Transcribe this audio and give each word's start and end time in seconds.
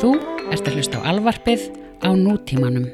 Þú 0.00 0.14
ert 0.48 0.64
að 0.64 0.76
hlusta 0.78 0.96
á 1.04 1.12
alvarpið 1.12 1.64
á 2.00 2.08
nútímanum. 2.16 2.86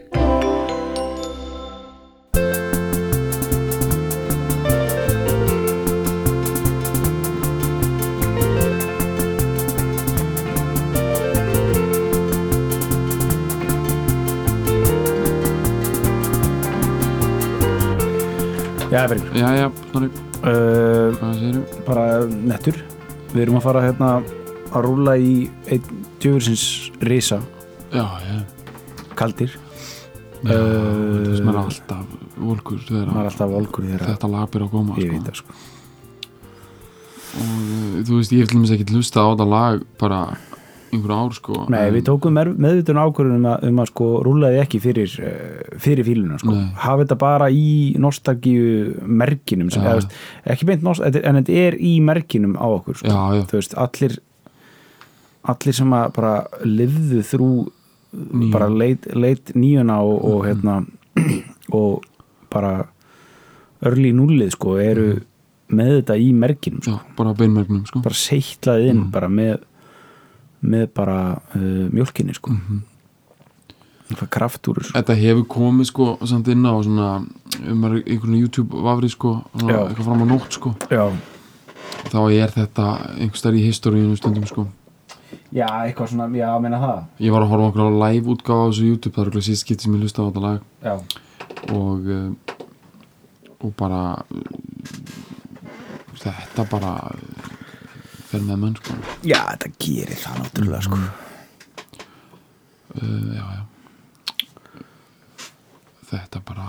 Já, 18.90 19.04
verður 19.06 19.30
Já, 19.36 19.48
já, 19.54 19.66
snorri, 19.92 20.10
uh, 20.42 21.14
hvað 21.14 21.38
segir 21.38 21.62
bara 21.86 22.08
nettur. 22.34 22.82
Við 23.30 23.46
erum 23.46 23.60
að 23.62 23.66
fara 23.70 23.86
hérna 23.86 24.10
að 24.74 24.84
rúla 24.90 25.16
í 25.22 25.46
einn 25.70 26.04
djöfursins 26.18 26.85
risa 27.00 27.40
Já, 27.92 28.04
já, 28.26 28.40
kaldir 29.14 29.50
já 29.56 29.62
Uh, 30.46 31.24
Það 31.24 31.36
sem 31.38 31.48
er 31.48 31.56
alltaf 31.58 32.10
volkur 32.38 32.82
þegar 32.84 33.06
maður 33.08 33.22
er 33.24 33.28
alltaf 33.30 33.48
volkur 33.50 33.86
þetta 33.98 34.28
lag 34.30 34.50
byrja 34.52 34.66
að 34.66 34.74
koma 34.76 34.98
ég 35.00 35.08
sko. 35.08 35.14
veit 35.16 35.24
það 35.26 35.38
sko 35.40 35.54
og 37.36 37.46
uh, 37.46 38.02
þú 38.06 38.18
veist, 38.20 38.34
ég 38.36 38.42
hef 38.44 38.50
til 38.52 38.58
dæmis 38.60 38.74
ekki 38.76 38.86
hlusta 38.92 39.24
á 39.24 39.26
þetta 39.32 39.46
lag 39.50 39.80
bara 40.00 40.20
einhver 40.94 41.14
ár 41.16 41.34
sko 41.34 41.64
Nei, 41.72 41.88
við 41.96 42.04
tókum 42.08 42.36
meðvitun 42.36 43.00
ákvörðun 43.02 43.40
um 43.40 43.48
að, 43.50 43.64
um 43.72 43.80
að 43.82 43.90
sko 43.90 44.10
rúlaði 44.28 44.60
ekki 44.62 44.80
fyrir, 44.84 45.16
uh, 45.18 45.80
fyrir 45.82 46.06
fíluna 46.06 46.38
sko. 46.40 46.54
Hafa 46.84 47.02
þetta 47.02 47.18
bara 47.24 47.48
í 47.50 47.66
nostalgíu 48.00 48.94
merkinum 49.02 49.72
sem, 49.74 49.82
Já. 49.82 49.96
eða, 49.96 50.14
ekki 50.54 50.68
beint 50.70 50.86
nost, 50.86 51.02
þetta- 51.02 51.24
en 51.26 51.40
þetta 51.40 51.58
er 51.66 51.80
í 51.80 51.96
merkinum 52.06 52.54
á 52.60 52.66
okkur 52.70 53.00
sko. 53.02 53.10
Já, 53.10 53.40
já, 53.40 53.42
þú 53.50 53.58
veist, 53.58 53.76
allir 53.82 54.18
allir 55.46 55.74
sem 55.74 55.90
að 55.96 56.12
bara 56.16 56.34
lifðu 56.64 57.22
þrú 57.22 57.50
Níu. 58.16 58.50
bara 58.52 58.68
leit, 58.70 59.06
leit 59.14 59.52
nýjuna 59.54 59.98
og, 60.00 60.24
og 60.24 60.44
Mhm. 60.44 60.46
hérna 60.48 60.86
og 61.72 62.02
bara 62.50 62.86
örli 63.84 64.12
núlið 64.16 64.50
sko 64.56 64.76
eru 64.80 65.20
með 65.68 65.90
þetta 66.00 66.16
í 66.22 66.32
merkinum 66.32 66.80
sko. 66.82 66.90
já, 66.90 67.16
bara 67.16 67.34
beinmergnum 67.34 67.86
sko 67.86 68.00
bara 68.00 68.14
seitlað 68.14 68.88
inn 68.88 69.00
Mhm. 69.04 69.10
bara 69.10 69.28
með 69.28 69.58
með 70.62 70.86
bara 70.94 71.18
uh, 71.54 71.88
mjölkinni 71.92 72.34
sko 72.34 72.50
Mhm. 72.52 72.80
það 74.14 74.30
kraft 74.30 74.68
úr 74.68 74.78
þessu. 74.80 74.92
Þetta 74.94 75.14
hefur 75.18 75.44
komið 75.50 75.86
sko 75.90 76.18
samt 76.24 76.48
inn 76.48 76.62
á 76.62 76.72
svona 76.82 77.26
um 77.68 77.84
er 77.84 78.02
einhvern 78.06 78.38
YouTube 78.38 78.70
vafri 78.82 79.08
sko 79.10 79.42
eitthvað 79.56 80.04
fram 80.04 80.22
á 80.22 80.26
nótt 80.26 80.52
sko 80.52 80.74
já. 80.90 81.10
þá 82.10 82.18
er 82.32 82.48
þetta 82.54 82.86
einhverstær 83.18 83.54
í 83.58 83.64
historíinu 83.66 84.16
stundum 84.16 84.46
sko 84.46 84.68
já, 85.54 85.66
eitthvað 85.66 86.12
svona, 86.12 86.28
já, 86.36 86.48
meina 86.62 86.80
það. 86.82 87.04
Ég 87.24 87.34
var 87.34 87.44
að 87.44 87.52
horfa 87.52 87.68
okkur 87.70 87.86
á 87.86 88.00
live 88.04 88.32
útgáfa 88.34 88.66
á 88.66 88.68
þessu 88.70 88.90
YouTube 88.90 89.14
það 89.16 89.22
er 89.22 89.30
okkur 89.32 89.46
síðan 89.46 89.62
skipt 89.62 89.84
sem 89.84 89.96
ég 89.96 90.04
hlusta 90.04 90.22
á 90.22 90.26
þetta 90.28 90.44
lag. 90.44 90.58
Já, 90.86 90.94
og 91.76 92.10
uh, 92.16 92.30
og 93.66 93.72
bara 93.78 94.00
þetta 96.20 96.66
bara 96.70 96.92
uh, 97.12 97.54
fer 98.30 98.44
með 98.44 98.60
menn 98.64 98.76
sko. 98.80 98.98
Já 99.26 99.40
þetta 99.52 99.72
gerir 99.86 100.20
það 100.20 100.42
náttúrulega 100.42 100.84
sko. 100.86 101.00
Uh, 102.96 103.32
já, 103.36 103.44
já. 103.56 103.62
Þetta 106.06 106.42
bara 106.46 106.68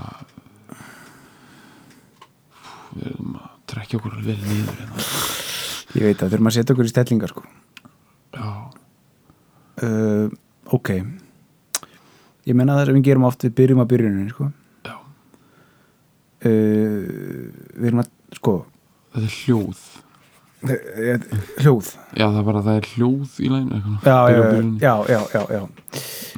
við 2.97 3.11
erum 3.11 3.37
að 3.37 3.53
trekja 3.69 3.99
okkur 3.99 4.17
vel 4.25 4.39
niður 4.41 4.79
hérna. 4.79 5.05
ég 5.97 6.07
veit 6.07 6.21
að 6.23 6.31
þurfum 6.33 6.49
að 6.49 6.55
setja 6.55 6.73
okkur 6.73 6.87
í 6.87 6.91
stellingar 6.91 7.33
sko 7.33 7.43
uh, 8.35 10.27
ok. 10.73 10.89
Ég 12.47 12.55
menna 12.55 12.77
það 12.79 12.89
sem 12.89 12.97
við 12.99 13.07
gerum 13.09 13.27
oft 13.27 13.43
við 13.43 13.55
byrjum 13.59 13.83
að 13.83 13.91
byrjunin 13.93 14.31
sko. 14.33 14.49
Uh, 16.45 17.47
við 17.75 17.87
erum 17.89 18.03
að, 18.03 18.11
sko. 18.37 18.57
Þetta 19.15 19.25
er 19.25 19.37
hljóð. 19.41 19.85
Eh, 20.67 21.25
hljóð. 21.61 21.89
Já, 22.17 22.25
það 22.25 22.37
er 22.39 22.45
bara, 22.47 22.61
það 22.65 22.77
er 22.79 22.87
hljóð 22.95 23.35
í 23.45 23.49
læginu 23.51 23.97
já, 24.01 24.15
já, 25.13 25.19
já, 25.29 25.41
já, 25.53 25.59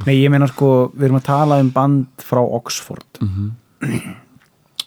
nei, 0.03 0.15
ég 0.19 0.31
meina 0.33 0.49
sko, 0.51 0.71
við 0.91 1.05
erum 1.07 1.19
að 1.21 1.27
tala 1.29 1.59
um 1.63 1.69
band 1.71 2.25
frá 2.27 2.41
Oxford. 2.43 3.21
Mhm. 3.23 3.45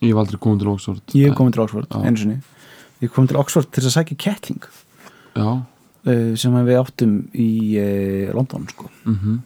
ég 0.03 0.11
hef 0.11 0.21
aldrei 0.21 0.41
komið 0.45 0.61
til 0.61 0.71
Oxford. 0.75 1.03
Ég 1.17 1.31
hef 1.31 1.39
komið 1.39 1.57
til 1.57 1.65
Oxford, 1.65 1.89
Já. 1.89 2.03
einu 2.05 2.21
sinni. 2.21 2.39
Ég 3.01 3.15
komið 3.15 3.33
til 3.33 3.41
Oxford 3.41 3.71
til 3.73 3.83
að 3.87 3.95
sækja 3.97 4.19
kettling. 4.21 4.69
Já, 5.33 5.49
sem 6.05 6.55
við 6.67 6.79
áttum 6.81 7.17
í 7.39 7.49
uh, 7.79 8.31
London 8.37 8.69
sko. 8.73 8.91
Mhm. 9.07 9.41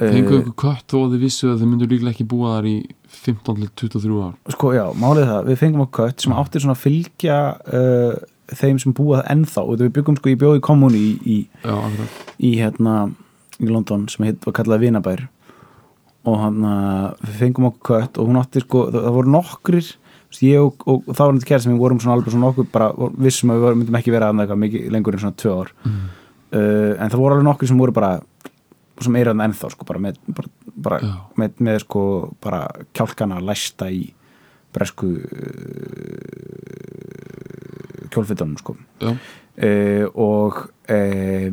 Uh, 0.00 0.08
Fenguðu 0.14 0.38
ykkur 0.40 0.56
kött 0.62 0.86
þó 0.88 0.98
að 1.02 1.14
þið 1.14 1.24
vissu 1.26 1.48
að 1.50 1.58
þið 1.60 1.70
myndu 1.70 1.88
líklega 1.90 2.14
ekki 2.14 2.28
búa 2.30 2.52
þar 2.54 2.68
í 2.70 2.76
15-23 3.20 4.20
ár? 4.24 4.36
Sko 4.54 4.70
já, 4.72 4.84
málið 4.96 5.26
það, 5.28 5.48
við 5.50 5.58
fengum 5.60 5.82
okkur 5.84 6.06
kött 6.06 6.24
sem 6.24 6.36
átti 6.40 6.62
svona 6.62 6.76
að 6.78 6.84
fylgja 6.86 7.40
uh, 7.80 8.14
þeim 8.60 8.78
sem 8.80 8.94
búa 8.96 9.18
það 9.20 9.34
ennþá. 9.34 9.64
Og 9.66 9.82
við 9.82 9.92
byggum 9.98 10.16
sko 10.20 10.32
í 10.32 10.38
bjóði 10.40 10.62
kommuni 10.64 11.02
í, 11.02 11.10
í, 11.20 11.36
Já, 11.66 11.76
í 12.38 12.54
hérna 12.62 12.94
í 13.60 13.68
London 13.68 14.08
sem 14.08 14.24
heit, 14.24 14.40
var 14.46 14.56
kallað 14.56 14.86
Vinabær. 14.86 15.26
Og 16.30 16.36
hann 16.36 16.64
við 17.20 17.36
fengum 17.42 17.68
okkur 17.70 18.00
kött 18.00 18.18
og 18.20 18.28
hún 18.28 18.40
átti 18.40 18.62
sko 18.64 18.86
það, 18.88 19.04
það 19.04 19.14
voru 19.18 19.34
nokkrir 19.36 19.92
ég 20.38 20.62
og, 20.62 20.84
og, 20.86 21.02
og 21.06 21.16
þá 21.16 21.22
var 21.24 21.36
þetta 21.36 21.50
kæra 21.50 21.62
sem 21.64 21.72
við 21.74 21.82
vorum 21.82 22.00
svona 22.02 22.16
alveg 22.16 22.34
svona 22.34 22.46
nokkur 22.46 22.68
bara 22.70 22.90
vissum 23.26 23.52
að 23.52 23.64
við 23.64 23.78
myndum 23.80 23.98
ekki 24.00 24.14
vera 24.14 24.30
að 24.30 24.42
eitthvað 24.44 24.62
mikið 24.64 24.90
lengur 24.94 25.16
en 25.16 25.22
svona 25.24 25.38
tvö 25.42 25.56
ár. 25.58 25.72
Mm. 25.84 26.02
uh, 26.54 26.92
en 26.94 27.10
það 27.10 27.22
voru 27.22 27.36
alveg 27.36 27.48
nokkur 27.48 27.70
sem 27.70 27.82
voru 27.82 27.96
bara 27.96 28.12
sem 29.00 29.16
er 29.16 29.30
hann 29.30 29.44
ennþá 29.46 29.70
sko 29.72 29.86
bara 29.88 30.02
með, 30.02 30.20
bara, 30.36 30.48
bara 30.76 30.98
Já. 31.02 31.12
með, 31.40 31.50
með 31.66 31.76
sko 31.86 32.02
bara 32.44 32.60
kjálkana 32.96 33.40
læsta 33.44 33.88
í 33.90 34.02
bresku 34.74 35.08
uh, 35.16 35.20
kjólfitunum 38.10 38.58
sko. 38.60 38.76
Já, 39.02 39.10
uh, 39.10 40.06
og 40.14 40.60
uh, 40.90 41.48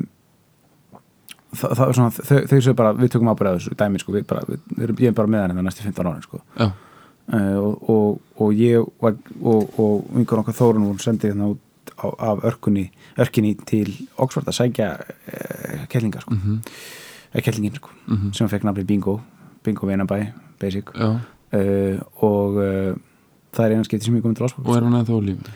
það, 1.53 1.71
það 1.71 1.85
er 1.87 1.95
svona 1.97 2.11
þau, 2.17 2.39
þau 2.51 2.59
séu 2.65 2.75
bara, 2.77 2.93
við 2.97 3.13
tökum 3.13 3.31
ábyrðað 3.31 3.59
þessu 3.61 3.77
dæmi 3.79 4.01
sko, 4.03 4.15
við 4.17 4.27
bara, 4.29 4.43
við, 4.49 4.59
ég 4.91 5.09
er 5.11 5.17
bara 5.17 5.33
með 5.33 5.45
hann 5.45 5.57
það 5.59 5.67
næstu 5.69 5.87
15 5.87 6.11
árin 6.11 6.25
sko. 6.25 6.41
Já, 6.57 6.67
og, 7.27 7.89
og, 7.89 8.19
og 8.39 8.53
ég 8.55 8.85
var 9.03 9.17
og, 9.41 9.79
og 9.79 10.05
einhver 10.15 10.43
okkar 10.43 10.55
þórun 10.55 10.85
voru 10.87 11.03
sendið 11.03 11.33
hérna 11.33 11.49
út 11.53 11.91
á, 11.99 12.07
af 12.31 12.45
örkunni 12.47 12.85
örkinni 13.19 13.55
til 13.67 13.91
Oxford 14.17 14.47
að 14.47 14.59
sækja 14.61 14.91
uh, 14.97 15.81
kellingar 15.91 16.23
sko, 16.23 16.37
mhm, 16.37 16.61
eða 17.33 17.43
kellingin 17.49 17.79
sko 17.79 17.91
mhm. 18.05 18.29
sem 18.37 18.51
fekk 18.51 18.67
nafni 18.67 18.85
Bingo, 18.87 19.19
Bingo 19.63 19.89
Venabæ 19.89 20.21
basic. 20.59 20.93
Uh, 20.95 21.99
og 22.23 22.61
uh, 22.61 22.95
það 23.55 23.65
er 23.65 23.75
eina 23.75 23.87
skipti 23.87 24.07
sem 24.07 24.15
ég 24.17 24.23
komið 24.23 24.39
til 24.39 24.47
Oxford 24.47 24.67
og 24.67 24.77
er 24.77 24.87
hann 24.87 24.97
eða 25.01 25.11
þó 25.11 25.19
lífið 25.23 25.51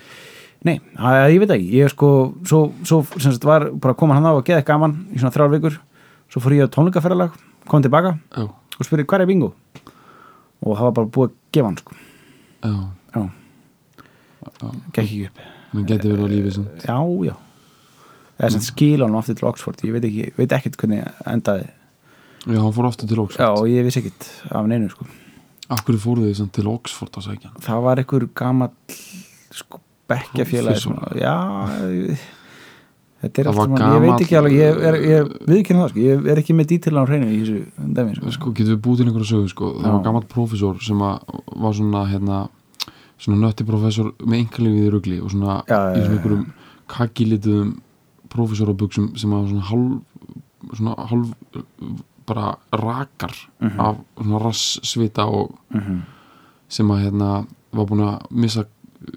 Nei, 0.62 0.76
að, 0.94 1.32
ég 1.34 1.40
veit 1.42 1.52
ekki, 1.56 1.70
ég 1.74 1.90
sko 1.90 2.08
svo, 2.46 2.60
svo 2.86 3.00
sagt 3.18 3.46
var 3.48 3.72
bara 3.82 3.96
að 3.96 4.02
koma 4.04 4.14
hann 4.14 4.28
á 4.30 4.38
og 4.38 4.44
geða 4.46 4.62
gaman 4.68 4.94
í 5.10 5.18
svona 5.18 5.34
þrjár 5.34 5.56
vikur. 5.56 5.80
Svo 6.30 6.42
fór 6.44 6.54
ég 6.54 6.70
á 6.70 6.74
tónleikaferðalag, 6.76 7.34
kom 7.66 7.82
tilbaka 7.82 8.12
Já, 8.30 8.44
og 8.46 8.86
spurði 8.86 9.08
hvað 9.10 9.24
er 9.24 9.32
bingo? 9.32 9.50
Og 10.62 10.76
það 10.78 10.86
var 10.86 10.94
bara 11.00 11.10
búið 11.16 11.32
að 11.32 11.40
gefa 11.54 11.70
hann 11.70 11.80
sko. 11.82 11.98
Já, 12.62 12.74
já, 13.16 13.22
já. 13.22 14.72
Gekk 14.92 15.04
ekki 15.04 15.22
upp. 15.30 15.44
Man 15.72 15.88
geti 15.88 16.12
verið 16.12 16.26
á 16.26 16.30
lífið 16.34 16.58
sem 16.58 16.68
já, 16.84 16.98
já. 17.28 17.36
Eða 18.42 18.52
sem 18.56 18.66
skila 18.66 19.08
hann 19.08 19.20
aftur 19.20 19.38
til 19.40 19.50
Oxford. 19.52 19.86
Ég 19.86 19.96
veit 19.96 20.08
ekki, 20.10 20.32
veit 20.40 20.58
ekkert 20.58 20.80
hvernig 20.82 21.06
endaði. 21.30 21.70
Já, 22.48 22.58
hann 22.58 22.76
fór 22.76 22.90
aftur 22.90 23.12
til 23.12 23.20
já, 23.20 23.24
Oxford 23.28 23.62
og 23.62 23.70
ég 23.72 23.88
vissi 23.88 24.02
ekkert 24.04 24.30
af 24.50 24.68
neinu 24.70 24.90
sko. 24.92 25.08
Akkur 25.72 25.96
fóruð 26.02 26.28
þið 26.28 26.38
samt 26.42 26.56
til 26.58 26.68
Oxford 26.72 27.22
að 27.22 27.32
hann? 27.32 27.62
Það 27.64 27.86
var 27.86 28.02
einhver 28.02 28.28
gamall 28.36 29.00
sko 29.56 29.80
bekkjafélagi 30.12 31.22
já 31.22 31.36
þetta 33.22 33.42
er 33.42 33.46
Það 33.46 33.52
allt 33.52 33.58
var 33.58 33.80
saman, 33.80 33.94
ég 33.96 34.02
veit 34.06 34.22
ekki 34.26 34.38
alveg 34.40 34.54
ég, 34.58 34.80
er, 34.90 34.96
ég 35.12 35.32
viðkynna 35.52 35.82
það, 35.84 35.90
sko, 35.94 36.00
ég 36.06 36.26
er 36.32 36.42
ekki 36.42 36.54
með 36.58 36.68
dítilan 36.72 37.04
á 37.04 37.10
hreinu 37.10 37.28
í 37.32 37.40
þessu 37.42 37.92
dæmi, 37.98 38.16
sko. 38.18 38.32
Sko, 38.38 38.52
getur 38.58 38.76
við 38.76 38.82
búið 38.88 38.98
til 39.02 39.06
einhverja 39.08 39.30
sögu, 39.32 39.50
sko 39.54 39.72
Það 39.82 39.92
var 39.96 40.04
gammalt 40.08 40.28
prófessor 40.32 40.82
sem 40.82 41.04
að 41.06 41.42
var 41.66 41.74
svona, 41.78 42.06
hérna 42.12 42.40
svona 43.22 43.38
nötti 43.46 43.64
prófessor 43.68 44.14
með 44.26 44.38
einkalífið 44.42 44.88
í 44.88 44.92
rugli 44.96 45.20
og 45.22 45.30
svona 45.32 45.60
Já, 45.70 45.80
í 45.94 46.02
svona 46.02 46.16
einhverjum 46.18 46.46
kakilituðum 46.92 47.76
prófessorabuxum 48.32 49.12
sem 49.20 49.34
að 49.36 49.52
svona 49.52 49.68
hálf 49.70 50.78
svona 50.78 50.96
hálf 51.10 51.32
bara 52.26 52.56
rakar 52.72 53.34
Mhm. 53.60 53.80
af 53.80 53.96
svona 54.18 54.40
rassvita 54.44 55.26
og 55.28 55.56
Mhm. 55.74 56.02
sem 56.70 56.88
að 56.88 57.02
hérna 57.06 57.46
var 57.74 57.86
búin 57.86 58.02
að 58.08 58.32
missa 58.32 58.66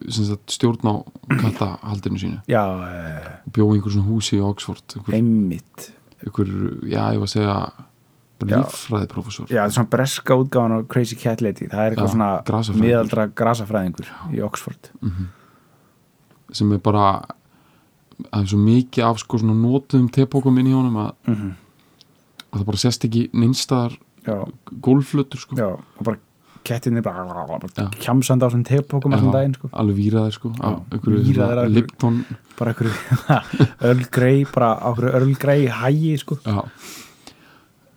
sagt, 0.09 0.47
stjórn 0.51 0.81
á 0.85 0.95
kattahaldinu 1.41 2.19
sínu. 2.21 2.39
Já, 2.49 2.63
eh, 2.89 3.29
og 3.47 3.53
bjóð 3.57 3.73
í 3.73 3.79
einhver 3.79 3.93
svona 3.97 4.09
húsi 4.09 4.37
í 4.39 4.43
Oxford 4.45 4.97
einhver, 4.97 5.15
einmitt. 5.19 5.91
einhver 6.25 6.53
já, 6.89 7.03
ég 7.15 7.19
var 7.23 7.29
að 7.29 7.35
segja 7.35 7.57
Já. 8.45 8.59
líffræði 8.61 9.07
prófessor 9.09 9.47
já, 9.49 9.63
er 9.65 9.71
svona 9.73 9.89
breska 9.89 10.35
útgáðan 10.37 10.75
á 10.77 10.79
Crazy 10.89 11.17
Cat 11.17 11.41
Lady. 11.41 11.67
Það 11.71 11.81
er 11.87 11.91
eitthvað 11.95 12.09
Já, 12.11 12.15
svona 12.15 12.31
grasafræðingur. 12.45 12.85
miðaldra 12.85 13.27
grasafræðingur 13.35 14.09
í 14.35 14.43
Oxford. 14.45 14.91
Mhm. 15.01 15.29
sem 16.53 16.73
er 16.73 16.79
bara 16.79 17.25
það 18.31 18.43
er 18.43 18.47
svo 18.47 18.59
mikið 18.59 19.05
af 19.05 19.19
sko 19.19 19.39
svona 19.39 19.55
nótum 19.59 20.09
tepókum 20.13 20.59
inn 20.61 20.67
í 20.71 20.75
honum 20.77 20.97
að 20.97 21.13
mm 21.27 21.53
og 22.55 22.61
það 22.61 22.67
bara 22.69 22.79
sést 22.79 23.05
ekki 23.09 23.23
neinstaðar 23.35 23.97
já, 24.25 24.37
gólflötur 24.81 25.41
sko. 25.43 25.57
Já, 25.59 25.73
og 25.75 26.05
bara 26.07 26.19
kettinni 26.65 27.03
bara, 27.05 27.25
kjamsandi 28.01 28.45
á 28.45 28.51
Já, 29.29 29.33
daginn 29.33 29.55
sko. 29.55 29.69
alveg 29.73 29.97
víraðir 30.01 30.33
sko 30.33 30.53
svona 30.59 30.71
einhverju- 30.91 31.75
Lipton 31.77 32.25
bara 32.59 32.73
einhverju 32.73 32.95
ölgrei 33.91 34.45
bara 34.55 34.71
einhverju 34.81 35.13
ölgrei 35.21 35.69
hægi 35.69 36.17
sko. 36.19 36.39
já, 36.45 36.65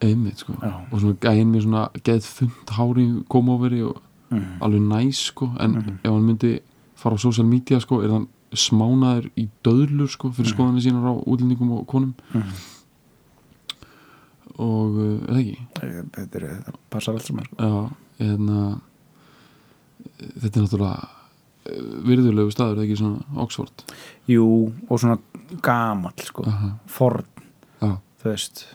einmitt 0.01 0.37
sko 0.43 0.53
Já. 0.61 0.73
og 0.91 0.99
svona 0.99 1.15
gæinn 1.21 1.51
með 1.55 1.61
svona 1.65 1.89
geð 2.03 2.21
þund 2.37 2.73
hári 2.77 3.07
komóveri 3.29 3.81
og 3.87 4.01
mm. 4.31 4.57
alveg 4.61 4.81
næs 4.81 5.23
sko 5.31 5.51
en 5.59 5.71
Mhm. 5.71 5.99
ef 6.03 6.11
hann 6.11 6.25
myndi 6.27 6.59
fara 6.95 7.15
á 7.15 7.19
social 7.19 7.47
media 7.47 7.79
sko 7.79 8.01
er 8.03 8.09
hann 8.11 8.27
smánaður 8.53 9.29
í 9.37 9.47
döðlur 9.63 10.07
sko 10.09 10.29
fyrir 10.31 10.51
Mhm. 10.51 10.55
skoðanir 10.55 10.83
sínar 10.83 11.07
á 11.07 11.13
útlendingum 11.27 11.71
og 11.79 11.87
konum 11.87 12.13
Mm. 12.33 12.43
og 14.57 14.91
uh, 14.97 15.19
er 15.27 15.33
það 15.33 15.39
ekki 15.41 15.57
þetta 16.15 16.39
er, 16.39 16.45
það 16.65 16.77
passar 16.89 17.13
allt 17.17 17.27
saman 17.27 17.45
sko. 17.45 17.55
já, 17.61 17.91
hérna 18.19 18.79
þetta 20.07 20.51
er 20.51 20.65
náttúrulega 20.65 21.07
eh, 21.67 21.85
virðulegu 22.07 22.53
staður, 22.53 22.83
ekki 22.83 22.97
svona 22.99 23.43
Oxford? 23.43 23.85
Jú, 24.29 24.47
og 24.87 25.01
svona 25.01 25.19
gamall 25.63 26.25
sko. 26.25 26.45
Aha, 26.49 26.73
forn, 26.91 27.27
já, 27.81 27.93
þú 28.21 28.31
veist 28.31 28.65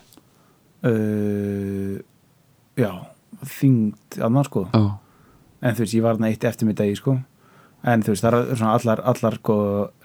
uh, 0.88 1.98
já 2.78 2.90
þyngd 3.58 4.22
annars 4.22 4.50
sko. 4.50 4.64
Já, 4.72 4.82
en 5.62 5.76
þú 5.76 5.84
veist, 5.84 5.96
ég 5.96 6.04
var 6.04 6.16
þarna 6.16 6.32
eitt 6.32 6.48
eftirmiddagi 6.48 6.98
sko. 6.98 7.18
En 7.82 8.04
þú 8.04 8.14
veist, 8.14 8.24
það 8.24 8.38
er 8.38 8.60
svona 8.60 8.76
allar, 8.78 9.02
allar 9.12 9.38
sko, 9.40 9.56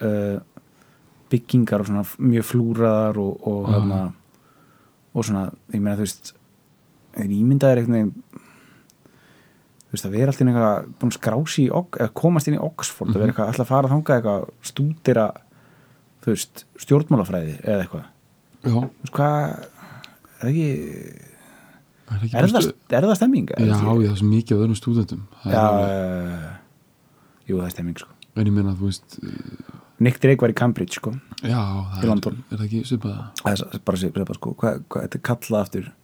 uh, 0.02 0.62
byggingar 1.28 1.84
og 1.84 1.90
svona 1.90 2.04
mjög 2.18 2.48
flúraðar 2.48 3.20
og, 3.22 3.46
og 3.46 3.68
hérna 3.70 4.02
og 5.14 5.24
svona, 5.26 5.48
ég 5.74 5.80
meina 5.82 5.96
þú 5.98 6.06
veist 6.06 6.34
er 7.18 7.32
ímyndaðir 7.34 7.82
einhvern 7.82 7.96
veginn 7.96 8.46
þú 9.88 9.96
veist, 9.96 10.04
að 10.08 10.14
vera 10.18 10.32
alltaf 10.32 10.44
eitthvað 10.48 10.88
búin 11.00 11.12
að 11.12 11.16
skrási 11.18 11.62
í, 11.64 11.68
eða 11.72 12.10
komast 12.20 12.48
inn 12.50 12.58
í 12.58 12.62
Oxford 12.62 13.08
að 13.08 13.14
Mhm. 13.14 13.20
vera 13.22 13.32
eitthvað, 13.32 13.48
alltaf 13.52 13.64
að 13.66 13.72
fara 13.72 13.88
þangað 13.88 14.18
eitthvað 14.18 14.48
stúdira, 14.70 15.26
þú 16.22 16.34
veist 16.34 16.64
stjórnmálafræði 16.84 17.54
eða 17.64 17.82
eitthvað. 17.86 18.04
Þú 18.68 18.82
veist, 18.84 19.14
hvað 19.16 19.68
er 20.42 20.48
ekki, 20.50 20.68
er, 22.08 22.20
ekki 22.22 22.36
er 22.36 22.48
það, 22.52 22.68
er 22.98 23.06
það 23.08 23.16
stemming? 23.16 23.48
já, 23.48 23.64
já, 23.64 23.74
það 23.80 24.04
er 24.12 24.16
svo 24.20 24.28
mikið 24.28 24.52
af 24.56 24.62
öðrum 24.66 24.78
stúdentum. 24.78 25.22
Það 25.42 25.52
já, 25.52 25.64
alveg, 25.64 26.46
jú, 27.48 27.56
það 27.58 27.66
er 27.66 27.74
stemming 27.76 27.98
sko. 27.98 28.08
En 28.38 28.46
ég 28.46 28.52
meina, 28.54 28.74
þú 28.78 28.86
veist 28.90 29.18
eh, 29.24 29.74
Nick 29.98 30.20
Drake 30.22 30.40
var 30.44 30.52
í 30.52 30.54
Cambridge 30.54 30.94
sko 31.00 31.10
já, 31.42 31.58
það 31.58 32.04
er, 32.04 32.36
er 32.52 32.58
það 32.60 32.66
ekki 32.68 32.82
svipað? 32.86 33.16
Það 33.40 33.62
er 33.74 33.80
bara 33.88 33.98
bara 34.28 34.38
sko. 34.38 34.52
Hvað, 34.60 34.82
hvað, 34.88 35.06
þetta 35.08 35.18
er 35.18 35.24
kallað 35.26 35.64
aftur 35.64 35.88
þetta 35.88 35.94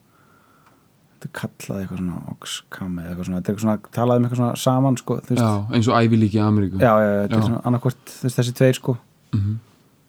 kallað 1.33 1.83
eitthvað 1.83 2.01
svona 2.01 2.17
Oxcam 2.35 2.99
eða 3.01 3.11
eitthvað 3.13 3.29
svona, 3.29 3.39
þetta 3.41 3.51
er 3.51 3.55
eitthvað 3.55 3.65
svona 3.65 3.93
talað 3.97 4.17
um 4.17 4.25
eitthvað 4.27 4.41
svona 4.41 4.57
saman 4.65 4.97
sko, 5.01 5.19
þú 5.25 5.35
veist, 5.35 5.45
já, 5.45 5.77
eins 5.79 5.89
og 5.91 6.01
Ivy 6.05 6.19
League 6.21 6.39
í 6.39 6.43
Ameríku. 6.45 6.81
Já, 6.83 6.93
já, 7.01 7.13
þetta 7.25 7.39
er 7.39 7.47
svona 7.49 7.63
annarkvort 7.71 8.15
þessi 8.25 8.55
tveir 8.61 8.79
sko. 8.81 8.97
Mhm. 9.35 9.55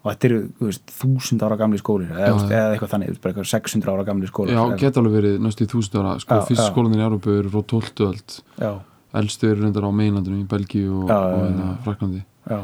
og 0.06 0.12
þetta 0.12 0.28
eru, 0.30 0.40
þú 0.60 0.66
veist, 0.70 0.92
þúsund 1.00 1.42
ára 1.42 1.56
gamli 1.58 1.78
skólir 1.82 2.10
eða, 2.14 2.28
Já, 2.30 2.34
eða 2.46 2.74
eitthvað 2.76 2.92
þannig, 2.92 3.16
bara 3.22 3.34
eitthvað 3.34 3.48
600 3.50 3.90
ára 3.96 4.04
gamli 4.06 4.28
skólir 4.30 4.54
já, 4.54 4.62
eða, 4.62 4.78
geta 4.78 5.02
alveg 5.02 5.16
verið 5.18 5.40
næstu 5.42 5.66
í 5.66 5.70
þúsund 5.72 5.96
ára 5.98 6.12
sko, 6.22 6.36
Já, 6.36 6.46
fyrst 6.46 6.68
skólanir 6.70 7.02
í 7.02 7.06
Európu 7.08 7.34
eru 7.40 7.50
frá 7.50 7.64
12. 7.74 8.06
öld. 8.06 8.36
Já, 8.62 8.72
elstu 9.18 9.50
eru 9.50 9.64
reyndar 9.64 9.88
á 9.88 9.92
meinlandinu 9.98 10.44
í 10.44 10.48
Belgíu 10.52 10.92
og, 11.02 11.10
og 11.10 11.10
já, 11.10 11.42
hérna. 11.42 11.72
Fraklandi 11.88 12.22
já. 12.22 12.60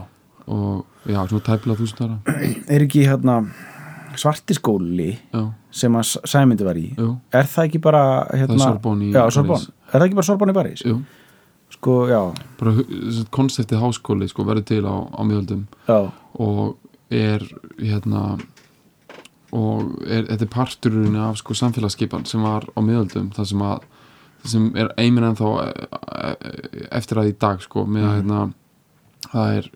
Og 0.51 0.86
já, 1.09 1.18
svona 1.31 1.45
tæplega 1.48 1.81
þúsund 1.81 2.06
ára. 2.06 2.18
Er 2.69 2.86
ekki 2.86 3.07
hérna 3.09 3.39
svarti 4.19 4.56
skóli 4.58 5.10
já, 5.13 5.42
sem 5.72 5.96
að 5.96 6.13
Sæmundi 6.28 6.68
var 6.68 6.80
í 6.80 6.88
jú, 6.98 7.10
er 7.34 7.50
það 7.50 7.68
ekki 7.69 7.81
bara 7.84 8.04
hérna, 8.34 8.58
það 8.58 8.63
Sorbonne 8.68 9.08
í 9.08 9.12
já. 9.13 9.24
Sorbonne, 9.31 9.74
er 9.88 9.98
það 9.98 10.08
ekki 10.08 10.19
bara 10.19 10.30
Sorbonne 10.30 10.56
í 10.56 10.58
París? 10.60 10.86
Jú. 10.86 11.02
Sko, 11.72 11.98
já, 12.12 12.22
bara 12.60 12.74
konseptið 13.31 13.80
háskóli 13.80 14.28
sko, 14.28 14.44
verður 14.48 14.66
til 14.68 14.81
á, 14.84 14.96
á 15.08 15.22
miðöldum. 15.24 15.63
Já, 15.88 16.00
og 16.36 16.75
er 17.12 17.46
hérna 17.80 18.40
og 19.52 19.98
er, 20.08 20.25
þetta 20.30 20.46
er 20.46 20.52
parturinn 20.52 21.18
af 21.19 21.40
sko, 21.42 21.56
samfélagsskipan 21.58 22.28
sem 22.30 22.44
var 22.44 22.68
á 22.72 22.80
miðöldum 22.80 23.31
það 23.36 23.50
sem 23.52 23.63
að 23.68 23.88
það 24.42 24.54
sem 24.54 24.68
er 24.80 24.92
eimin 24.98 25.28
en 25.28 25.38
þá 25.38 25.48
eftir 26.98 27.19
að 27.22 27.31
í 27.31 27.38
dag 27.42 27.62
sko, 27.63 27.84
með 27.86 28.08
að 28.08 28.16
hérna, 28.16 28.44
það 29.28 29.58
er 29.60 29.72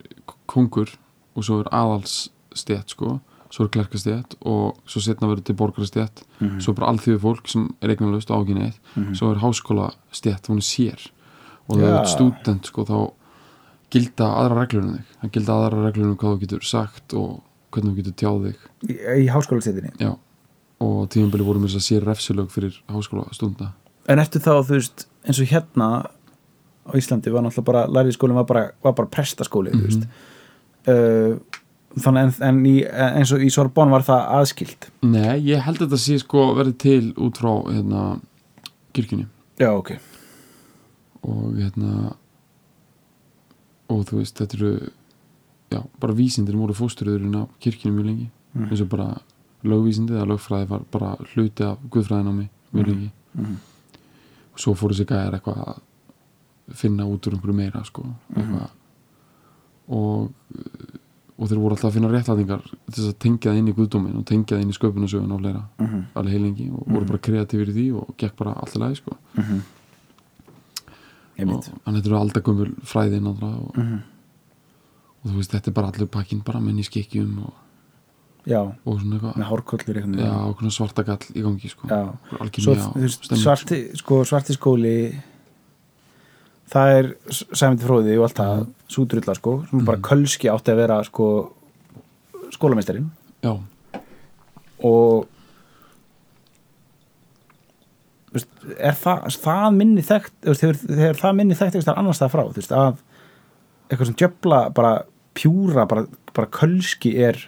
kongur 0.49 0.93
og 1.35 1.45
svo 1.45 1.59
er 1.61 1.71
aðalsstjætt 1.75 2.95
sko, 2.95 3.17
svo 3.55 3.65
er 3.65 3.71
klerkastjætt 3.71 4.33
og 4.51 4.79
svo 4.89 4.99
setna 5.05 5.29
verður 5.31 5.45
til 5.47 5.55
borgarastjætt 5.55 6.23
Mhm. 6.41 6.59
svo 6.59 6.73
er 6.73 6.79
bara 6.81 6.91
alþjóðu 6.91 7.19
fólk 7.23 7.47
sem 7.47 7.69
er 7.81 7.93
eignalust 7.95 8.27
á 8.27 8.35
ekki 8.35 8.53
neitt 8.57 8.79
Mhm. 8.97 9.13
svo 9.15 9.31
er 9.31 9.39
háskólastjætt, 9.39 10.49
hún 10.51 10.59
er 10.59 10.67
sér. 10.67 10.99
Og 11.69 11.77
það 11.79 11.87
Já. 11.89 12.01
er 12.01 12.05
stúdent 12.11 12.65
sko, 12.65 12.83
þá 12.85 13.11
gilda 13.89 14.25
aðra 14.37 14.59
reglur 14.65 14.83
en 14.83 14.93
þig. 14.97 15.05
Það 15.23 15.31
gilda 15.31 15.53
aðra 15.55 15.85
reglur 15.87 16.09
um 16.11 16.17
hvað 16.17 16.35
þú 16.35 16.39
getur 16.43 16.63
sagt 16.63 17.13
og 17.13 17.41
hvernig 17.71 17.93
þú 17.95 18.03
getur 18.03 18.15
tjáð 18.21 18.43
þig. 18.45 18.57
Í, 18.89 18.93
í 19.23 19.27
háskólastitinni 19.31 19.91
já. 19.99 20.17
og 20.81 21.09
tímabili 21.09 21.45
voru 21.45 21.59
mér 21.63 21.71
sér 21.79 22.03
refsilög 22.03 22.49
fyrir 22.51 22.75
háskóla 22.89 23.31
stunda 23.33 23.71
En 24.07 24.19
eftir 24.19 24.41
þá, 24.41 24.61
þú 24.61 24.75
veist, 24.75 25.05
eins 25.25 25.39
og 25.41 25.47
hérna 25.47 26.05
á 26.85 26.91
Íslandi 26.93 27.31
var 27.31 27.41
náttúrulega 27.41 27.65
bara 27.65 27.87
læriðskólinn 27.87 28.35
var 28.35 28.43
bara, 28.45 28.71
var 28.83 28.93
bara 28.93 29.07
prestaskóli, 29.07 29.71
þú 29.71 29.81
veist. 29.87 30.03
Uh, 30.87 31.39
þannig 31.95 32.39
en, 32.41 32.57
en 32.65 33.15
eins 33.21 33.31
og 33.31 33.43
í 33.45 33.49
Sorbonne 33.53 33.91
var 33.91 34.03
það 34.03 34.25
aðskilt 34.39 34.89
Nei, 35.03 35.37
ég 35.47 35.61
held 35.63 35.77
að 35.81 35.85
þetta 35.87 36.01
sé 36.03 36.17
sko 36.19 36.53
verið 36.57 36.77
til 36.83 37.13
út 37.17 37.37
frá 37.39 37.51
hérna, 37.71 38.01
kirkjunni. 38.95 39.27
Já, 39.59 39.69
ok. 39.71 39.93
Og 41.23 41.55
hérna 41.59 42.15
og 43.91 44.01
þú 44.09 44.19
veist, 44.21 44.35
þetta 44.39 44.57
eru 44.57 44.71
já, 45.71 45.79
bara 46.01 46.15
vísindir 46.17 46.57
voru 46.57 46.73
fósturöðurinn 46.77 47.35
af 47.43 47.49
kirkjunni 47.61 47.95
mjög 47.99 48.09
lengi. 48.09 48.27
Mhm. 48.55 48.69
eins 48.71 48.81
og 48.81 48.89
bara 48.89 49.07
lögvísindi 49.65 50.13
eða 50.15 50.27
lögfræði 50.31 50.67
var 50.69 50.83
bara 50.91 51.15
hluti 51.33 51.63
af 51.65 51.77
guðfræðinámi 51.91 52.47
mjög 52.73 52.85
Mhm. 52.85 52.89
lengi. 52.91 53.11
Mhm. 53.35 53.55
og 54.53 54.59
svo 54.59 54.73
fóru 54.75 54.93
sér 54.95 55.05
gæðar 55.05 55.33
eitthvað 55.39 55.57
að 55.67 55.79
finna 56.73 57.03
út 57.05 57.27
úr 57.27 57.33
einhverju 57.35 57.53
meira 57.55 57.83
sko, 57.83 58.05
eitthvað. 58.35 58.69
Og 59.89 60.31
og 61.37 61.49
þeir 61.49 61.59
voru 61.59 61.75
alltaf 61.75 61.89
að 61.91 61.95
finna 61.97 62.09
réttlætingar 62.13 62.61
til 62.63 62.93
þess 62.95 63.09
að 63.11 63.17
tengja 63.19 63.51
það 63.51 63.57
inn 63.59 63.67
í 63.67 63.73
guðdómin 63.75 64.17
og 64.19 64.25
tengja 64.25 64.55
það 64.55 64.61
inn 64.63 64.69
í 64.71 64.77
sköpunarsögun 64.77 65.31
og 65.35 65.39
fleira. 65.41 65.63
Mhm. 65.79 66.03
alveg 66.15 66.31
heilengi 66.33 66.67
og 66.71 66.85
voru 66.87 67.05
bara 67.05 67.19
kreatífir 67.19 67.69
í 67.69 67.75
því 67.75 67.85
og 67.99 68.13
gekk 68.17 68.35
bara 68.37 68.53
alltaf 68.55 68.81
leið 68.81 68.95
sko. 69.01 69.17
Mhm. 69.35 69.59
Einmitt. 71.37 71.67
Og 71.67 71.81
hann 71.85 71.95
þetta 71.99 72.07
eru 72.11 72.17
aldagumul 72.21 72.71
fræði 72.87 73.19
náttúrulega 73.19 73.67
og, 73.67 73.77
Mhm. 73.77 73.99
og 75.25 75.31
þú 75.31 75.35
veist 75.35 75.51
þetta 75.51 75.67
er 75.67 75.71
bara 75.73 75.91
allur 75.91 76.07
pakkin 76.07 76.43
bara 76.45 76.59
menn 76.59 76.77
í 76.79 76.83
skikkjum 76.87 77.37
og, 77.43 77.53
og 78.85 78.99
svona 79.01 79.15
eitthvað. 79.19 79.35
Já, 80.23 80.31
og 80.47 80.57
svona 80.59 80.71
svartagall 80.71 81.25
í 81.35 81.41
gangi 81.43 81.69
sko. 81.69 81.87
Veist, 82.95 83.23
svarti, 83.43 83.97
sko, 83.97 84.23
svarti 84.23 84.53
skóli 84.55 85.21
það 86.71 86.95
er 86.99 87.11
sæmindi 87.29 87.85
fróði 87.85 88.17
og 88.17 88.27
allt 88.27 88.41
það 88.41 88.65
súdrulla 88.95 89.37
sko, 89.37 89.55
sem 89.69 89.85
bara 89.87 90.03
kölski 90.05 90.51
átti 90.51 90.73
að 90.73 90.81
vera 90.81 90.99
sko 91.07 91.29
skólameistarinn. 92.55 93.09
Já, 93.45 93.53
og 94.85 95.25
veist, 98.35 98.51
er 98.77 98.95
það, 98.99 99.27
það 99.45 99.65
minni 99.79 100.05
þekkt 100.05 100.37
þegar, 100.51 100.79
þegar 100.85 101.19
það 101.21 101.35
minni 101.39 101.57
þekkt 101.57 101.79
eitthvað 101.79 101.99
annars 102.01 102.21
það 102.21 102.33
frá 102.35 102.43
þú 102.45 102.61
veist, 102.61 102.75
að 102.75 103.03
eitthvað 103.89 104.09
sem 104.09 104.17
djöfla 104.21 104.61
bara 104.75 104.93
pjúra 105.35 105.85
bara, 105.89 106.05
bara 106.35 106.51
kölski 106.53 107.13
er 107.21 107.41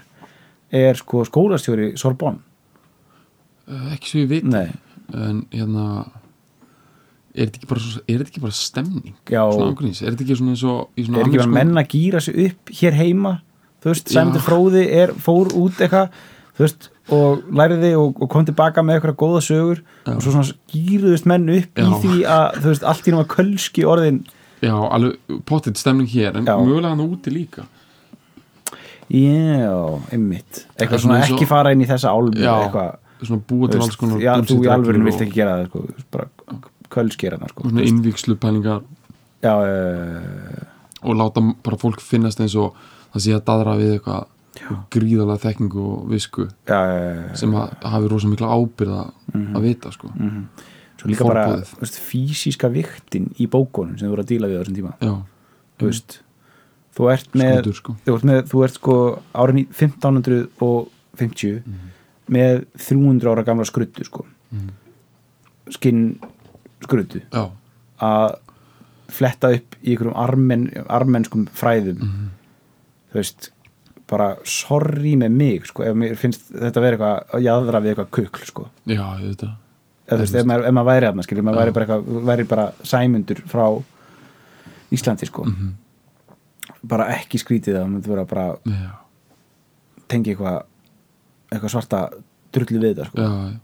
er 0.71 0.99
sko 0.99 1.23
skólastjóri 1.23 1.93
Sorbonne. 1.99 2.43
Eh, 3.67 3.93
ekki 3.95 4.11
svo 4.11 4.23
ég 4.25 4.31
veit 4.31 4.47
en 5.15 5.45
hérna 5.53 5.85
er 7.37 7.47
þetta 7.51 7.59
ekki 7.61 7.67
svo- 7.85 8.03
ekki 8.27 8.41
bara 8.41 8.51
stemning 8.57 9.13
Já. 9.29 9.43
svona 9.51 9.71
ángríns, 9.71 10.01
er 10.01 10.11
þetta 10.15 10.25
ekki 10.25 10.37
svona 10.41 10.55
í 10.97 11.05
svona 11.05 11.19
er 11.21 11.27
ekki 11.29 11.37
bara 11.43 11.55
menn 11.59 11.77
að 11.77 11.87
gýra 11.93 12.21
sig 12.21 12.39
upp 12.47 12.73
hér 12.81 12.97
heima 12.97 13.33
þú 13.83 13.91
veist. 13.93 14.09
Sæmundur 14.09 14.41
Fróði 14.41 14.85
er, 14.91 15.13
fór 15.13 15.51
út 15.53 15.77
eitthvað 15.85 16.09
þú 16.57 16.65
veist, 16.65 16.89
og 17.13 17.43
læriði 17.53 17.91
og, 17.95 18.17
og 18.21 18.29
kom 18.33 18.43
tilbaka 18.47 18.81
með 18.83 18.97
eitthvað 18.97 19.19
góða 19.21 19.41
sögur 19.45 19.83
Já. 20.07 20.15
og 20.15 20.21
svo 20.25 20.33
svona 20.33 20.55
gýruðust 20.73 21.25
menn 21.29 21.47
upp 21.53 21.79
í 21.79 21.85
Já. 21.85 21.93
því 22.03 22.15
að 22.25 22.57
þú 22.63 22.71
veist, 22.73 22.83
allt 22.91 23.07
í 23.07 23.13
náma 23.13 23.27
kölski 23.31 23.85
orðin 23.87 24.23
já, 24.65 24.73
alveg 24.73 25.41
pottitt 25.45 25.77
stemning 25.77 26.09
hér 26.09 26.35
en 26.41 26.45
mögulega 26.49 26.89
hann 26.95 27.05
úti 27.05 27.29
líka 27.31 27.67
já, 29.07 30.01
einmitt 30.11 30.65
eitthvað 30.75 31.03
svona 31.05 31.21
ekki 31.23 31.45
fara 31.47 31.71
inn 31.71 31.83
í 31.85 31.87
þessa 31.87 32.11
álmu 32.11 32.33
Já. 32.41 32.55
eitthvað, 32.65 32.97
svona 33.21 33.45
búa 33.47 33.69
til 33.71 33.79
alls 33.85 33.95
konar 34.01 34.19
já, 34.19 34.33
þú 34.41 34.57
í 34.57 34.67
og- 34.67 35.05
vilt 35.05 35.21
ekki 35.21 35.37
gera 35.37 35.53
það 35.61 35.69
sko, 35.69 35.85
bara 36.11 36.27
kölskirana 36.93 37.47
sko, 37.51 37.67
svona 37.69 37.83
innvíkslu 37.87 38.35
pælingar 38.41 38.81
já, 39.43 39.53
uh, 39.53 40.63
og 41.03 41.15
láta 41.19 41.41
bara 41.63 41.77
fólk 41.77 42.01
finnast 42.01 42.39
eins 42.41 42.55
og 42.55 42.73
það 43.13 43.23
sé 43.25 43.35
að 43.37 43.45
daðra 43.49 43.75
við 43.79 43.93
eitthvað 43.97 44.25
gríðalega 44.89 45.43
þekkingu 45.43 45.83
og 45.85 46.07
visku 46.09 46.47
já, 46.65 46.79
já. 46.89 47.35
sem 47.37 47.51
hafi 47.53 48.07
rosa 48.09 48.27
mikla 48.31 48.47
ábyrða 48.57 49.03
að 49.53 49.61
vita 49.67 49.91
sko. 49.93 50.09
Svo 50.97 51.11
líka 51.11 51.27
bara 51.29 51.43
Forboðið. 51.45 51.73
þú 51.75 51.81
veist, 51.83 51.97
fysíska 52.01 52.69
viktin 52.73 53.27
í 53.37 53.45
bókunum 53.53 53.99
sem 53.99 54.07
þú 54.07 54.15
voru 54.15 54.23
að 54.25 54.31
díla 54.31 54.47
við 54.49 54.57
á 54.57 54.61
þessum 54.63 54.77
tíma. 54.79 54.93
Já, 54.97 55.11
þú 55.77 55.85
veist, 55.91 56.15
þú 56.97 57.11
ert 57.13 57.37
með 57.37 57.53
skútur 57.59 57.75
sko. 57.77 57.95
þú 58.07 58.15
ert, 58.15 58.25
með, 58.31 58.39
þú 58.49 58.63
ert 58.65 58.73
sko 58.79 58.95
árið 59.37 59.55
ní- 59.59 59.67
1550 59.77 61.61
Mhm. 61.67 61.91
með 62.29 62.65
300 62.77 63.29
ára 63.31 63.43
gamla 63.45 63.65
skruddu 63.65 64.03
sko. 64.05 64.25
Mhm. 64.51 64.69
skinn 65.69 66.17
já, 67.31 67.43
að 68.01 68.37
fletta 69.09 69.51
upp 69.55 69.75
í 69.83 69.93
einhverjum 69.93 70.17
armen, 70.19 70.65
armenskum 70.89 71.47
fræðum. 71.55 72.01
Mhm. 72.03 72.33
þú 73.11 73.13
veist 73.21 73.51
bara 74.07 74.35
sorry 74.43 75.15
með 75.19 75.31
mig 75.31 75.65
sko 75.67 75.83
ef 75.83 75.95
mér 75.95 76.15
finnst 76.19 76.51
þetta 76.51 76.81
vera 76.83 76.97
eitthvað 76.97 77.35
að 77.37 77.43
jaðra 77.47 77.81
við 77.83 77.93
eitthvað 77.95 78.11
kukl 78.11 78.45
sko. 78.45 78.67
Já, 78.85 79.03
það 79.03 79.55
eða 80.07 80.19
veist, 80.21 80.35
ef 80.35 80.45
maður, 80.47 80.65
ef 80.67 80.73
maður 80.77 80.89
væri 80.91 81.07
aðna 81.09 81.23
skilur, 81.23 81.43
maður 81.43 81.59
væri 81.61 81.73
bara, 81.75 81.85
eitthvað, 81.85 82.23
væri 82.29 82.47
bara 82.47 82.67
sæmundur 82.83 83.41
frá 83.47 83.83
Íslandi 84.91 85.27
sko. 85.27 85.43
Mhm. 85.43 85.73
bara 86.87 87.07
ekki 87.17 87.39
skrítið 87.41 87.75
það, 87.75 87.87
maður 87.91 88.07
vera 88.13 88.25
bara 88.25 88.47
já, 88.63 88.91
tengi 90.07 90.35
eitthvað 90.35 90.63
eitthvað 91.51 91.73
svarta 91.73 92.01
drullu 92.53 92.79
við 92.79 92.95
þetta 92.95 93.07
sko. 93.09 93.21
Já, 93.23 93.59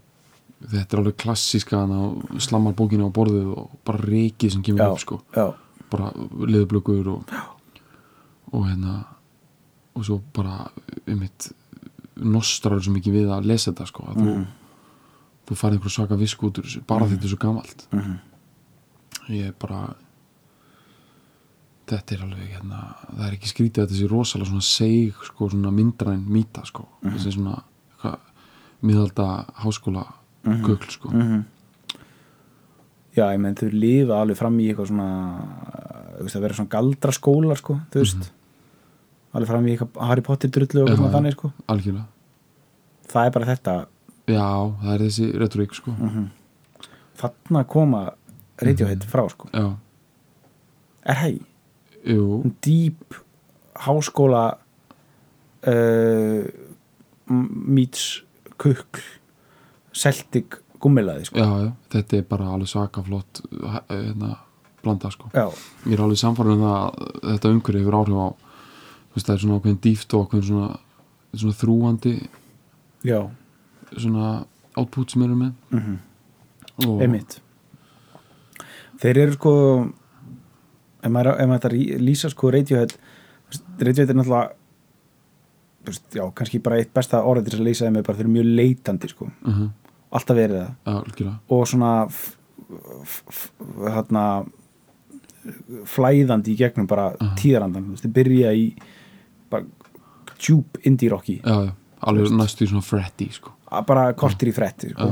þetta 0.72 0.96
er 0.96 1.02
alveg 1.02 1.18
klassíska 1.24 1.82
slammar 2.44 2.76
bókinu 2.78 3.10
á 3.10 3.16
borðið 3.16 3.50
og 3.58 3.74
bara 3.86 4.04
reikið 4.04 4.56
sem 4.56 4.64
kemur 4.66 4.86
Já. 4.86 4.92
upp 4.92 5.04
sko. 5.04 5.22
bara 5.94 6.10
liðblökur 6.50 7.08
og, 7.12 7.34
og 8.52 8.68
hérna 8.68 9.04
og 9.94 10.06
svo 10.06 10.22
bara 10.34 10.70
um 11.08 11.20
mitt 11.20 11.52
nostrar 12.16 12.82
svo 12.82 12.94
mikið 12.94 13.18
við 13.20 13.34
að 13.34 13.50
lesa 13.50 13.72
þetta 13.72 13.90
sko 13.90 14.06
að 14.10 14.22
þú, 14.22 14.36
þú 15.50 15.58
farið 15.60 15.78
einhver 15.78 15.94
svaka 15.94 16.18
visk 16.18 16.46
út 16.48 16.62
úr 16.62 16.70
þessu 16.70 16.82
bara 16.88 17.10
þetta 17.10 17.28
er 17.28 17.34
svo 17.34 17.42
gamalt. 17.42 17.86
Mhm. 17.92 18.16
ég 19.30 19.52
er 19.52 19.54
bara 19.60 19.94
þetta 21.88 22.16
er 22.16 22.24
alveg 22.26 22.50
hérna 22.56 22.82
það 23.04 23.28
er 23.28 23.38
ekki 23.38 23.52
skrítið 23.52 23.84
að 23.84 23.88
þetta 23.88 24.00
sé 24.00 24.10
rosalega 24.12 24.50
svona 24.50 24.68
seig 24.68 25.24
sko 25.30 25.50
svona 25.52 25.72
myndræn 25.72 26.26
mýta 26.26 26.66
sko. 26.66 26.88
Þessi 27.04 27.36
svona 27.38 27.62
miðalda 28.84 29.46
háskóla 29.64 30.04
kökl 30.44 30.92
sko. 30.92 31.10
Mhm. 31.10 31.44
já, 33.16 33.26
ég 33.32 33.40
menn 33.40 33.56
þau 33.56 33.70
lifa 33.72 34.22
alveg 34.22 34.38
fram 34.38 34.60
í 34.60 34.70
eitthvað 34.70 34.90
svona 34.90 35.10
þú 36.18 36.24
veist, 36.26 36.36
að 36.36 36.42
vera 36.46 36.58
svona 36.58 36.74
galdra 36.74 37.12
skólar 37.12 37.58
sko, 37.60 37.80
þú 37.94 38.04
veist. 38.04 38.32
Alveg 39.34 39.50
fram 39.50 39.66
í 39.68 39.74
eitthvað 39.74 40.02
Harry 40.10 40.22
Potter 40.22 40.50
drullu 40.50 40.84
og 40.84 40.90
eitthvað 40.90 41.16
þannig 41.18 41.38
sko. 41.38 41.52
algjörlega? 41.68 42.08
Það 43.14 43.26
er 43.26 43.32
bara 43.32 43.50
þetta, 43.52 43.76
já, 44.28 44.50
það 44.82 44.94
er 44.94 45.06
þessi 45.08 45.30
retorík 45.42 45.74
sko. 45.78 45.96
Þarna 47.22 47.64
koma 47.68 48.04
Radiohead 48.64 49.04
frá 49.10 49.26
sko, 49.30 49.50
já, 49.54 49.76
er 51.04 51.40
jú, 52.04 52.44
dýp 52.64 53.18
háskóla 53.86 54.44
uh, 55.68 56.44
meets 57.28 58.24
kukl 58.58 59.02
Celtic 59.94 60.58
gummilaði 60.84 61.26
sko. 61.30 61.40
já, 61.40 61.48
já, 61.66 61.72
þetta 61.94 62.18
er 62.18 62.24
bara 62.30 62.50
alveg 62.54 62.68
svaka 62.72 63.04
flott 63.06 63.42
uh, 63.52 63.78
hérna, 63.90 64.38
blanda 64.84 65.12
sko. 65.14 65.30
Já, 65.34 65.46
ég 65.88 65.94
er 65.98 66.04
alveg 66.04 66.20
samfarið 66.20 66.58
um 66.58 66.66
að 66.68 66.98
þetta 67.30 67.52
umhverju 67.54 67.84
hefur 67.84 68.00
áhrif 68.02 68.18
á 68.20 68.28
veist, 69.14 69.28
það 69.28 69.36
er 69.36 69.44
svona 69.44 69.60
ákveðin 69.60 69.82
dýft 69.86 70.14
og 70.18 70.26
ákveðin 70.26 70.48
svona, 70.50 70.70
svona 71.34 71.60
þrúandi 71.62 72.14
já, 73.08 73.20
svona 73.94 74.32
output 74.76 75.12
sem 75.14 75.22
eru 75.24 75.36
með. 75.38 75.54
Mhm. 75.72 75.98
og, 76.88 77.02
einmitt. 77.06 77.40
Þeir 79.04 79.18
eru 79.28 79.34
sko 79.38 79.54
ef 81.04 81.12
maður, 81.12 81.38
ef 81.44 81.48
maður 81.52 81.74
rí- 81.76 82.00
lýsa 82.02 82.30
sko 82.32 82.52
Radiohead 82.54 82.94
Radiohead 83.80 84.10
er 84.10 84.16
náttúrulega 84.18 84.52
já, 86.16 86.24
kannski 86.34 86.62
bara 86.64 86.80
eitt 86.80 86.94
besta 86.96 87.20
orðið 87.28 87.50
til 87.52 87.60
að 87.60 87.68
lýsa 87.68 87.86
þeim 87.88 87.98
er 88.00 88.06
bara 88.08 88.18
þeir 88.18 88.26
eru 88.26 88.34
mjög 88.38 88.52
leitandi 88.60 89.10
sko, 89.12 89.28
uh 89.46 89.58
-huh, 89.58 89.70
alltaf 90.14 90.38
verið 90.38 90.60
það. 90.62 90.74
Algjörlega. 90.94 91.36
Og 91.54 91.68
svona 91.70 91.94
hérna 93.84 94.26
flæðandi 95.90 96.54
í 96.54 96.60
gegnum 96.60 96.88
bara 96.90 97.10
Aha. 97.14 97.34
tíðarandan, 97.40 97.88
þú 97.88 97.96
veist, 97.96 98.06
þið 98.06 98.14
byrja 98.18 98.54
í 98.56 98.64
bara 99.52 99.66
djúb 100.40 100.80
indie 100.88 101.12
rocki. 101.12 101.40
Já, 101.44 101.68
já, 101.68 101.74
alveg 102.08 102.34
næstu 102.38 102.66
í 102.66 102.72
svona 102.72 102.86
fretty 102.86 103.30
sko. 103.34 103.54
Bara 103.88 104.08
kortir 104.18 104.52
í 104.52 104.56
fretti 104.56 104.94
sko. 104.94 105.10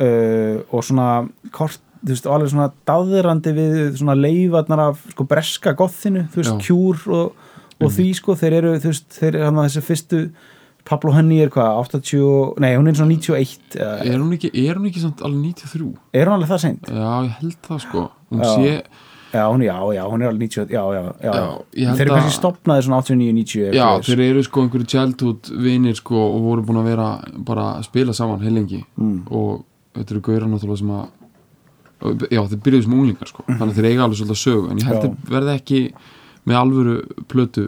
uh, 0.00 0.56
og 0.70 0.84
svona 0.86 1.08
kort, 1.52 1.82
þú 2.00 2.14
veist, 2.14 2.30
alveg 2.30 2.52
svona 2.54 2.70
dáðrandi 2.88 3.54
við 3.56 3.78
svona 4.00 4.16
leifarnar 4.16 4.84
af 4.88 5.04
sko 5.12 5.26
breska 5.28 5.74
gothinu, 5.76 6.26
þú 6.32 6.42
veist, 6.42 6.54
Já. 6.54 6.64
kjúr 6.70 7.04
og, 7.18 7.46
og 7.80 7.92
því 7.96 8.08
sko, 8.16 8.38
þeir 8.40 8.58
eru, 8.62 8.74
þú 8.80 8.94
veist, 8.94 9.10
þeir 9.18 9.34
eru 9.34 9.44
hann 9.48 9.60
að 9.60 9.68
þessi 9.68 9.84
fyrstu 9.90 10.22
Pablo 10.84 11.12
Honey 11.12 11.42
er 11.44 11.48
hvað, 11.50 11.76
80, 11.84 12.20
og- 12.24 12.58
nei, 12.60 12.74
hún 12.76 12.88
er 12.88 12.94
svona 12.94 13.12
91 13.14 13.76
eða, 13.76 14.06
er 14.06 14.18
hún 14.18 14.32
ekki, 14.36 14.50
er 14.68 14.74
hún 14.80 14.86
ekki 14.90 15.00
samt 15.04 15.20
alveg 15.22 15.42
93 15.54 15.94
er 16.14 16.26
hún 16.26 16.34
alveg 16.38 16.48
það 16.48 16.60
seint? 16.64 16.82
já, 16.88 17.12
ég 17.26 17.38
held 17.40 17.56
það 17.68 17.80
sko. 17.86 18.10
Hún 18.32 18.40
Já. 18.40 18.54
sé, 18.56 18.82
Já, 19.32 19.44
hún, 19.46 19.62
já, 19.62 19.76
já, 19.94 20.02
hún 20.10 20.22
er 20.22 20.26
alveg 20.26 20.40
90, 20.50 20.70
já, 20.74 20.82
já, 20.90 21.02
já, 21.22 21.92
þeir 21.94 22.00
eru 22.00 22.14
kannski 22.16 22.34
stopnaði 22.34 22.82
svona 22.82 22.98
89, 22.98 23.32
90 23.32 23.74
já, 23.78 23.86
þeir 24.02 24.20
eru 24.24 24.42
sko 24.42 24.62
einhverju 24.64 24.86
childhood 24.90 25.50
vinir 25.62 25.94
sko 25.94 26.16
og 26.34 26.40
voru 26.42 26.62
búin 26.66 26.80
að 26.82 26.88
vera 26.90 27.08
bara 27.46 27.66
að 27.78 27.84
spila 27.86 28.12
saman 28.12 28.40
heilengi 28.42 28.82
Mm. 28.98 29.20
og 29.30 29.62
þetta 29.94 30.10
eru 30.16 30.20
gauðra 30.20 30.48
náttúrulega 30.50 30.78
sem 30.78 30.90
að 30.90 31.06
já, 32.30 32.40
þeir 32.48 32.62
byrjuðu 32.64 32.82
sem 32.82 32.92
unglingar 32.96 33.28
sko. 33.30 33.44
Þannig 33.46 33.70
að 33.70 33.76
þeir 33.78 33.88
eiga 33.90 34.02
alveg 34.06 34.18
svolítið 34.18 34.36
að 34.36 34.44
sögu 34.44 34.70
en 34.70 34.78
ég 34.78 34.88
held 34.88 35.02
þeir 35.04 35.16
verði 35.30 35.54
ekki 35.60 35.80
með 36.48 36.56
alvöru 36.56 36.94
plötu 37.28 37.64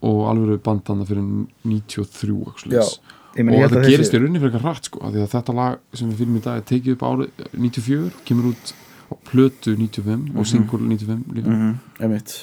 og 0.00 0.20
alvöru 0.30 0.58
bandana 0.64 1.04
fyrir 1.08 1.24
93 1.64 2.36
actually. 2.48 2.76
Já, 2.76 3.42
meni, 3.44 3.58
og 3.58 3.66
að 3.68 3.88
gerist 3.88 4.14
í 4.14 4.20
rauninni 4.20 4.40
fyrir 4.40 4.54
eitthvað 4.54 4.68
rætt 4.70 4.88
sko 4.88 5.02
því 5.10 5.24
að 5.24 5.34
þetta 5.34 5.56
lag 5.58 5.98
sem 5.98 6.12
við 6.12 6.22
fyrir 6.22 6.38
í 6.38 6.44
dag 6.46 6.60
er 6.60 6.68
tekið 6.70 6.96
upp 6.96 7.04
árið 7.10 7.42
94, 7.66 8.22
kemur 8.30 8.48
út 8.52 8.72
á 9.10 9.14
plötu 9.26 9.74
95 9.76 10.32
og 10.38 10.48
single 10.48 10.80
95 10.86 11.36
líka. 11.36 11.50
Mhm, 11.50 11.74
einmitt. 12.00 12.36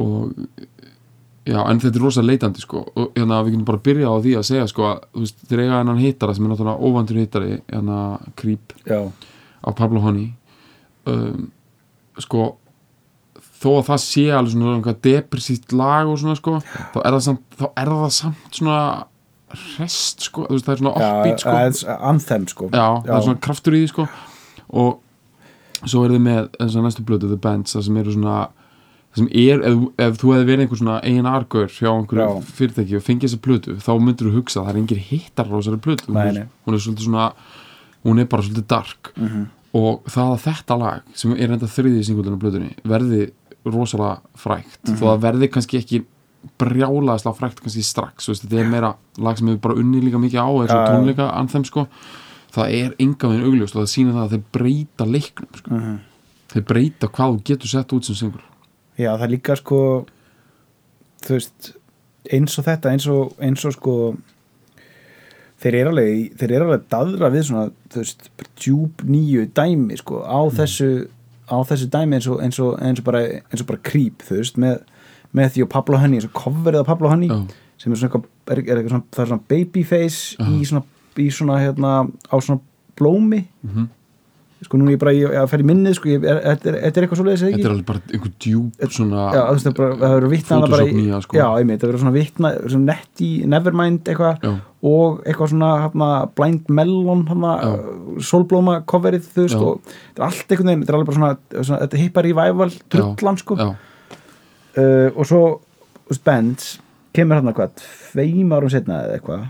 Og 0.00 0.32
já, 1.46 1.60
en 1.64 1.80
þetta 1.80 1.96
er 1.96 2.04
rosa 2.04 2.22
leitandi 2.24 2.60
sko 2.60 2.84
og 2.94 3.14
hérna 3.16 3.40
við 3.44 3.54
getum 3.54 3.68
bara 3.72 3.84
byrja 3.88 4.12
á 4.12 4.16
því 4.20 4.36
að 4.38 4.48
segja 4.50 4.68
sko 4.70 4.86
að 4.90 5.04
þú 5.14 5.24
veist, 5.24 5.44
þeir 5.48 5.64
eiga 5.64 5.78
hennan 5.80 6.02
hittara 6.04 6.34
sem 6.36 6.44
er 6.44 6.52
náttúrulega 6.52 6.84
óvandur 6.84 7.20
hittari 7.20 7.60
hérna 7.70 7.98
Creep 8.36 8.74
Já, 8.84 9.00
af 9.64 9.76
Pablo 9.76 10.00
Honey. 10.04 10.34
Um, 11.06 11.50
sko 12.20 12.59
þó 13.60 13.68
að 13.74 13.86
það 13.90 14.02
sé 14.06 14.24
alveg 14.32 14.54
svona 14.54 14.76
eitthvað 14.78 15.00
depressíft 15.06 15.76
lag 15.76 16.08
og 16.08 16.18
svona 16.20 16.38
sko 16.38 16.56
þá 16.64 16.98
er 17.02 17.16
það 17.16 17.22
samt, 17.28 17.42
þá 17.60 17.66
er 17.68 17.92
það 17.92 18.12
samt 18.16 18.60
svona 18.60 18.80
rest 19.78 20.26
sko, 20.28 20.46
veist 20.48 20.66
það 20.66 20.74
er 20.74 20.80
svona 20.84 20.94
já, 20.94 21.10
offbeat 21.10 21.42
sko. 21.42 21.54
sko. 21.80 21.98
anthem 22.12 22.48
sko. 22.48 22.70
Já, 22.70 22.86
það 23.04 23.14
er 23.16 23.26
svona 23.26 23.42
kraftur 23.46 23.76
í 23.76 23.82
því 23.82 23.90
sko. 23.90 24.06
Og 24.80 25.86
svo 25.90 26.04
er 26.04 26.14
þið 26.14 26.24
með 26.26 26.40
þess 26.56 26.78
að 26.78 26.86
næstu 26.86 27.04
blötu, 27.08 27.30
The 27.30 27.38
Bands 27.40 27.76
það 27.76 27.86
sem 27.88 28.00
eru 28.02 28.14
svona 28.14 28.40
það 29.10 29.22
sem 29.22 29.30
er, 29.42 29.64
ef, 29.66 29.80
ef 30.06 30.18
þú 30.20 30.34
hefði 30.34 30.48
verið 30.50 30.64
einhver 30.64 30.80
svona 30.80 30.98
eigin 31.02 31.30
argur 31.30 31.72
hjá 31.74 31.88
einhverju 31.90 32.26
Já. 32.28 32.50
fyrirtæki 32.60 32.98
og 32.98 33.06
fengið 33.06 33.26
þessa 33.26 33.40
blötu, 33.46 33.74
þá 33.82 33.90
myndir 33.98 34.28
þú 34.28 34.34
hugsa 34.36 34.60
að 34.60 34.68
það 34.68 34.72
er 34.72 34.80
engir 34.84 35.00
hittar 35.08 35.50
á 35.50 35.54
þessari 35.56 35.80
blötu 35.86 36.12
hún, 36.12 36.44
hún 36.66 36.76
er 36.76 36.84
svolítið 36.84 37.08
svona 37.08 37.24
hún 38.06 38.22
er 38.22 38.28
bara 38.30 38.46
svolítið 38.46 38.68
dark. 38.70 39.10
Mhm. 39.16 39.48
og 39.80 40.06
það 40.10 40.30
að 40.34 40.40
þetta 40.46 40.76
lag 40.78 41.10
sem 41.14 41.32
er 41.34 41.52
enda 41.54 41.66
þriðið 41.70 42.06
singulun 42.06 42.38
á 42.38 42.42
blötunni 42.42 42.70
verði 42.90 43.20
rosalega 43.66 44.20
frægt 44.36 44.80
Mhm. 44.88 44.96
þó 44.96 45.04
það 45.10 45.20
verði 45.26 45.48
kannski 45.52 45.78
ekki 45.82 46.02
brjálaðislega 46.58 47.36
frægt 47.36 47.60
kannski 47.60 47.82
strax 47.84 48.28
veist, 48.28 48.46
þetta 48.46 48.60
er 48.60 48.70
meira 48.70 48.94
lag 49.18 49.36
sem 49.38 49.46
hefur 49.48 49.60
bara 49.60 49.74
unni 49.82 50.00
líka 50.00 50.18
mikið 50.22 50.40
á 50.40 50.48
eins 50.48 50.70
og 50.72 50.86
tónleika 50.88 51.26
anþem 51.36 51.64
sko 51.68 51.86
það 52.54 52.72
er 52.78 52.94
enga 52.98 53.28
veginn 53.28 53.44
augljóst 53.50 53.76
og 53.76 53.82
það 53.84 53.92
sýnir 53.92 54.14
það 54.16 54.24
að 54.24 54.30
þeir 54.30 54.44
breyta 54.52 55.04
leiknum 55.06 55.52
sko. 55.60 55.70
Mhm. 55.74 55.98
þeir 56.54 56.64
breyta 56.64 57.08
hvað 57.08 57.34
þú 57.36 57.42
getur 57.44 57.68
sett 57.68 57.92
út 57.92 58.04
sem 58.04 58.14
singur 58.14 58.42
Já, 58.98 59.16
það 59.16 59.22
er 59.22 59.28
líka 59.36 59.56
sko 59.56 60.06
þú 61.22 61.28
veist 61.36 61.72
eins 62.32 62.58
og 62.58 62.64
þetta, 62.64 62.90
eins 62.90 63.06
og, 63.08 63.32
eins 63.40 63.64
og 63.64 63.72
sko 63.72 64.16
þeir 65.60 65.74
eru 65.82 65.90
alveg 65.92 66.36
þeir 66.40 66.52
eru 66.56 66.64
alveg 66.70 66.84
daðra 66.92 67.30
við 67.32 67.44
svona 67.50 67.70
þú 67.92 68.00
veist, 68.02 68.30
djúb 68.56 69.04
nýju 69.04 69.46
dæmi 69.56 69.96
sko 70.00 70.22
á 70.24 70.40
þessu 70.56 71.08
á 71.50 71.58
þessu 71.66 71.88
dæmi 71.90 72.16
eins 72.18 72.28
og, 72.30 72.40
eins 72.44 72.58
og, 72.62 72.78
eins 72.80 73.02
og 73.02 73.04
bara 73.10 73.20
eins 73.26 73.60
og 73.64 73.66
bara 73.66 73.82
creep, 73.82 74.22
þú 74.26 74.38
veist, 74.40 74.56
með, 74.62 74.80
með 75.36 75.52
því 75.56 75.66
og 75.66 75.70
Pablo 75.74 75.98
Honey, 76.00 76.20
eins 76.20 76.28
og 76.30 76.34
coverið 76.38 76.80
af 76.84 76.86
Pablo 76.86 77.10
Honey 77.12 77.28
Já. 77.30 77.40
sem 77.80 77.92
er 77.92 78.00
svona 78.00 78.22
er, 78.50 78.58
er 78.58 78.76
eitthvað 78.80 78.92
svona, 78.94 79.06
það 79.14 79.22
er 79.24 79.30
svona 79.32 79.48
babyface 79.52 80.50
í 80.56 80.60
svona, 80.68 80.84
í 81.20 81.30
svona 81.34 81.58
hérna, 81.62 81.94
á 82.30 82.36
svona 82.38 82.60
blómi 83.00 83.44
Mhm. 83.66 83.88
sko 84.62 84.76
núna 84.76 84.92
ég 84.92 84.98
bara, 85.00 85.12
ég, 85.16 85.30
ég 85.32 85.48
fer 85.48 85.62
í 85.62 85.64
minnið 85.64 85.94
sko, 85.96 86.08
ég, 86.12 86.24
er, 86.28 86.36
er, 86.44 86.58
er, 86.68 86.74
er 86.90 86.90
eitthvað 87.06 87.16
svo 87.16 87.24
leiðis 87.24 87.44
þetta 87.46 87.64
er 87.64 87.72
alveg 87.72 87.86
bara 87.88 88.00
einhver 88.12 88.32
djúb 88.44 88.82
svona 88.92 89.22
já, 89.32 89.40
það 89.40 89.70
er 90.18 90.26
verður 90.74 90.98
nýja, 91.00 91.20
sko. 91.24 91.38
já, 91.38 91.46
einmitt, 91.62 91.80
það 91.80 91.88
verður 91.88 92.02
svona 92.04 92.16
vitnað 92.18 92.58
svona 92.74 92.84
nett 92.90 93.22
í 93.24 93.30
Nevermind 93.48 94.02
eitthvað 94.12 94.44
og 94.80 95.20
eitthvað 95.28 95.52
svona 95.52 95.70
hana, 95.84 96.10
Blind 96.36 96.70
Melon 96.72 97.26
hana, 97.28 97.54
solblóma 98.24 98.78
coverið 98.88 99.26
þú 99.28 99.44
veist 99.44 99.56
Já. 99.58 99.64
og 99.64 99.80
þetta 99.92 100.22
er 100.22 100.26
allt 100.26 100.54
einhvern 100.54 100.70
veginn, 100.70 100.84
þetta 100.84 100.92
er 100.92 100.98
alveg 100.98 101.10
bara 101.10 101.18
svona, 101.18 101.64
svona 101.68 101.80
þetta 101.84 102.00
hippar 102.00 102.28
í 102.28 102.36
væval 102.38 102.70
drullan 102.94 103.40
sko. 103.40 103.56
uh, 103.60 105.08
og 105.14 105.26
svo 105.28 105.42
Benz 106.24 106.70
kemur 107.14 107.38
hann 107.38 107.54
hvað, 107.54 107.82
tveim 108.10 108.54
árum 108.56 108.72
setna 108.72 109.02
eða 109.04 109.18
eitthvað. 109.18 109.44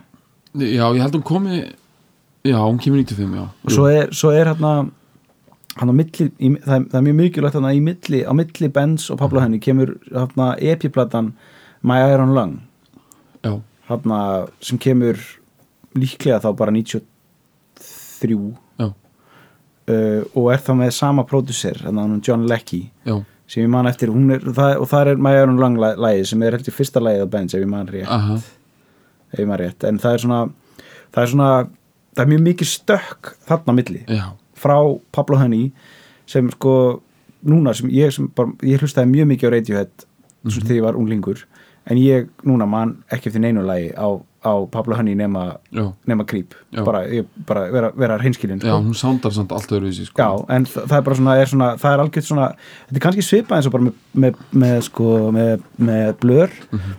Já, 0.61 0.87
ég 0.91 1.03
held 1.05 1.15
hún 1.15 1.27
komi 1.27 1.61
já, 1.61 2.59
hún 2.59 2.81
kemur 2.83 3.05
95, 3.05 3.37
já. 3.39 3.47
Og 3.65 3.77
svo 3.77 3.87
er, 3.87 4.11
svo 4.11 4.35
er 4.35 4.51
hann 4.51 4.91
hann 5.79 5.93
á 5.93 5.95
milli, 5.95 6.27
í, 6.43 6.51
það, 6.59 6.75
er, 6.75 6.85
það 6.91 6.99
er 6.99 7.07
mjög 7.07 7.19
mikilvægt 7.21 7.57
hann 7.61 7.71
í 7.71 7.83
milli, 7.87 8.21
á 8.27 8.33
milli 8.35 8.71
Benz 8.75 9.07
og 9.15 9.21
Pablo 9.23 9.41
henni 9.45 9.63
kemur 9.63 9.95
hann 10.11 10.57
epiplatan 10.59 11.33
My 11.87 12.03
Iron 12.11 12.35
Lung. 12.35 12.59
Já, 13.47 13.61
hann 13.90 14.49
sem 14.64 14.78
kemur 14.78 15.18
líklega 15.99 16.40
þá 16.44 16.50
bara 16.56 16.70
93 16.73 17.02
já, 18.78 18.87
uh, 18.87 20.23
og 20.37 20.50
er 20.54 20.62
þá 20.62 20.73
með 20.78 20.92
sama 20.97 21.25
pródusser, 21.28 21.80
John 22.26 22.47
Leckie 22.49 22.90
já, 23.06 23.16
sem 23.50 23.64
ég 23.64 23.70
man 23.73 23.88
eftir, 23.90 24.09
er, 24.11 24.44
það, 24.54 24.76
og 24.85 24.88
það 24.92 25.11
er 25.14 25.16
My 25.26 25.32
Iron 25.40 25.59
Lung 25.59 25.78
læ- 25.82 25.97
lagið 25.99 26.26
sem 26.30 26.42
er 26.47 26.54
heldur 26.59 26.76
fyrsta 26.76 27.02
lagið 27.02 27.26
á 27.26 27.32
Benz 27.32 27.54
ef 27.56 27.61
ég 27.64 27.70
man 27.73 27.88
rétt, 27.90 28.06
aha. 28.09 28.37
Ef 29.32 29.38
ég 29.38 29.47
man 29.47 29.59
rétt. 29.61 29.85
En 29.87 29.99
það 30.02 30.14
er 30.16 30.23
svona, 30.25 30.38
það 31.14 31.23
er 31.23 31.30
svona 31.32 31.49
það 32.16 32.23
er 32.25 32.30
mjög 32.32 32.40
mikið 32.49 32.66
stökk 32.70 33.28
þarna 33.47 33.75
milli. 33.78 34.00
Já, 34.11 34.25
frá 34.59 34.76
Pablo 35.14 35.38
Honey 35.38 35.68
sem 36.30 36.49
sko 36.54 36.73
núna 37.47 37.75
sem 37.75 37.90
ég, 37.94 38.11
sem 38.14 38.26
bara, 38.37 38.50
ég 38.66 38.82
hlustaði 38.82 39.11
mjög 39.14 39.28
mikið 39.32 39.50
á 39.50 39.54
Radiohead 39.56 39.92
mm 40.00 40.06
Mhm. 40.50 40.62
þegar 40.66 40.76
ég 40.78 40.82
var 40.87 40.97
unglingur 40.97 41.42
en 41.87 41.97
ég 41.97 42.29
núna 42.45 42.67
man 42.69 42.97
ekki 43.11 43.29
eftir 43.31 43.41
neinu 43.41 43.63
lagi 43.67 43.91
á, 43.97 44.09
á 44.45 44.53
Pablo 44.71 44.95
Honey 44.97 45.15
nema, 45.15 45.57
já, 45.73 45.93
nema 46.07 46.25
Creep. 46.27 46.55
Já. 46.73 46.85
bara, 46.85 47.05
ég, 47.09 47.25
bara 47.47 47.71
vera, 47.73 47.91
vera 47.97 48.19
hreinskilin 48.19 48.59
já, 48.61 48.69
sko. 48.71 48.79
hún 48.85 48.95
sándar 48.95 49.33
samt 49.33 49.53
allt 49.53 49.71
öðruvísi, 49.73 50.07
sko. 50.07 50.23
Já, 50.23 50.45
en 50.57 50.65
þa- 50.65 50.87
það 50.87 50.97
er 50.99 51.03
bara 51.03 51.17
svona, 51.17 51.37
er 51.41 51.47
svona 51.47 51.71
það 51.77 51.93
er 51.95 52.03
algjört 52.05 52.25
svona, 52.29 52.49
þetta 52.89 52.97
er 52.97 53.05
kannski 53.07 53.23
svipað 53.27 53.57
eins 53.57 53.67
og 53.67 53.73
bara 53.73 53.85
með, 53.85 53.95
með, 54.15 54.35
með 54.53 54.83
sko, 54.83 55.33
með, 55.33 55.61
með 55.81 56.13
blör 56.21 56.51
Mhm. 56.73 56.95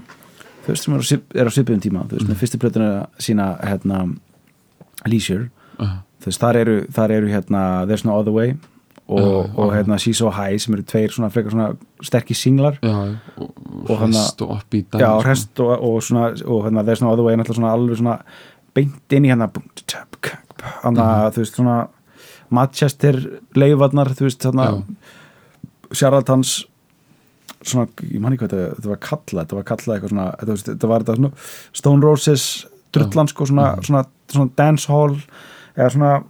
þú 0.66 0.68
veist 0.68 0.84
sem 0.84 0.94
er 0.94 1.00
á, 1.00 1.04
svip- 1.04 1.34
á 1.38 1.50
svipuðum 1.50 1.82
tíma 1.82 2.06
þú 2.08 2.18
veist, 2.18 2.28
með 2.30 2.40
fyrstu 2.42 2.58
plötuna 2.60 3.08
sína 3.18 3.58
hérna, 3.64 4.16
Leisure. 5.08 5.50
Aha, 5.80 6.04
þú 6.22 6.26
veist, 6.30 6.40
þar 6.42 6.56
eru, 6.62 6.76
þar 6.94 7.12
eru 7.12 7.28
hérna 7.28 7.62
There's 7.88 8.06
No 8.06 8.18
Other 8.20 8.32
Way 8.32 8.56
og, 9.12 9.20
Já, 9.20 9.58
og 9.60 9.74
hérna 9.76 9.98
She's 10.00 10.18
So 10.22 10.30
High 10.32 10.58
sem 10.64 10.74
eru 10.78 10.84
tveir 10.88 11.12
svona 11.12 11.30
frekar 11.34 11.52
svona 11.52 11.70
sterkir 12.08 12.38
singlar 12.40 12.78
já, 12.82 13.18
og, 13.38 13.52
Og 13.90 13.98
hana- 14.00 14.08
rest 14.16 14.42
og 14.42 14.52
upp 14.56 14.74
í 14.78 14.84
dæmi, 14.86 15.02
já, 15.04 15.10
sko. 15.20 15.30
rest 15.30 15.60
og, 15.60 15.72
og 15.84 16.02
svona 16.04 16.26
og 16.46 16.66
hérna 16.66 16.84
There's 16.88 17.02
No 17.04 17.12
Other 17.12 17.24
Way 17.26 17.34
er 17.34 17.38
náttúrulega 17.42 17.60
svona 17.60 17.74
alveg 17.76 17.98
svona 18.00 18.18
beint 18.74 19.12
inn 19.18 19.26
í 19.26 19.30
hérna 19.34 19.50
hann 20.84 20.94
Mhm. 20.96 21.32
þú 21.34 21.38
veist 21.44 21.56
svona 21.56 21.88
Manchester 22.50 23.14
leifarnar 23.56 24.08
þú 24.16 24.28
veist 24.28 24.40
já, 24.44 24.52
hérna 24.52 24.84
Charlatans 25.94 26.66
svona, 27.64 27.88
ég 28.02 28.20
man 28.20 28.34
ekki 28.34 28.46
hvað 28.48 28.54
þetta, 28.54 28.76
þetta 28.80 28.90
var 28.90 28.98
kallað 28.98 29.46
þetta 29.46 29.56
var 29.60 29.64
kallað 29.64 29.96
eitthvað 29.98 30.10
svona 30.14 30.28
þetta, 30.40 30.52
veist, 30.56 30.70
þetta 30.72 30.88
var 30.88 31.00
þetta 31.04 31.16
svona 31.16 31.32
Stone 31.74 32.02
Roses 32.06 32.66
drullan 32.94 33.28
sko 33.28 33.46
svona, 33.46 33.76
Mhm. 33.76 33.84
svona, 33.84 34.06
svona 34.32 34.50
dancehall 34.56 35.18
eða 35.78 35.92
svona 35.92 36.24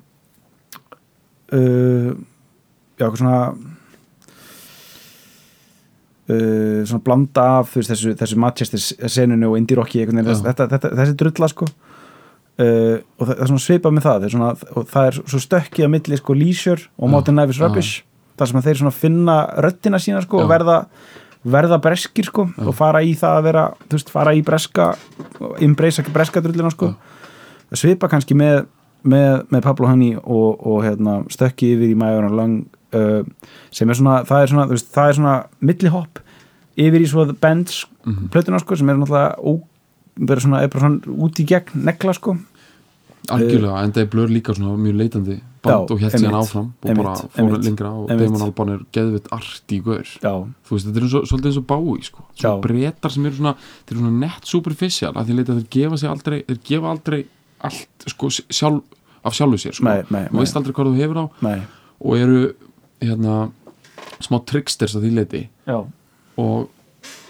uh, 1.54 2.14
já, 3.02 3.08
eitthvað 3.08 3.22
svona 3.24 3.40
uh, 6.32 6.82
svona 6.88 7.06
blanda 7.06 7.48
af 7.60 7.74
veist, 7.76 7.92
þessu, 7.92 8.14
þessu 8.20 8.42
Manchester 8.42 9.10
senunu 9.12 9.52
og 9.52 9.58
indie 9.60 9.80
rocki 9.80 10.06
þessi 10.06 11.18
drulla 11.20 11.50
sko. 11.52 11.68
Uh, 12.62 13.00
og 13.18 13.26
það, 13.26 13.34
það 13.34 13.42
er 13.42 13.50
svona 13.50 13.64
svipað 13.66 13.96
með 13.96 14.06
það. 14.06 14.26
Er 14.28 14.34
svona, 14.36 14.52
og 14.76 14.88
það 14.92 15.10
er 15.10 15.20
svo 15.24 15.42
stökkið 15.42 15.88
að 15.88 15.94
milli 15.96 16.20
sko 16.20 16.38
Leisure 16.38 16.88
og 16.98 17.08
Já, 17.08 17.12
Modern 17.16 17.42
Life 17.42 17.56
is. 17.56 17.62
Rubbish 17.64 18.04
þar 18.38 18.50
sem 18.52 18.64
þeir 18.66 18.80
svona 18.80 18.96
finna 18.96 19.38
röddina 19.62 20.00
sína 20.02 20.22
sko 20.24 20.42
og 20.44 20.50
verða 20.50 20.82
verða 21.42 21.80
breskir 21.82 22.28
sko 22.30 22.46
og 22.62 22.76
fara 22.78 23.02
í 23.06 23.16
það 23.18 23.38
að 23.38 23.48
vera 23.48 23.64
þú 23.88 23.98
veist, 23.98 24.12
fara 24.14 24.34
í 24.38 24.44
breska 24.46 24.92
embracea 25.62 26.14
breska 26.14 26.44
drullina 26.44 26.70
sko. 26.74 26.92
Svipa 27.72 28.10
kannski 28.12 28.36
með, 28.38 28.66
með, 29.08 29.46
með 29.50 29.64
Pablo 29.64 29.88
Honey 29.90 30.18
og, 30.20 30.60
og 30.60 30.82
hérna, 30.86 31.22
stökki 31.32 31.72
yfir 31.78 31.94
í 31.94 31.98
Maður 31.98 32.28
og 32.28 32.38
Lang 32.38 32.81
uh, 32.94 33.24
sem 33.72 33.90
er 33.90 33.96
svona, 34.00 34.22
það 34.28 34.44
er 34.46 34.52
svona, 34.54 34.68
veist, 34.72 34.92
það 34.96 35.10
er 35.14 35.20
svona 35.20 35.36
millihopp 35.62 36.20
yfir 36.82 37.02
í 37.04 37.10
svo 37.12 37.26
The 37.30 37.38
Bands 37.42 37.86
Mhm. 38.02 38.32
plötuna 38.34 38.58
sko 38.60 38.76
sem 38.76 38.90
er 38.90 38.96
náttúrulega 38.98 39.36
ó, 39.38 39.62
bara 40.18 40.42
svona, 40.42 40.62
er 40.64 40.70
bara 40.74 40.88
svona 40.88 41.18
út 41.22 41.38
í 41.38 41.46
gegn 41.46 41.84
negla 41.86 42.14
sko 42.18 42.38
algjörlega, 43.30 43.84
en 43.86 43.92
það 43.94 44.02
er 44.02 44.08
blur 44.10 44.32
líka 44.34 44.56
svona 44.58 44.74
mjög 44.82 44.96
leitandi 44.98 45.36
band 45.62 45.92
Já, 45.92 45.94
og 45.94 46.00
hélt 46.02 46.16
síðan 46.18 46.38
áfram 46.40 46.72
og 46.82 46.96
bara 46.98 47.12
fór 47.22 47.38
einmitt, 47.44 47.66
lengra 47.68 47.92
og. 47.94 48.08
Damon 48.10 48.42
Albarn 48.48 48.72
er 48.74 48.80
geðvitt 48.98 49.28
art 49.38 49.76
í 49.76 49.78
gaur 49.86 50.08
þú 50.10 50.72
veist, 50.74 50.88
þetta 50.88 50.98
er 50.98 51.06
og, 51.06 51.28
svolítið 51.30 51.52
eins 51.52 51.60
og 51.62 51.68
bái 51.70 52.08
sko. 52.08 52.26
Svona 52.34 52.56
breytar 52.64 53.14
sem 53.14 53.26
eru 53.30 53.38
svona 53.38 53.54
þeir 53.62 53.94
eru 53.94 54.02
svona 54.02 54.20
nett 54.26 54.50
superficial 54.50 55.14
að 55.14 55.30
því 55.30 55.38
leita 55.38 55.58
þeir 55.60 55.70
gefa 55.78 56.00
sig 56.02 56.10
aldrei 56.10 56.40
þeir 56.50 56.60
gefa 56.72 56.92
aldrei 56.96 57.22
allt 57.62 58.08
sko, 58.10 58.32
sjálf, 58.50 58.82
af 59.24 59.38
sjálfu 59.38 59.62
sér 59.62 59.78
sko. 59.78 59.86
Nei, 59.86 60.02
nei, 60.10 60.26
þú 60.32 60.42
veist 60.42 60.58
aldrei 60.58 60.74
hvað 60.74 60.90
þú 60.90 60.98
hefur 61.04 61.22
á 61.22 61.26
nei 61.46 61.60
og 62.02 62.18
eru 62.18 62.42
hérna 63.02 63.38
smá 64.22 64.40
tricksters 64.48 64.96
að 64.98 65.08
því 65.08 65.14
leiti 65.18 65.42
já, 65.68 65.78
og, 66.42 66.68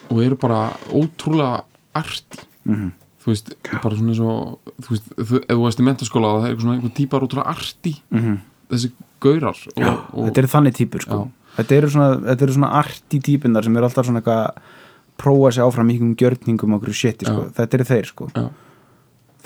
og 0.09 0.23
eru 0.23 0.39
bara 0.39 0.65
ótrúlega 0.89 1.63
arti 1.97 2.43
mhm. 2.67 2.97
Þú 3.21 3.29
veist, 3.29 3.51
bara 3.83 3.93
svona 3.93 4.13
eins 4.15 4.19
og 4.25 4.71
þú 4.81 4.93
veist, 4.95 5.09
þú, 5.13 5.39
ef 5.45 5.51
þú 5.51 5.61
veist 5.61 5.81
í 5.81 5.83
mentaskóla 5.85 6.29
það 6.31 6.45
er 6.45 6.47
eitthvað 6.47 6.63
svona 6.65 6.77
einhver 6.79 6.93
típar 6.97 7.25
ótrúlega 7.27 7.53
arti 7.53 7.91
mhm. 8.09 8.39
Þessi 8.71 8.89
gaurar 9.21 9.59
og, 9.59 9.81
Já, 9.83 9.91
og, 9.91 10.21
þetta 10.25 10.41
eru 10.41 10.51
þannig 10.55 10.77
típur 10.77 11.05
sko. 11.05 11.17
þetta 11.57 11.77
eru 11.77 11.89
svona, 11.93 12.11
þetta 12.29 12.45
eru 12.47 12.55
svona 12.55 12.71
arti 12.79 13.19
típunar 13.27 13.67
sem 13.67 13.77
eru 13.77 13.87
alltaf 13.87 14.07
svona 14.07 14.21
eitthvað 14.23 14.43
að 14.47 14.77
prófa 15.21 15.51
sig 15.53 15.65
áfram 15.65 15.91
í 15.91 15.95
einhverjum 15.95 16.15
gjörningum 16.17 16.73
og 16.73 16.81
okkur 16.81 16.97
shiti 16.97 17.27
sko. 17.27 17.43
Já. 17.45 17.53
þetta 17.59 17.77
eru 17.77 17.87
þeir 17.91 18.09
sko. 18.09 18.29
Já. 18.33 18.45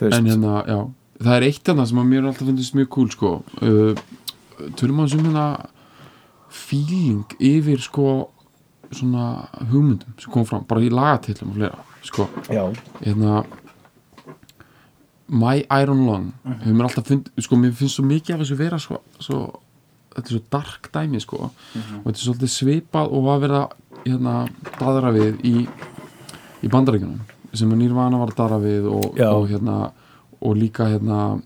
en 0.05 0.29
hérna, 0.29 0.53
já, 0.69 0.79
það 1.25 1.35
er 1.35 1.47
eitt 1.49 1.71
hérna 1.71 1.87
sem 1.89 1.99
að 1.99 2.11
mér 2.11 2.29
alltaf 2.29 2.47
finnst 2.47 2.77
mjög 2.77 2.91
cool 2.95 3.09
sko. 3.11 3.31
Uh, 3.59 4.05
tölum 4.79 5.03
að 5.03 5.15
sem 5.15 5.25
feeling 6.55 7.35
yfir 7.39 7.83
sko 7.83 8.07
svona 8.95 9.47
hugmyndum 9.71 10.15
sem 10.21 10.31
kom 10.31 10.45
fram, 10.47 10.65
bara 10.67 10.83
í 10.85 10.91
lagatillum 10.93 11.51
og 11.51 11.59
fleira, 11.59 11.85
sko, 12.05 12.27
hérna 13.01 13.43
My 15.25 15.63
Iron 15.81 16.03
Lung 16.05 16.27
mér 16.45 16.85
alltaf 16.87 17.07
fund, 17.09 17.31
sko, 17.41 17.57
mér 17.59 17.73
finnst 17.75 17.97
svo 17.97 18.05
mikið 18.05 18.35
af 18.35 18.43
þessu 18.43 18.59
vera 18.59 18.79
svo, 18.81 19.01
svo 19.19 19.39
þetta 20.13 20.27
er 20.29 20.35
svo 20.35 20.43
dark 20.53 20.91
dæmi, 20.93 21.19
sko. 21.23 21.49
Mhm. 21.49 22.03
og 22.03 22.05
þetta 22.05 22.19
er 22.19 22.25
svolítið 22.27 22.53
svipað 22.53 23.11
og 23.11 23.25
var 23.25 23.47
að 23.49 23.65
hérna, 24.05 24.35
daðra 24.77 25.11
við 25.15 25.41
í, 25.43 25.55
í 26.61 26.71
bandarækjunum 26.71 27.23
sem 27.55 27.71
er 27.71 27.79
Nirvana 27.79 28.19
var 28.19 28.33
að 28.33 28.39
daðra 28.39 28.59
við 28.61 28.87
og, 28.91 29.19
og 29.19 29.49
hérna 29.49 29.75
og 30.45 30.57
líka 30.59 30.89
hérna 30.91 31.41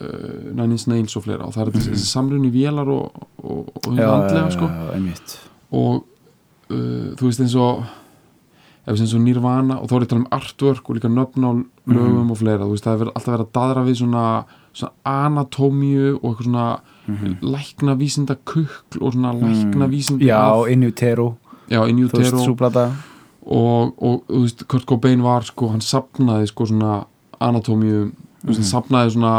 uh, 0.00 0.52
Nine 0.54 0.72
Inch 0.72 0.86
Nails 0.88 1.16
og 1.16 1.24
fleira. 1.24 1.44
Og 1.46 1.52
það 1.54 1.66
er 1.66 1.72
þessi, 1.76 1.90
þessi 1.94 2.10
samrunni 2.10 2.50
vélar 2.50 2.88
og, 2.88 3.12
og, 3.44 3.68
og 3.76 3.92
Mhm. 3.92 3.98
já, 3.98 4.08
andlega, 4.10 4.50
sko. 4.50 4.66
og 5.72 6.04
uh, 6.70 7.14
þú 7.16 7.22
veist 7.26 7.40
eins 7.40 7.54
og 7.56 7.84
ef 8.86 8.96
eins 8.98 9.14
og 9.14 9.20
Nirvana 9.20 9.76
og 9.80 9.88
þá 9.88 9.94
er 10.00 10.06
tala 10.06 10.20
um 10.22 10.26
artwork 10.32 10.88
og 10.90 10.96
líka 10.96 11.08
nöfn 11.08 11.44
á 11.44 11.50
lögum 11.86 12.24
Mhm. 12.24 12.30
og 12.30 12.38
fleira. 12.38 12.64
Þú 12.64 12.70
veist 12.74 12.84
það 12.84 13.00
er 13.00 13.12
alltaf 13.14 13.34
verið 13.34 13.46
að 13.46 13.52
daðra 13.52 13.84
við 13.86 13.96
svona, 14.00 14.44
svona 14.72 14.92
anatómíu 15.04 16.18
og 16.22 16.36
eitthvað 16.36 16.44
svona 16.44 16.80
lækna 17.42 17.94
vísinda 17.98 18.36
kukl 18.44 19.00
og 19.02 19.12
svona 19.12 19.32
Mhm. 19.34 19.72
já, 20.20 20.70
Inutero, 20.72 21.36
já 21.68 21.88
in 21.88 21.96
þú 21.96 22.18
veist, 22.18 22.32
utero 22.32 22.44
súplata 22.46 22.90
og, 23.46 23.94
og 24.02 24.22
þú 24.28 24.40
veist 24.42 24.66
Kurt 24.68 24.86
Cobain 24.86 25.22
var 25.22 25.42
sko 25.42 25.68
hann 25.70 25.80
sapnaði 25.80 26.46
sko 26.48 26.64
svona 26.66 27.04
anatómíu 27.40 28.12
veist 28.44 28.60
hann 28.60 28.68
sapnaði 28.70 29.14
svona, 29.16 29.34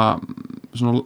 svona 0.77 1.01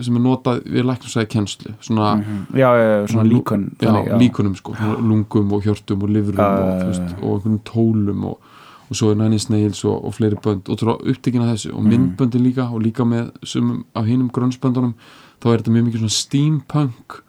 sem 0.00 0.16
er 0.16 0.24
notað 0.24 0.62
við 0.66 0.86
læknusæði 0.90 1.30
kennslu 1.34 1.74
svona 1.84 2.12
já, 2.54 2.68
já, 2.68 2.84
já, 2.84 3.06
svona 3.12 3.26
líkun 3.28 3.66
já, 3.80 3.92
líkunum 4.20 4.54
sko, 4.58 4.76
lungum 4.98 5.52
og 5.56 5.66
hjörtum 5.66 6.06
og 6.06 6.14
lifurum 6.14 6.44
og, 6.46 6.84
veist, 6.90 7.16
og 7.20 7.34
einhvern 7.38 7.60
tólum 7.68 8.28
og, 8.32 8.52
og 8.90 8.98
svo 8.98 9.12
er 9.12 9.18
Nine 9.20 9.38
Inch 9.38 9.50
Nails 9.50 9.84
og, 9.84 10.04
og 10.04 10.14
fleiri 10.16 10.38
bönd. 10.42 10.66
Og 10.66 10.78
þú 10.80 10.96
upptekina 10.98 11.46
þessu 11.52 11.70
og 11.70 11.84
myndböndin 11.86 12.42
líka 12.42 12.66
og 12.66 12.82
líka 12.82 13.06
með 13.06 13.30
sumum 13.46 13.84
af 13.94 14.08
hinum 14.08 14.30
grunnsböndunum 14.34 14.96
þá 15.40 15.52
er 15.52 15.60
þetta 15.60 15.74
mjög 15.76 15.86
mikið 15.86 16.02
svona 16.02 16.16
steampunk. 16.16 17.20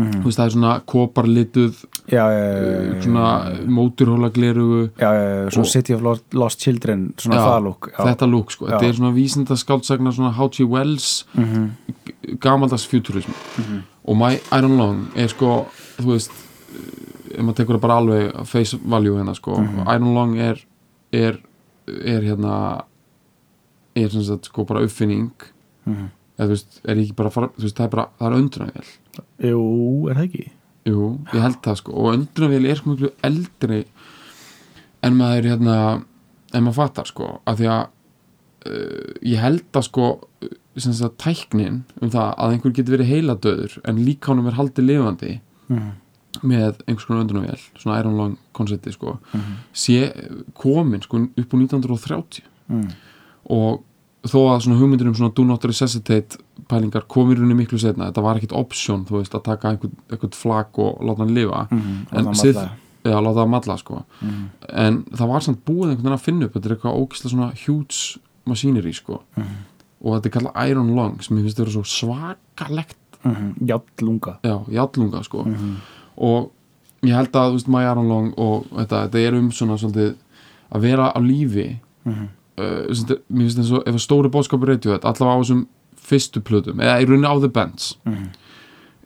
Þú 0.00 0.24
veist 0.24 0.40
það 0.40 0.46
er 0.48 0.54
svona 0.56 0.74
koparlituð 0.90 1.84
já, 2.12 2.24
já, 2.32 2.44
já, 2.44 2.82
já, 2.94 3.02
svona 3.02 3.26
móturhóla 3.66 4.28
glerugu 4.30 4.88
svona 5.50 5.64
City 5.72 5.94
of 5.94 6.02
Lost, 6.32 6.58
Children 6.60 7.12
svona 7.18 7.36
það 7.36 7.62
lúk 7.68 7.90
þetta 7.96 8.26
lúk 8.30 8.50
sko, 8.54 8.66
þetta 8.66 8.88
er 8.88 8.94
svona 8.98 9.12
vísinda 9.14 9.56
skáldsagna 9.56 10.12
svona 10.12 10.32
H.G. 10.36 10.64
Wells 10.68 11.26
Mhm. 11.34 11.70
gamaldags 12.40 12.86
futurism 12.86 13.30
Mhm. 13.58 13.82
og 14.04 14.16
My 14.16 14.38
Iron 14.58 14.76
Lung 14.76 15.06
er 15.16 15.28
sko 15.28 15.66
þú 15.98 16.06
veist 16.14 16.30
eh, 16.30 17.38
ef 17.38 17.42
maður 17.44 17.54
tekur 17.56 17.76
það 17.78 17.80
bara 17.80 17.94
alveg 18.00 18.46
face 18.46 18.76
value 18.84 19.16
hérna 19.18 19.34
sko 19.34 19.56
Mhm. 19.60 19.88
Iron 19.88 20.14
Lung 20.14 20.38
er 20.38 20.56
er, 21.12 21.38
er 21.86 22.20
hérna 22.22 22.82
er 23.96 24.08
sem 24.08 24.22
sagt 24.22 24.44
sko 24.46 24.64
bara 24.64 24.80
uppfinning 24.84 25.30
Mhm. 25.86 26.10
eða 26.38 26.46
þú 26.46 26.50
veist, 26.50 26.80
er 26.84 26.96
ekki 26.96 27.14
bara 27.16 27.30
fara 27.30 27.48
veist, 27.58 27.76
það 27.76 27.84
er 27.84 27.88
bara, 27.88 28.08
það 28.20 28.26
er 28.32 28.36
öndrunavél 28.42 28.84
Jú, 29.42 30.10
er 30.10 30.14
það 30.14 30.24
ekki? 30.28 30.50
Jú, 30.86 31.18
ég 31.34 31.40
held 31.44 31.60
það 31.62 31.76
sko 31.82 31.92
og 31.92 32.14
öndrunavél 32.14 32.66
er 32.70 32.76
sko 32.80 32.90
miklu 32.94 33.10
eldri 33.26 33.84
en 35.02 35.16
maður 35.16 35.48
hérna 35.50 35.76
en 36.54 36.64
maður 36.64 36.78
fattar 36.80 37.06
sko, 37.06 37.40
af 37.46 37.58
því 37.60 37.68
að 37.70 37.82
uh, 38.66 39.14
ég 39.22 39.38
held 39.40 39.64
að 39.76 39.86
sko 39.88 40.06
sem 40.80 40.92
sagt 40.96 41.18
tæknin 41.20 41.82
um 42.00 42.10
það 42.10 42.34
að 42.38 42.52
einhver 42.54 42.72
getur 42.76 42.96
verið 42.96 43.10
heiladöður 43.12 43.78
en 43.90 43.98
líkánum 44.06 44.46
er 44.50 44.58
haldið 44.60 44.86
lifandi 44.90 45.40
Mhm. 45.70 45.90
með 46.42 46.78
einhvers 46.88 47.04
konar 47.06 47.24
öndrunavél 47.24 47.60
svona 47.78 47.98
Iron 48.00 48.16
Lung 48.16 48.36
koncepti 48.54 48.92
sko 48.92 49.18
Mhm. 49.32 49.54
sé 49.74 50.12
komin 50.54 51.02
sko 51.02 51.16
upp 51.36 51.52
úr 51.54 51.58
1930 51.60 52.42
Mhm. 52.68 52.90
og 53.50 53.82
þó 54.22 54.38
að 54.52 54.60
svona 54.66 54.78
hugmyndir 54.80 55.08
um 55.08 55.14
svona 55.14 55.34
do 55.34 55.44
not 55.44 55.64
resuscitate 55.64 56.36
pælingar 56.68 57.06
komir 57.08 57.38
runni 57.40 57.54
miklu 57.56 57.78
setna 57.80 58.10
þetta 58.10 58.22
var 58.22 58.36
ekkit 58.36 58.52
option, 58.52 59.04
þú 59.06 59.18
veist, 59.20 59.32
að 59.34 59.42
taka 59.44 59.68
einhvern, 59.70 59.94
einhvern 60.10 60.32
flak 60.36 60.78
og 60.78 61.00
láta 61.00 61.18
hann 61.24 61.34
lifa 61.34 61.66
Mhm. 61.70 62.06
En 62.12 62.24
Þarna 62.24 62.34
Sith- 62.34 62.54
matla. 62.54 62.70
eða 63.04 63.22
láta 63.24 63.40
það 63.40 63.48
matla 63.48 63.76
sko 63.78 64.04
Mhm. 64.22 64.44
en 64.68 65.02
það 65.04 65.28
var 65.28 65.40
samt 65.40 65.64
búið 65.64 65.90
einhvern 65.90 66.02
veginn 66.02 66.18
að 66.18 66.20
finna 66.20 66.44
upp 66.46 66.52
þetta 66.54 66.66
er 66.70 66.76
eitthvað 66.76 66.98
ógislega 67.00 67.30
svona 67.32 67.52
huge 67.66 68.18
machinery 68.46 68.92
sko 68.92 69.22
Mhm. 69.36 69.46
og 70.04 70.22
þetta 70.22 70.26
er 70.26 70.30
kallað 70.40 70.68
Iron 70.70 70.94
Lung 70.96 71.20
sem 71.22 71.36
ég 71.38 71.42
finnst 71.44 71.58
vera 71.58 71.70
svo 71.70 71.82
svakalegt 71.84 72.96
Mhm. 73.24 73.54
Jafnlunga 73.66 74.38
já, 74.42 74.64
jallunga 74.68 75.22
sko 75.24 75.44
Mhm. 75.44 75.76
og 76.18 76.50
ég 77.02 77.14
held 77.14 77.32
að, 77.32 77.50
þú 77.50 77.54
veist, 77.54 77.68
My 77.68 77.82
Iron 77.90 78.08
Lung 78.08 78.34
og 78.38 78.64
þetta, 78.70 79.08
þetta 79.08 79.14
er 79.28 79.34
um 79.34 79.50
svona 79.50 79.78
svolítið 79.78 80.14
að 80.72 80.80
vera 80.80 81.12
á 81.12 81.18
lífi 81.20 81.78
Þetta- 82.56 83.20
mér 83.32 83.46
finnst 83.48 83.58
eins 83.58 83.72
og 83.72 83.82
ef 83.88 83.94
að 83.94 84.04
stóri 84.04 84.28
bóðskapur 84.30 84.68
reytju 84.68 84.92
þetta 84.98 85.08
allavega 85.12 85.36
á 85.36 85.40
þessum 85.42 85.66
fyrstu 85.96 86.40
plötum 86.42 86.80
eða 86.80 87.00
í 87.00 87.06
rauninni 87.06 87.28
á 87.30 87.34
The 87.40 87.48
Bands 87.48 87.96
Mhm. 88.04 88.26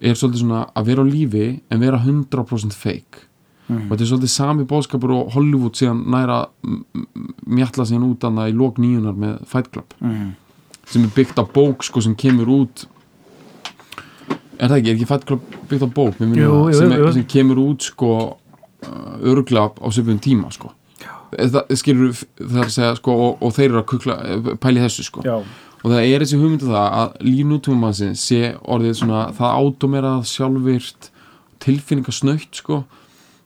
er 0.03 0.15
svolítið 0.15 0.41
svona 0.43 0.71
að 0.75 0.85
vera 0.87 1.03
á 1.03 1.07
lífi 1.07 1.61
en 1.71 1.81
vera 1.81 1.99
100% 1.99 2.73
fake 2.75 3.27
Mhm. 3.69 3.91
og 3.91 3.97
þetta 3.99 4.01
er 4.03 4.11
svolítið 4.17 4.29
sami 4.29 4.65
bóðskapur 4.65 5.11
og 5.15 5.33
Hollywood 5.33 5.73
síðan 5.75 6.05
næra 6.07 6.49
mjalla 7.47 7.85
síðan 7.87 8.11
út 8.11 8.19
annað 8.27 8.51
í 8.53 8.57
lok 8.57 8.77
nýjunar 8.77 9.15
með 9.17 9.47
Fight 9.47 9.71
Club 9.73 9.95
Mhm. 10.01 10.35
sem 10.87 11.05
er 11.05 11.09
byggt 11.15 11.39
á 11.39 11.45
bók 11.53 11.83
sko 11.85 12.01
sem 12.03 12.15
kemur 12.15 12.47
út 12.49 12.87
er 14.59 14.69
það 14.69 14.79
ekki, 14.81 14.89
er 14.91 14.95
ekki 14.97 15.07
Fight 15.07 15.25
Club 15.27 15.41
byggt 15.69 15.83
á 15.83 15.91
bók 15.93 16.15
Jú, 16.19 16.35
jú, 16.35 16.75
sem, 16.75 16.91
jú. 16.91 17.07
er, 17.07 17.13
sem 17.13 17.25
kemur 17.25 17.57
út 17.57 17.83
sko 17.83 18.37
uh, 18.85 19.19
örgla 19.23 19.71
á 19.71 19.89
söpum 19.91 20.19
tíma 20.21 20.51
sko 20.53 20.73
það 21.39 21.75
skilur 21.81 22.13
það 22.39 22.61
að 22.65 22.73
segja 22.75 22.95
sko 22.99 23.15
og, 23.27 23.43
og 23.43 23.55
þeir 23.57 23.69
eru 23.71 23.81
að 23.81 23.87
kukla, 23.93 24.17
pæli 24.63 24.83
þessu 24.85 25.07
sko. 25.09 25.25
Og 25.85 25.93
það 25.93 26.07
er 26.09 26.25
þessi 26.25 26.39
hugmyndu 26.41 26.71
það 26.71 26.95
að 27.01 27.17
líf 27.29 27.49
nútumansins 27.51 28.23
sé 28.31 28.55
orðið 28.63 28.95
svona 29.03 29.25
það 29.37 29.59
átomerað 29.61 30.23
sjálfvirt 30.31 31.11
tilfinningasnöytt 31.65 32.61
sko 32.63 32.85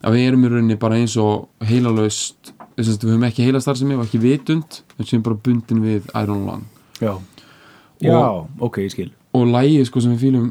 að 0.06 0.14
við 0.14 0.28
erum 0.28 0.44
í 0.46 0.50
rauninni 0.52 0.76
bara 0.78 0.98
eins 1.00 1.16
og 1.18 1.48
heilalaust 1.66 2.52
við 2.78 3.08
höfum 3.08 3.24
ekki 3.26 3.48
heilastarðsemi 3.48 3.96
og 3.98 4.04
ekki 4.06 4.20
vitund 4.22 4.80
við 4.98 5.08
séum 5.10 5.24
bara 5.26 5.40
bundin 5.42 5.82
við 5.82 6.06
Iron 6.14 6.44
Lung. 6.46 6.62
Já. 7.02 7.16
Já, 7.98 8.46
ok, 8.62 8.78
ég 8.84 8.92
skil. 8.94 9.08
og 9.34 9.48
lægið 9.50 9.88
sko 9.88 10.00
sem 10.00 10.14
við 10.14 10.22
fýlum 10.28 10.46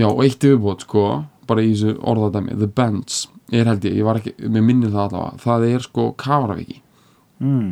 já 0.00 0.06
og 0.08 0.22
eitt 0.24 0.40
yfirbót 0.44 0.86
sko 0.86 1.04
bara 1.46 1.62
í 1.62 1.74
þessu 1.74 1.98
orðadæmi 2.08 2.56
The 2.56 2.66
Bands 2.66 3.26
er 3.52 3.64
held 3.70 3.84
ég, 3.84 3.96
ég 3.98 4.04
var 4.06 4.20
ekki, 4.20 4.34
mér 4.48 4.62
minnir 4.62 4.90
það 4.94 5.06
allavega. 5.08 5.38
Það 5.44 5.64
er 5.74 5.80
sko 5.86 6.04
Kavaraviki 6.20 6.80
mm. 7.40 7.70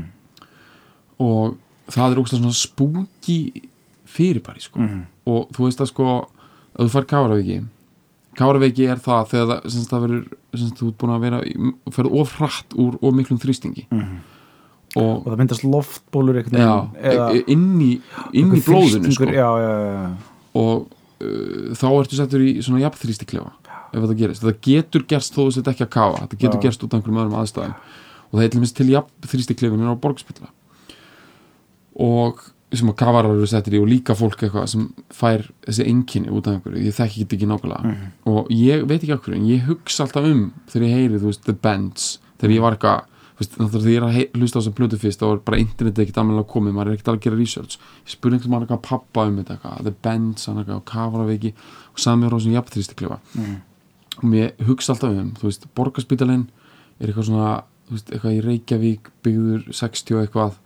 og 1.25 1.57
það 1.93 2.13
er 2.15 2.21
ógstað 2.23 2.43
svona 2.43 2.57
spooky 2.59 3.39
fyrirbæri 4.09 4.63
sko. 4.65 4.81
Mhm. 4.81 5.03
og 5.29 5.51
þú 5.53 5.67
veist 5.69 5.83
að 5.85 5.91
sko 5.93 6.07
að 6.79 6.87
þú 6.87 6.91
fær 6.95 7.07
Kavaraviki 7.13 7.59
Kavaraviki 8.39 8.87
er 8.87 9.01
það 9.03 9.31
þegar 9.33 9.47
það, 9.51 9.63
sem 9.69 9.81
sagt, 9.83 9.93
það 9.93 10.05
verður 10.07 10.25
sem 10.55 10.67
sagt, 10.69 10.81
þú 10.81 10.89
ert 10.89 10.99
búin 11.03 11.15
að 11.17 11.25
vera 11.27 11.39
í- 11.43 11.73
ferð 11.93 12.19
of 12.21 12.35
hratt 12.39 12.77
úr 12.79 12.99
of 13.03 13.15
miklum 13.15 13.39
þrýstingi. 13.43 13.87
Mhm. 13.91 14.19
og 14.97 15.27
Og 15.27 15.27
það 15.27 15.39
myndast 15.39 15.65
loftbólur 15.65 16.35
já, 16.39 16.43
veginn 16.45 16.95
eða 17.03 17.27
e- 17.35 17.45
inn 17.53 17.81
í 17.81 18.01
inn 18.33 18.53
í 18.57 18.61
blóðinu 18.65 19.13
sko. 19.13 19.25
já, 19.27 19.49
já, 19.61 19.73
já. 19.93 20.17
Og 20.55 20.89
uh, 21.21 21.75
þá 21.75 21.87
ertu 22.01 22.17
settur 22.17 22.41
í 22.41 22.63
svona 22.63 22.81
jafnþrýstiklefa 22.87 23.53
ef 23.93 24.01
þetta 24.03 24.17
gerist, 24.19 24.43
þetta 24.43 24.61
getur 24.69 25.03
gerst 25.09 25.35
þó 25.35 25.41
þú 25.47 25.53
sett 25.57 25.71
ekki 25.73 25.85
að 25.87 25.91
kafa, 25.97 26.21
þetta 26.27 26.39
getur 26.45 26.59
Já. 26.61 26.63
gerst 26.69 26.83
út 26.85 26.93
af 26.95 26.99
einhverjum 27.01 27.21
öðrum 27.25 27.39
aðstæðum. 27.41 27.75
Og 28.29 28.39
það 28.39 28.45
er 28.45 28.49
til 28.53 28.61
minnst 28.61 28.77
til 28.77 28.89
jafnþrýstiklefinu 28.93 29.89
á 29.89 29.95
borgspilla 29.97 30.49
og 31.99 32.43
sem 32.77 32.89
að 32.93 32.99
kafarar 33.01 33.33
eru 33.33 33.47
settir 33.49 33.79
í 33.79 33.81
og 33.81 33.89
líka 33.89 34.13
fólk 34.19 34.43
eitthvað 34.45 34.67
sem 34.69 34.83
fær 35.17 35.47
þessi 35.65 35.87
einkinni 35.89 36.29
út 36.37 36.47
af 36.51 36.59
einhverju, 36.59 36.83
ég 36.85 36.97
þekki 36.99 37.23
þetta 37.25 37.37
ekki 37.39 37.49
nákvæmlega. 37.49 37.85
Mhm. 37.89 38.11
og 38.29 38.49
ég 38.53 38.85
veit 38.87 39.01
ekki 39.03 39.15
okkur 39.17 39.35
en 39.39 39.47
ég 39.49 39.65
hugsa 39.67 40.05
alltaf 40.05 40.25
um 40.29 40.53
þegar 40.69 40.85
ég 40.87 40.95
heyri, 40.99 41.19
þú 41.19 41.31
veist, 41.31 41.45
The 41.45 41.53
Bands 41.55 42.19
þegar 42.39 42.53
ég 42.55 42.61
var 42.61 42.77
eitthvað, 42.77 43.01
þú 43.39 43.41
veist, 43.41 43.57
þegar 43.57 43.89
ég 43.89 43.97
er 43.97 44.07
að 44.09 44.37
hlusta 44.39 44.59
á 44.59 44.61
þess 44.61 44.69
að 44.69 44.77
plötu 44.79 44.99
fyrst, 45.01 45.21
þá 45.23 45.27
er 45.33 45.41
bara 45.49 45.59
internetið 45.59 46.03
ekkert 46.05 46.19
almennilega 46.21 46.53
komið, 46.53 46.73
maður 46.77 46.89
er 46.93 46.99
ekkert 46.99 47.09
að 47.15 47.21
gera 47.25 47.37
research. 47.41 47.79
Ég 48.05 48.13
spurði 48.13 48.35
einhvern 48.37 48.51
mann 48.51 48.63
eitthvað 48.67 48.83
pappa 48.83 49.25
um 49.27 49.37
þetta 49.41 49.57
eitthvað, 49.57 49.83
The 49.89 49.95
Bands, 50.03 50.47
hann 50.47 50.59
eitthvað, 50.63 50.85
Kavaraviki 50.85 51.55
og 51.57 51.99
sami 51.99 52.29
á 52.29 52.31
þessum 52.37 52.53
jafnþrýstiklefa 52.59 53.19
Mhm. 53.35 53.57
Og 54.19 54.25
mér 54.29 54.53
hugsa 54.69 54.93
alltaf 54.95 55.11
um, 55.15 55.33
þú 55.39 55.49
veist, 55.49 55.67
borgarspítalinn 55.79 56.49
er 57.01 57.09
eitthvað 57.13 57.29
svona, 57.31 57.53
þú 57.89 57.97
veist, 57.97 58.11
eitthvað 58.15 58.35
í 58.39 58.41
Reykjavík 58.49 59.13
byggður 59.27 59.69
60 59.73 60.17
og 60.19 60.25
eitthvað 60.27 60.59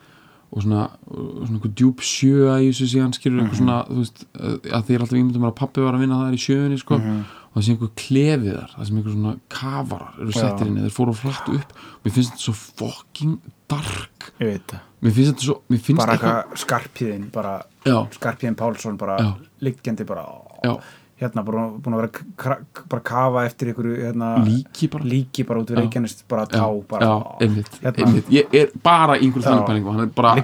og 0.52 0.60
svona, 0.66 0.82
svona 1.08 1.54
eitthvað 1.56 1.76
djúb 1.80 2.02
sjö 2.04 2.48
í 2.60 2.66
þessu 2.72 2.86
síðan 2.92 3.14
skilur 3.16 3.40
eitthvað 3.46 3.60
svona, 3.62 3.76
þú 3.88 4.02
veist, 4.02 4.24
að 4.68 4.82
því 4.88 4.96
er 4.98 5.04
alltaf 5.06 5.16
ímyndum 5.20 5.46
að 5.48 5.54
pappi 5.62 5.80
var 5.84 5.96
að 5.96 6.02
vinna 6.04 6.18
það 6.20 6.34
í 6.36 6.42
sjöunni, 6.44 6.80
sko 6.82 6.98
Mhm. 7.00 7.22
og 7.52 7.56
það 7.56 7.64
sé 7.64 7.72
einhver 7.72 7.92
klefið 8.02 8.52
þar, 8.58 8.70
það 8.76 8.86
sem 8.88 8.96
einhver 8.98 9.12
svona 9.16 9.32
kafarar 9.48 10.12
eru 10.20 10.32
settir 10.36 10.66
inn, 10.68 10.76
þeir 10.84 10.94
fóru 10.96 11.14
flatt 11.16 11.48
upp. 11.52 11.72
Mér 12.04 12.12
finnst 12.16 12.32
þetta 12.32 12.44
svo 12.46 12.54
fucking 12.80 13.34
dark. 13.68 14.28
Ég 14.40 14.46
veit 14.52 14.66
það. 14.72 14.80
Mér 15.02 15.12
finnst 15.16 15.32
þetta 15.32 15.44
svo, 15.48 15.56
mér 15.72 15.82
finnst 15.88 16.00
Bara 16.02 16.16
eitthvað 16.16 16.56
skarpiðin 16.64 17.26
bara 17.32 17.52
já, 17.84 17.96
Skarpiðin 18.16 18.56
Pálsson 18.56 18.96
bara 19.00 19.16
liggjandi 19.60 20.06
bara 20.06 20.24
já, 20.64 20.74
hérna 21.20 21.44
bara 21.46 21.68
búin 21.78 21.94
að 21.94 22.00
vera 22.02 22.56
bara 22.90 23.02
kafa 23.02 23.44
eftir 23.46 23.68
einhverju 23.70 23.96
hérna, 24.02 24.30
líki 24.46 24.88
bara 24.90 25.04
líki 25.04 25.44
bara 25.46 25.60
út 25.62 25.70
við 25.70 25.76
Já. 25.76 25.82
Reykjanest 25.82 26.24
bara 26.28 26.46
já, 26.46 26.58
tá 26.58 26.88
bara 26.88 27.06
já, 27.06 27.14
einmitt, 27.46 27.70
Hérna. 27.82 28.06
einmitt 28.06 28.30
ég 28.30 28.54
er 28.62 28.70
bara 28.82 29.16
í 29.18 29.26
einhver 29.28 29.42
þannig 29.42 29.62
Já. 29.62 29.66
pælingu, 29.68 29.90
hann 29.92 30.00
er 30.00 30.06
bara 30.06 30.34
Já, 30.34 30.42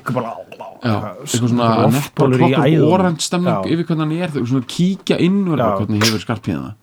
eitthvað 1.19 1.49
svona 1.51 1.69
loftbólur 1.89 2.45
í 2.47 2.53
æðum 2.55 2.93
orand 2.95 3.21
stemning 3.21 3.65
Já. 3.65 3.73
yfir 3.75 3.85
hvernig 3.89 4.05
hann 4.07 4.13
er, 4.23 4.29
þegar 4.37 4.47
svona 4.53 4.69
kíkja 4.75 5.17
Já. 5.59 5.71
hvernig 5.81 6.05
hefur 6.05 6.27
það 6.29 6.75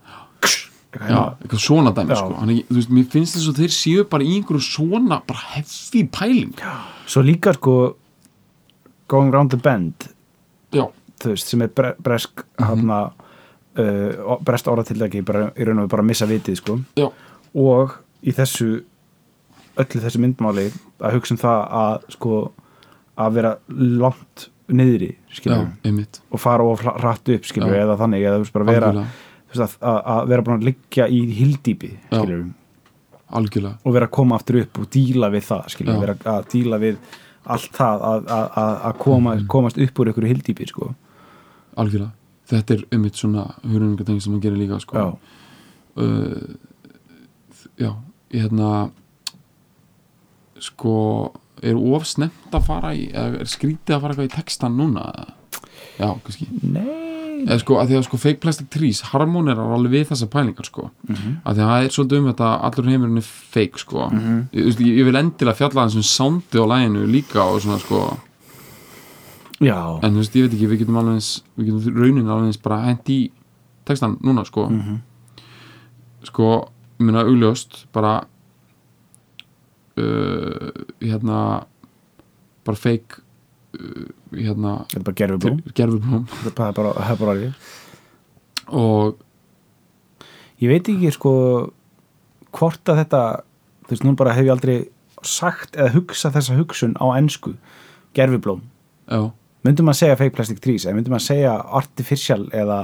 Eitthvað 0.95 1.10
Já, 1.10 1.15
hérna. 1.15 1.38
eitthvað 1.43 1.60
svona 1.63 1.91
dæmi 1.95 2.10
Já. 2.10 2.15
sko 2.19 2.34
hann, 2.39 2.52
veist, 2.69 2.89
mér 2.91 3.08
finnst 3.12 3.36
þess 3.36 3.50
að 3.52 3.58
þeir 3.62 3.74
séu 3.76 4.04
bara 4.10 4.24
í 4.24 4.36
einhverju 4.39 4.63
svona 4.63 5.21
bara 5.28 5.39
hefði 5.56 6.04
pæling 6.12 6.54
svo 7.08 7.21
líka 7.24 7.54
sko 7.56 7.95
Going 9.08 9.32
Round 9.32 9.52
the 9.52 9.58
Bend 9.58 10.10
Já, 10.74 10.88
þú 11.21 11.32
veist, 11.36 11.48
sem 11.48 11.62
er 11.62 11.67
bre 11.67 11.93
bresk 12.02 12.43
Mhm. 12.60 12.65
hana, 12.67 13.12
uh, 13.78 14.38
brest 14.46 14.68
orðatildagi 14.72 15.22
bara, 15.26 15.52
í 15.58 15.66
raun 15.68 15.80
og 15.84 15.90
bara 15.90 16.04
missa 16.04 16.26
vitið 16.30 16.58
sko. 16.62 16.80
og 17.56 17.96
í 18.26 18.32
þessu 18.36 18.84
öllu 19.78 20.02
þessu 20.02 20.20
myndmáli 20.24 20.70
að 21.04 21.14
hugsa 21.18 21.34
um 21.36 21.38
það 21.42 21.64
að 21.84 22.10
sko 22.16 22.36
að 23.18 23.34
vera 23.40 23.56
langt 23.70 24.50
skilur, 25.32 25.68
einmitt. 25.86 26.22
Og 26.32 26.40
fara 26.42 26.64
hra- 26.82 26.96
hratt 27.00 27.30
upp 27.30 27.46
skilur, 27.46 27.70
eða 27.76 27.98
þannig, 28.00 28.24
eða 28.26 28.40
bara 28.56 28.66
vera 28.66 28.88
að, 29.82 30.00
að, 30.06 30.28
vera 30.32 30.42
búin 30.42 30.58
að 30.58 30.66
liggja 30.72 31.06
í 31.08 31.20
hildýpi 31.38 31.92
og 33.86 33.94
vera 33.94 34.06
að 34.08 34.12
koma 34.18 34.36
aftur 34.40 34.58
upp 34.64 34.80
og 34.80 34.90
díla 34.92 35.30
við 35.34 35.44
það 35.48 35.70
skilur, 35.76 36.00
vera 36.02 36.16
að 36.34 36.50
díla 36.52 36.80
við 36.82 36.98
allt 37.46 37.72
það 37.78 38.04
að, 38.10 38.28
að, 38.36 38.46
að, 38.58 38.76
að 38.90 38.98
koma, 39.06 39.36
Mhm. 39.36 39.48
komast 39.48 39.78
upp 39.78 40.00
úr 40.00 40.08
einhverju 40.12 40.32
hildýpi 40.34 40.68
sko. 40.68 40.96
algjörlega, 41.78 42.12
þetta 42.50 42.76
er 42.78 42.84
einmitt 42.94 43.20
svona 43.20 43.48
hurunningateng 43.64 44.22
sem 44.22 44.34
hann 44.36 44.44
gerir 44.44 44.60
líka 44.62 44.80
sko. 44.84 44.96
Já. 44.98 45.08
uh, 46.02 46.56
já, 47.82 47.92
hérna 48.34 48.70
sko 50.62 50.98
er 51.66 51.78
of 51.80 52.06
snemt 52.08 52.54
að 52.56 52.68
fara 52.68 52.94
í 52.96 53.08
er 53.16 53.48
skrítið 53.50 53.96
að 53.96 54.04
fara 54.04 54.14
eitthvað 54.16 54.30
í 54.30 54.36
textan 54.36 54.78
núna 54.78 55.06
já, 56.00 56.10
kannski. 56.24 56.48
Nei. 56.62 57.14
Eða 57.46 57.60
sko, 57.62 57.78
að 57.82 57.90
því 57.90 57.98
að 57.98 58.06
sko 58.08 58.18
fake 58.20 58.42
plastic 58.44 58.68
trees 58.74 59.02
harmonerar 59.12 59.74
alveg 59.76 59.92
við 59.92 60.06
þessa 60.12 60.28
pælingar 60.32 60.68
sko. 60.68 60.90
Mhm. 61.08 61.34
að 61.44 61.58
því 61.58 61.64
að 61.66 61.72
það 61.72 61.84
er 61.88 61.96
svolítið 61.96 62.22
um 62.22 62.30
þetta 62.32 62.52
allur 62.68 62.90
heimurinn 62.92 63.22
er 63.22 63.28
fake 63.56 63.82
sko. 63.82 64.08
Mhm. 64.10 64.38
ég, 64.54 64.80
ég, 64.80 64.94
ég 65.02 65.06
vil 65.06 65.20
endilega 65.20 65.60
fjalla 65.60 65.88
þessum 65.88 66.08
soundið 66.12 66.64
á 66.64 66.72
læginu 66.74 67.06
líka 67.12 67.44
og 67.44 67.62
svona 67.62 67.80
sko 67.84 68.06
já, 69.62 69.80
en 70.04 70.13
þú 70.15 70.22
veist, 70.22 70.36
ég 70.36 70.46
veit 70.46 70.56
ekki, 70.58 70.70
við 70.72 70.80
getum 70.84 70.98
alveg 71.00 71.20
eins 71.20 71.32
við 71.56 71.70
getum 71.70 72.00
raunin 72.02 72.32
alveg 72.32 72.52
eins 72.52 72.62
bara 72.63 72.82
hent 72.89 73.10
í 73.13 73.20
textan 73.86 74.18
núna, 74.26 74.46
sko. 74.46 74.68
Mhm. 74.70 75.02
sko, 76.26 76.48
ég 77.00 77.06
meina 77.06 77.22
augljóst 77.22 77.86
bara 77.94 78.26
uh, 79.98 80.72
hérna 81.00 81.39
bara 82.65 82.78
fake 82.78 83.22
uh, 83.80 84.08
hérna 84.34 84.86
er 84.96 85.04
er 85.06 85.06
er 87.12 87.18
bara 87.20 87.32
orðið. 87.32 87.54
og 88.68 89.18
ég 90.60 90.70
veit 90.72 90.89
ekki 90.89 91.12
sko 91.13 91.34
hvort 92.56 92.89
að 92.89 93.04
þetta 93.04 93.22
þú 93.86 93.94
veist, 93.94 94.04
nú 94.04 94.15
bara 94.15 94.34
hef 94.34 94.46
ég 94.48 94.52
aldrei 94.56 94.78
sagt 95.26 95.76
eða 95.76 95.94
hugsað 95.96 96.36
þessa 96.38 96.56
hugsun 96.58 96.94
á 97.02 97.06
ensku. 97.18 97.56
Gerfublóm 98.15 98.62
já, 99.10 99.32
myndum 99.65 99.88
maður 99.89 100.01
segja 100.04 100.17
fake 100.19 100.36
plastic 100.36 100.60
trees 100.63 100.86
eða 100.86 100.97
myndum 100.99 101.15
maður 101.15 101.25
segja 101.30 101.56
artificial 101.80 102.43
eða, 102.54 102.80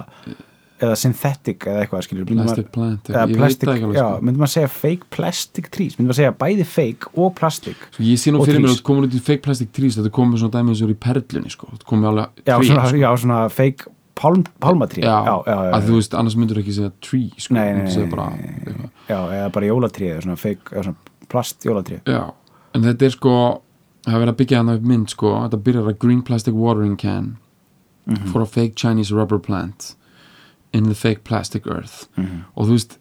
eða 0.82 0.98
synthetic 1.00 1.68
eða 1.70 1.84
eitthvað 1.84 2.06
skilur 2.08 2.28
plastic 2.30 2.68
maður, 2.68 2.68
plant 2.76 3.12
eða 3.12 3.26
plastic, 3.36 3.72
já, 3.72 4.02
sko. 4.02 4.10
myndum 4.26 4.44
maður 4.44 4.54
segja 4.56 4.72
fake 4.76 5.10
plastic 5.14 5.72
trees 5.74 5.98
myndum 5.98 6.12
maður 6.12 6.22
segja 6.22 6.36
bæði 6.42 6.68
fake 6.74 7.14
og 7.16 7.34
plastic 7.38 7.88
Svo 7.96 8.06
ég 8.08 8.22
sé 8.22 8.34
nú 8.34 8.44
fyrir 8.46 8.64
mér 8.64 8.74
að 8.74 8.78
þetta 8.78 8.88
komur 8.92 9.08
út 9.08 9.18
í 9.18 9.24
fake 9.30 9.46
plastic 9.46 9.74
trees 9.78 10.00
þetta 10.00 10.14
komur 10.18 10.42
svona 10.42 10.58
dæmið 10.58 10.82
svo 10.82 10.92
í 10.92 11.00
perlunni 11.08 11.54
sko. 11.54 11.72
þetta 11.76 11.90
komur 11.94 12.12
alveg 12.12 12.44
já, 12.46 12.56
tré 12.56 12.70
svona, 12.72 12.86
sko. 12.90 13.02
já, 13.06 13.10
svona 13.26 13.42
fake 13.54 13.96
palm, 14.22 14.46
palmatrí 14.62 15.06
að 15.08 15.88
þú 15.88 15.98
veist, 15.98 16.16
annars 16.18 16.38
myndur 16.40 16.62
ekki 16.62 16.76
segja 16.78 16.94
tree 17.02 17.32
sko. 17.38 17.56
Nei, 17.58 17.72
nei, 17.78 17.88
nei, 17.88 18.08
bara, 18.12 18.28
já, 19.08 19.18
eða 19.18 19.50
bara 19.56 19.70
jólatrí 19.70 20.12
eða 20.12 20.26
svona 20.26 20.40
fake, 20.42 20.74
eða 20.76 20.88
svona 20.90 21.28
plast 21.32 21.68
jólatrí 21.68 22.02
já, 22.06 22.24
en 22.76 22.90
þetta 22.90 23.08
er 23.08 23.16
sko 23.16 23.36
það 24.06 24.14
er 24.16 24.20
verið 24.26 24.34
að 24.34 24.38
byggja 24.42 24.58
hann 24.58 24.70
upp 24.76 24.82
mynd 24.92 25.10
sko 25.10 25.32
þetta 25.46 25.62
byrjar 25.64 25.90
að 25.94 26.00
green 26.00 26.22
plastic 26.22 26.54
watering 26.54 26.98
can 26.98 27.38
Mhm. 28.08 28.32
for 28.32 28.42
a 28.42 28.46
fake 28.48 28.74
Chinese 28.76 29.12
rubber 29.14 29.38
plant 29.40 29.96
in 30.74 30.86
the 30.86 30.96
fake 30.96 31.24
plastic 31.24 31.68
earth 31.68 32.08
Mhm. 32.18 32.46
og 32.58 32.66
þú 32.68 32.72
veist 32.72 32.98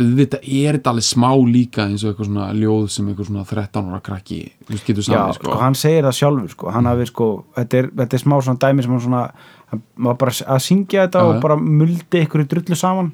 auðvitað 0.00 0.42
er 0.50 0.76
þetta 0.78 0.90
alveg 0.90 1.06
smá 1.06 1.28
líka 1.46 1.84
eins 1.86 2.02
og 2.04 2.10
eitthvað 2.10 2.26
svona 2.26 2.46
ljóð 2.58 2.88
sem 2.90 3.06
eitthvað 3.08 3.28
svona 3.28 3.44
13 3.46 3.86
ára 3.92 4.00
krakki 4.02 4.38
þú 4.66 4.74
veist, 4.74 4.86
getur 4.88 5.06
samið 5.06 5.34
sko, 5.38 5.54
hann 5.60 5.74
segir 5.78 6.02
það 6.08 6.16
sjálfur 6.18 6.50
sko. 6.50 6.70
hann 6.74 6.84
hafi 6.90 7.06
sko, 7.06 7.28
þetta 7.56 7.78
er, 7.78 7.86
þetta 8.02 8.14
er 8.18 8.22
smá 8.24 8.36
svona 8.42 8.58
dæmi 8.64 8.82
sem 8.82 8.90
hann 8.96 9.00
svona, 9.04 9.22
hann 9.70 9.82
var 9.96 10.14
bara 10.14 10.30
að 10.32 10.60
syngja 10.66 11.06
þetta 11.06 11.22
Já, 11.22 11.28
og 11.36 11.40
bara 11.44 11.56
muldi 11.56 12.24
ykkur 12.26 12.42
í 12.44 12.48
drullu 12.50 12.76
saman 12.76 13.12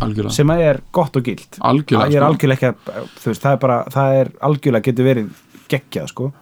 algjörlega, 0.00 0.30
sem 0.36 0.50
er 0.50 0.80
gott 0.92 1.16
og 1.16 1.24
gilt 1.24 1.58
algjörlega 1.58 2.06
ég 2.12 2.14
er 2.14 2.22
sko. 2.22 2.30
algjörlega 2.30 2.56
ekki 2.56 2.70
að, 2.70 3.10
þú 3.18 3.26
veist, 3.32 3.42
það 3.42 3.52
er 3.52 3.60
bara 3.66 3.78
það 3.96 4.20
er 4.20 4.30
algjörlega 4.50 4.82
getur 4.92 5.04
verið 5.10 5.28
geggjað 5.72 6.08
sko, 6.12 6.32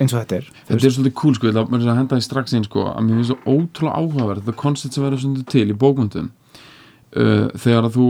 eins 0.00 0.14
og 0.14 0.20
þetta 0.22 0.36
er 0.40 0.46
Þetta 0.68 0.86
er 0.88 0.94
svolítið 0.96 1.14
cool 1.20 1.34
sko, 1.36 1.46
ég 1.50 1.54
ætla 1.58 1.92
að 1.92 1.98
henda 2.00 2.16
því 2.16 2.24
strax 2.28 2.54
inn 2.56 2.64
sko, 2.64 2.86
að 2.92 3.02
mér 3.04 3.18
finnst 3.20 3.32
svo 3.34 3.56
ótrúlega 3.58 3.98
áhugaverð 4.00 4.42
þetta 4.46 4.56
koncept 4.62 4.94
sem 4.96 5.04
verður 5.04 5.22
svona 5.24 5.44
til 5.54 5.66
í 5.68 5.76
bókmyndum 5.84 6.30
uh, 7.16 7.48
þegar 7.60 7.88
að 7.90 7.96
þú 7.98 8.06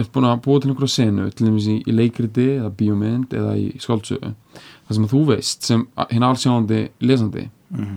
ert 0.00 0.12
búin 0.14 0.28
að 0.30 0.42
búa 0.46 0.60
til 0.62 0.70
einhverja 0.70 0.94
senu 0.94 1.30
til 1.30 1.46
dæmis 1.48 1.66
í, 1.72 1.76
í 1.82 1.92
leikriti 1.96 2.46
eða 2.60 2.70
bíómynd 2.78 3.34
eða 3.36 3.56
í 3.58 3.66
skáldsögu 3.82 4.30
það 4.86 4.94
sem 4.98 5.04
að 5.08 5.12
þú 5.16 5.22
veist 5.32 5.66
sem 5.70 5.86
hinn 6.12 6.22
allsjáandi 6.30 6.82
lesandi 7.00 7.48
Mhm. 7.66 7.96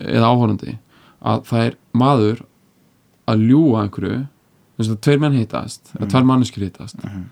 eða 0.00 0.26
áhorandi 0.34 0.72
að 1.22 1.44
það 1.46 1.60
er 1.68 1.74
maður 1.94 2.40
að 3.30 3.44
ljúga 3.46 3.82
einhverju 3.84 4.16
veist 4.80 4.90
að 4.90 4.98
tveir 5.06 5.20
menn 5.22 5.36
hittast 5.38 5.92
eða 5.94 6.08
tvær 6.10 6.26
manneskjur 6.26 6.64
hittast 6.66 6.98
Mhm. 7.04 7.22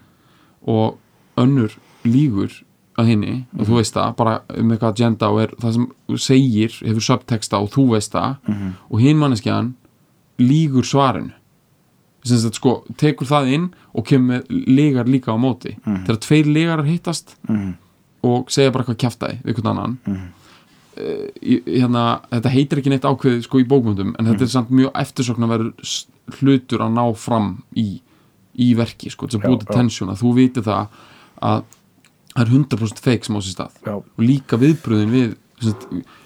og 0.70 0.98
önnur 1.42 1.75
lígur 2.07 2.62
að 2.98 3.07
hinni 3.09 3.35
og 3.59 3.66
þú 3.66 3.76
veist 3.78 3.94
það 3.96 4.16
bara 4.16 4.40
um 4.59 4.70
eitthvað 4.74 4.90
agenda 4.92 5.28
og 5.33 5.40
er 5.42 5.52
það 5.61 5.72
sem 5.72 5.87
segir 6.18 6.74
hefur 6.85 7.00
subtexta 7.07 7.59
og 7.62 7.70
þú 7.72 7.87
veist 7.94 8.12
það 8.12 8.37
Mhm. 8.48 8.72
og 8.90 9.00
hinn 9.00 9.18
manneskjan 9.18 9.74
lígur 10.38 10.85
svarinu 10.85 11.33
sem 12.24 12.38
sagt 12.38 12.55
sko 12.55 12.85
tekur 12.96 13.26
það 13.26 13.52
inn 13.55 13.74
og 13.94 14.05
kemur 14.07 14.42
legar 14.50 15.05
líka 15.07 15.33
á 15.33 15.38
móti 15.40 15.76
Mhm. 15.87 16.05
þegar 16.07 16.18
tveir 16.20 16.46
legar 16.52 16.85
hittast 16.85 17.35
Mhm. 17.48 17.74
og 18.24 18.46
segja 18.50 18.70
bara 18.72 18.85
eitthvað 18.85 18.98
kjaftaði 18.98 19.42
við 19.42 19.55
einhvern 19.55 19.70
annan 19.70 19.98
Mhm. 20.07 20.28
uh, 20.98 21.28
hérna, 21.66 22.20
þetta 22.31 22.50
heitir 22.50 22.78
ekki 22.78 22.90
neitt 22.90 23.02
ákveðið 23.09 23.42
sko 23.42 23.59
í 23.59 23.64
bókmyndum 23.66 24.14
en 24.18 24.26
þetta 24.26 24.42
er 24.42 24.46
samt 24.48 24.70
mjög 24.70 24.90
eftirsokna 24.94 25.48
verður 25.48 26.05
hlutur 26.40 26.78
að 26.81 26.92
ná 26.92 27.16
fram 27.16 27.62
í, 27.74 28.00
í 28.59 28.74
verki 28.76 29.11
sko, 29.11 29.26
þess 29.26 29.40
að 29.42 29.59
já. 29.64 29.74
tensjón 29.74 30.11
að 30.12 30.20
þú 30.22 30.35
viti 30.35 30.61
það 30.61 30.88
að 31.42 31.62
það 32.35 32.42
er 32.47 32.53
100% 32.53 32.99
fake 33.05 33.25
sem 33.25 33.37
á 33.37 33.40
sér 33.40 33.55
stað 33.57 33.71
Já, 33.87 33.95
og 33.97 34.18
líka 34.18 34.57
viðbröðin 34.57 35.11
við 35.12 35.37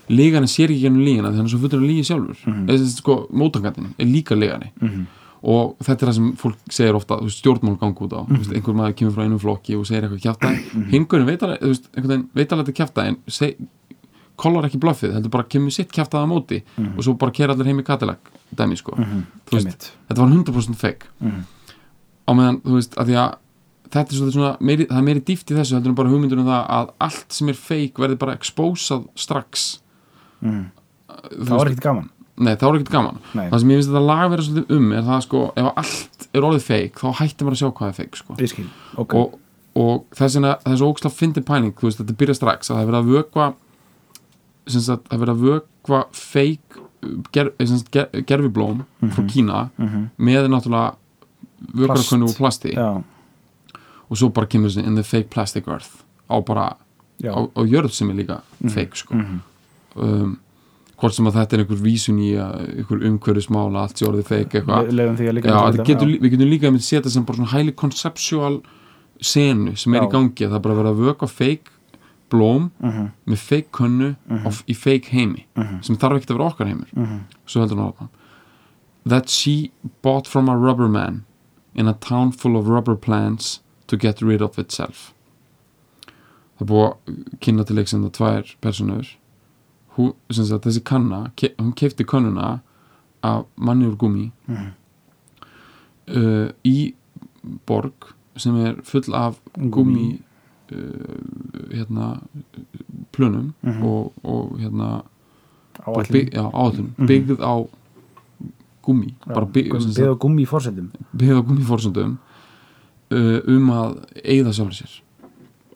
legarinn 0.08 0.48
sér 0.48 0.70
ekki 0.70 0.82
gennum 0.86 1.02
þegar 1.04 1.36
hann 1.36 1.46
er 1.46 1.52
svo 1.52 1.58
fullur 1.60 1.82
að 1.82 1.88
lígi 1.90 2.04
sjálfur 2.08 2.36
mm 2.46 2.52
Mhm. 2.52 2.66
-hmm. 2.68 2.86
sko, 2.96 3.28
mótangandinn 3.32 3.94
er 3.98 4.06
líka 4.06 4.34
legari 4.38 4.70
Mhm. 4.80 5.06
og 5.42 5.76
þetta 5.82 6.02
er 6.02 6.08
það 6.08 6.14
sem 6.14 6.32
fólk 6.36 6.56
segir 6.70 6.94
ofta 6.94 7.14
stjórnmál 7.28 7.78
gangi 7.78 7.98
út 8.00 8.12
á 8.12 8.22
mm 8.26 8.32
Mhm. 8.32 8.52
einhver 8.54 8.74
maður 8.74 8.94
kemur 8.94 9.12
frá 9.14 9.22
einu 9.24 9.38
flokki 9.38 9.76
og 9.76 9.86
segir 9.86 10.02
eitthvað 10.04 10.22
kjafta 10.22 10.48
hingurinn 10.90 11.26
veit 11.26 11.42
alveg, 11.42 11.60
alveg 11.96 12.48
þetta 12.48 12.72
kjafta 12.72 13.04
en 13.06 13.16
kollar 14.36 14.64
ekki 14.68 14.78
bluffið, 14.78 15.12
heldur 15.14 15.30
bara 15.30 15.44
kemur 15.44 15.70
sitt 15.72 15.90
kjaftaða 15.92 16.24
á 16.24 16.28
móti 16.28 16.62
og 16.96 17.02
svo 17.04 17.14
bara 17.18 17.32
kera 17.32 17.52
allir 17.54 17.64
heim 17.66 17.78
í 17.80 17.84
Cadillac 17.84 18.18
dæmi 18.54 18.76
sko, 18.76 18.92
Mhm. 18.96 19.22
þetta 19.50 20.16
var 20.18 20.28
100% 20.28 20.76
fake 20.76 21.06
Mhm. 21.20 21.44
á 22.28 22.32
meðan, 22.34 22.60
þú 22.62 22.72
veist, 22.74 22.94
að 22.96 23.06
því 23.06 23.14
að 23.16 23.34
þetta 23.92 24.12
er 24.26 24.32
svona, 24.34 24.56
meiri, 24.60 24.86
það 24.90 24.98
er 24.98 25.06
meiri 25.06 25.22
dýft 25.28 25.50
í 25.52 25.56
þessu 25.56 25.76
heldur 25.76 25.92
en 25.92 25.98
bara 25.98 26.10
hugmyndur 26.12 26.40
um 26.42 26.46
það 26.50 26.66
að 26.76 26.90
allt 27.06 27.32
sem 27.38 27.48
er 27.52 27.54
fake 27.60 28.02
verði 28.02 28.18
bara 28.18 28.36
exposað 28.36 29.06
strax. 29.16 29.66
Mhm. 30.42 30.64
Þú 31.26 31.46
það 31.48 31.56
var 31.58 31.66
ekkert 31.70 31.86
gaman. 31.86 32.10
Nei, 32.36 32.52
það 32.54 32.66
var 32.68 32.74
ekkert 32.76 32.92
gaman. 32.92 33.18
Nei. 33.34 33.46
það 33.50 33.60
sem 33.60 33.70
ég 33.70 33.78
finnst 33.80 33.88
þetta 33.90 34.04
lag 34.06 34.30
vera 34.30 34.42
svolítið 34.44 34.76
um 34.76 34.92
er 34.92 35.02
það 35.06 35.20
sko, 35.24 35.42
ef 35.56 35.70
allt 35.82 36.26
er 36.36 36.40
orðið 36.50 36.64
fake 36.66 37.00
þá 37.00 37.06
hættir 37.20 37.46
maður 37.46 37.56
að 37.56 37.60
sjá 37.62 37.70
hvað 37.78 37.88
er 37.88 37.96
fake 38.00 38.16
sko. 38.20 38.34
ég 38.38 38.50
skil, 38.52 38.66
ok. 39.00 39.14
Og, 39.16 39.38
og 39.76 40.04
þess 40.18 40.36
vegna 40.36 40.50
það 40.64 40.72
er 40.74 40.76
svo 40.82 40.90
ógslag 40.92 41.14
fyndið 41.16 41.46
pæling, 41.48 41.72
þú 41.78 41.88
veist, 41.88 42.02
þetta 42.02 42.16
byrja 42.20 42.36
strax 42.36 42.70
að 42.70 42.76
það 42.76 42.82
er 42.82 42.90
verið 42.90 43.00
að 43.00 43.10
vökva 43.16 43.46
sagt, 44.66 45.08
það 45.08 45.16
er 45.16 45.22
verið 45.24 45.34
að 45.34 45.44
vökva 45.46 46.00
fake 46.12 46.84
ger, 47.32 47.50
ger, 47.94 48.08
gerfiblóm 48.26 48.84
frá 49.14 49.26
Kína 49.30 49.70
Mhm. 49.78 50.06
með 50.18 50.48
náttúrulega 50.52 50.94
vökvarkunnu 51.72 52.28
og 52.28 52.36
plasti. 52.36 52.74
Já, 52.74 53.02
og 54.10 54.16
svo 54.16 54.28
bara 54.32 54.46
kemur 54.46 54.68
þessi 54.70 54.86
in 54.86 54.94
the 54.94 55.02
fake 55.02 55.30
plastic 55.30 55.66
earth 55.68 56.04
á 56.30 56.40
bara, 56.44 56.76
já 57.22 57.32
á, 57.34 57.40
á 57.54 57.60
jörð 57.66 57.90
sem 57.92 58.10
er 58.10 58.14
líka 58.24 58.40
fake 58.68 58.94
sko 58.96 59.14
Mhm. 59.14 59.40
um, 59.96 60.38
hvort 60.98 61.12
sem 61.14 61.26
að 61.26 61.34
þetta 61.34 61.52
er 61.52 61.58
einhver 61.64 61.82
vísun 61.84 62.18
í 62.18 62.32
að 62.40 62.78
einhver 62.78 63.02
umhverfismála, 63.04 63.82
allt 63.82 63.96
sé 63.98 64.06
orðið 64.06 64.24
fake 64.24 64.60
eitthvað 64.62 64.88
við 66.20 66.30
getum 66.30 66.50
líka 66.50 66.68
að 66.70 66.80
setja 66.80 67.10
sem 67.10 67.24
bara 67.24 67.36
svona 67.38 67.50
highly 67.52 67.72
conceptual 67.72 68.62
senu 69.20 69.76
sem 69.76 69.94
er 69.94 70.00
Já. 70.02 70.06
í 70.08 70.10
gangi 70.12 70.34
það 70.48 70.54
er 70.54 70.60
bara 70.60 70.74
að 70.74 70.82
vera 70.82 70.92
að 70.92 71.02
vöka 71.04 71.28
fake 71.28 71.70
blóm 72.30 72.70
Mhm. 72.82 73.10
með 73.28 73.38
fake 73.38 73.70
könnu 73.72 74.16
Mhm. 74.28 74.46
og 74.46 74.52
í 74.66 74.74
fake 74.76 75.06
heimi 75.12 75.44
Mhm. 75.56 75.82
sem 75.84 75.96
þarf 75.96 76.16
ekki 76.20 76.26
að 76.32 76.38
vera 76.38 76.50
okkar 76.50 76.66
heimur 76.66 76.88
Mhm. 76.94 77.20
svo 77.46 77.60
heldur 77.60 77.76
hann 77.78 77.92
áfram 77.92 78.08
that 79.06 79.28
she 79.30 79.70
bought 80.02 80.26
from 80.26 80.48
a 80.48 80.56
rubber 80.56 80.88
man 80.88 81.24
in 81.74 81.86
a 81.88 81.92
town 81.94 82.32
full 82.32 82.56
of 82.56 82.66
rubber 82.68 82.96
plants 82.96 83.60
to 83.86 83.96
get 83.96 84.22
rid 84.22 84.42
of 84.42 84.58
itself. 84.58 85.12
Það 86.58 86.68
búið 86.70 86.86
að 86.86 87.38
kynna 87.40 87.64
til 87.68 87.76
leiksenda 87.76 88.10
tvær 88.10 88.54
personur 88.64 89.06
hún, 89.96 90.12
sagt, 90.32 90.64
þessi 90.64 90.82
kanna 90.84 91.30
hún 91.58 91.72
keipti 91.76 92.04
könnuna 92.04 92.60
af 93.22 93.44
manni 93.56 93.86
úr 93.86 93.96
gummi. 93.96 94.30
Mhm. 94.48 94.72
uh, 96.08 96.48
í 96.64 96.94
borg 97.66 98.12
sem 98.36 98.56
er 98.66 98.76
full 98.84 99.14
af 99.14 99.38
gummi. 99.56 100.20
Uh, 100.72 101.70
hérna 101.70 102.20
plönum 103.12 103.52
Mhm. 103.62 103.82
og, 103.86 104.12
og 104.24 104.58
hérna 104.58 105.02
áætlun. 105.86 106.12
bygg, 106.12 106.34
áallun, 106.34 106.90
Mhm. 106.98 107.06
byggð 107.06 107.38
á 107.40 107.68
gummi. 108.82 109.14
Bara 109.26 109.46
bygg, 109.46 109.70
sem 109.80 109.90
beð 109.90 109.94
sagt, 109.94 110.08
og 110.08 110.18
gummi 110.20 110.42
í 110.42 110.46
fórsendum 110.46 110.90
byggð 111.16 111.38
á 111.38 111.42
gummiforsöndum 111.46 112.18
uh, 113.12 113.40
um 113.46 113.70
að 113.70 113.96
eigða 114.24 114.52
sjálfur 114.56 114.78
sér 114.82 115.02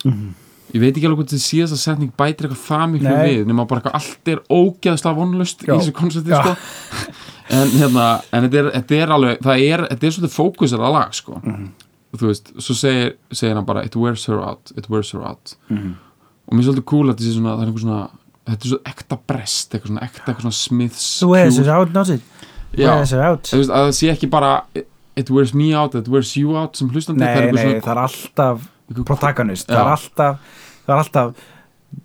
Mhm. 0.05 0.33
ég 0.73 0.79
veit 0.81 0.95
ekki 0.97 1.05
alveg 1.05 1.19
hvort 1.21 1.33
þið 1.35 1.43
síðast 1.45 1.73
að 1.75 1.81
setning 1.83 2.11
bætir 2.17 2.47
eitthvað 2.47 2.65
það 2.65 2.85
miklu 2.93 3.15
við 3.27 3.45
nema 3.45 3.65
bara 3.67 3.81
eitthvað 3.81 3.97
allt 3.99 4.27
er 4.33 4.39
ógeðslega 4.49 5.15
vonlust 5.15 5.61
í 5.63 5.67
þessu 5.69 5.91
koncepti 5.93 6.31
Já. 6.31 6.41
sko. 6.41 6.55
en 7.51 7.67
hérna 7.75 8.05
en 8.33 8.47
þetta 8.47 8.57
er, 8.61 8.69
þetta 8.79 8.95
er 9.03 9.09
alveg, 9.17 9.39
það 9.43 9.65
er 9.67 9.83
þetta 9.91 10.07
er 10.07 10.15
svolítið 10.15 10.35
fókusar 10.37 10.79
að 10.79 10.93
lag 10.95 11.13
sko. 11.13 11.41
Mhm. 11.43 11.67
þú 12.17 12.27
veist, 12.27 12.49
svo 12.59 12.73
segir, 12.75 13.13
segir 13.31 13.55
hann 13.55 13.65
bara 13.65 13.83
it 13.85 13.95
wears 13.95 14.25
her 14.27 14.39
out, 14.39 14.71
it 14.75 14.89
wears 14.89 15.11
her 15.11 15.21
out 15.21 15.55
Mhm. 15.69 15.93
og 16.47 16.53
mér 16.53 16.59
er 16.59 16.71
svolítið 16.73 16.85
cool 16.85 17.07
að 17.07 17.15
þetta 17.15 17.27
sé 17.27 17.35
svona 17.37 17.55
það 17.57 17.61
er 17.61 17.67
einhver 17.67 17.83
svona, 17.85 18.09
þetta 18.47 18.65
er 18.65 18.69
svo 18.71 18.79
ekta 18.85 19.19
brest 19.27 19.71
eitthvað 19.71 19.87
svona 19.91 20.03
ekta, 20.03 20.25
eitthvað 20.25 20.41
svona 20.41 20.59
Smiths 20.65 21.19
Cure. 21.19 21.51
her 21.65 21.69
out, 21.75 21.93
not 21.93 22.09
it. 22.09 22.21
Wears 22.77 23.11
her 23.11 23.21
out 23.21 23.43
það 23.43 23.91
sé 23.93 24.09
ekki 24.11 24.29
bara 24.29 24.63
it 25.15 25.29
wears 25.29 25.53
me 25.53 25.73
out, 25.75 25.95
it 25.95 26.07
wears 26.07 26.35
you 26.37 26.55
out 26.57 26.75
sem 26.79 26.89
hlustandi 26.89 27.19
Nei, 27.25 27.33
það 27.35 27.53
nei, 27.57 27.79
það 27.81 27.91
er 27.95 28.03
alltaf 28.05 28.67
protagonist, 29.05 29.67
það 29.67 29.81
er 29.81 29.91
alltaf 29.95 30.37
það 30.85 30.93
er 30.95 31.01
alltaf 31.05 31.33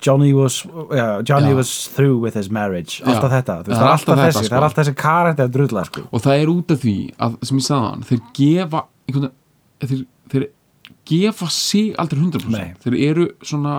Johnny 0.02 0.32
was, 0.34 0.64
yeah, 0.90 1.20
Johnny 1.22 1.52
was 1.54 1.70
through 1.94 2.18
with 2.18 2.34
his 2.34 2.48
marriage 2.50 2.98
alltaf 3.06 3.30
þetta, 3.30 3.58
Það 3.62 3.70
það 3.70 3.82
er 3.84 3.90
alltaf 3.92 4.08
alltaf 4.10 4.24
þessi 4.24 4.40
sko. 4.42 4.50
það 4.50 4.58
er 4.58 4.66
alltaf 4.68 4.84
þessi 4.84 4.94
karakter 4.98 5.48
drulla 5.54 5.84
sko. 5.86 6.02
og 6.10 6.22
það 6.24 6.40
er 6.42 6.50
út 6.50 6.74
af 6.74 6.80
því 6.82 6.96
að, 7.22 7.36
sem 7.46 7.60
ég 7.60 7.66
sagði 7.68 7.90
hann, 7.90 8.02
þeir 8.10 8.22
gefa 8.40 8.82
veginn 9.06 9.30
þeir, 9.86 10.00
þeir 10.32 10.46
gefa 11.06 11.48
sig 11.54 11.92
aldrei 12.02 12.18
100% 12.24 12.50
Nei. 12.50 12.72
þeir 12.82 12.98
eru 13.12 13.28
svona 13.46 13.76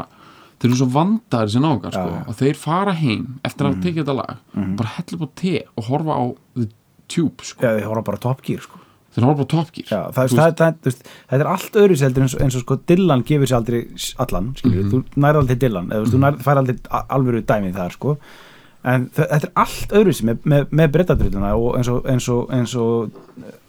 þeir 0.57 0.69
eru 0.71 0.77
svo 0.79 0.87
vandaðir 0.95 1.51
sem 1.53 1.61
nágar 1.67 1.91
sko, 1.93 2.07
já. 2.15 2.23
og 2.31 2.39
þeir 2.39 2.55
fara 2.63 2.93
heim 2.97 3.25
eftir 3.45 3.67
að 3.67 3.73
hafa 3.75 3.83
tekið 3.83 4.03
þetta 4.05 4.15
lag 4.21 4.35
Mhm. 4.55 4.75
bara 4.79 4.93
hella 4.95 5.17
upp 5.19 5.27
á 5.27 5.29
te 5.43 5.53
og 5.75 5.83
horfa 5.91 6.13
á 6.17 6.23
the 6.55 6.67
tube 7.07 7.43
sko. 7.43 7.61
Já, 7.61 7.75
þið 7.77 7.85
horfa 7.91 8.03
bara 8.07 8.17
á 8.17 8.23
Top 8.23 8.41
Gear 8.47 8.59
sko. 8.63 8.79
Þeir 9.17 9.25
horfa 9.27 9.43
á 9.43 9.47
Top 9.53 9.71
Gear. 9.75 9.87
Já, 9.89 10.01
það, 10.13 10.31
Þú 10.31 10.37
það, 10.37 10.55
það, 10.61 10.75
það, 10.87 10.97
það 11.31 11.39
er 11.43 11.49
allt 11.53 11.77
öðru 11.83 11.97
seldur 12.01 12.25
eins, 12.27 12.35
eins 12.45 12.55
og 12.59 12.61
sko 12.65 12.77
Dylan 12.91 13.23
gefur 13.27 13.49
sér 13.51 13.57
aldrei 13.59 13.81
allan, 14.25 14.51
skilur, 14.59 14.83
Mhm. 14.83 14.91
þú 14.93 15.03
nærði 15.25 15.41
aldrei 15.41 15.59
Dylan 15.65 15.89
eða 15.91 15.97
þú 15.97 16.05
veist, 16.05 16.17
þú 16.37 16.43
fær 16.47 16.61
aldrei 16.61 16.77
alvöru 17.17 17.41
dæmið 17.49 17.75
þar 17.81 17.91
sko, 17.97 18.17
en 18.87 19.09
þetta 19.17 19.43
er 19.43 19.51
allt 19.65 19.89
öðru 19.99 20.13
sem 20.15 20.27
með, 20.29 20.37
með, 20.53 20.65
með 20.71 20.91
brettadrilluna 20.93 21.53
og 21.57 21.75
eins 21.77 21.89
eins 21.89 22.29
eins 22.29 22.75
og 22.75 23.11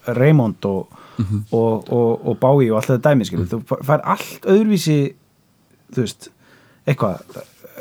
Raymond 0.06 0.64
og, 0.64 0.86
Mhm. 1.18 1.44
og, 1.52 1.88
og, 1.92 2.26
og 2.28 2.38
Bowie 2.38 2.70
og 2.70 2.76
allt 2.78 2.90
þetta 2.92 3.10
dæmið, 3.10 3.26
skilur, 3.26 3.46
þú 3.50 3.82
fær 3.84 4.00
allt 4.04 4.44
öðruvísi 4.46 5.14
þú 5.92 6.04
veist, 6.04 6.28
eitthvað 6.86 7.20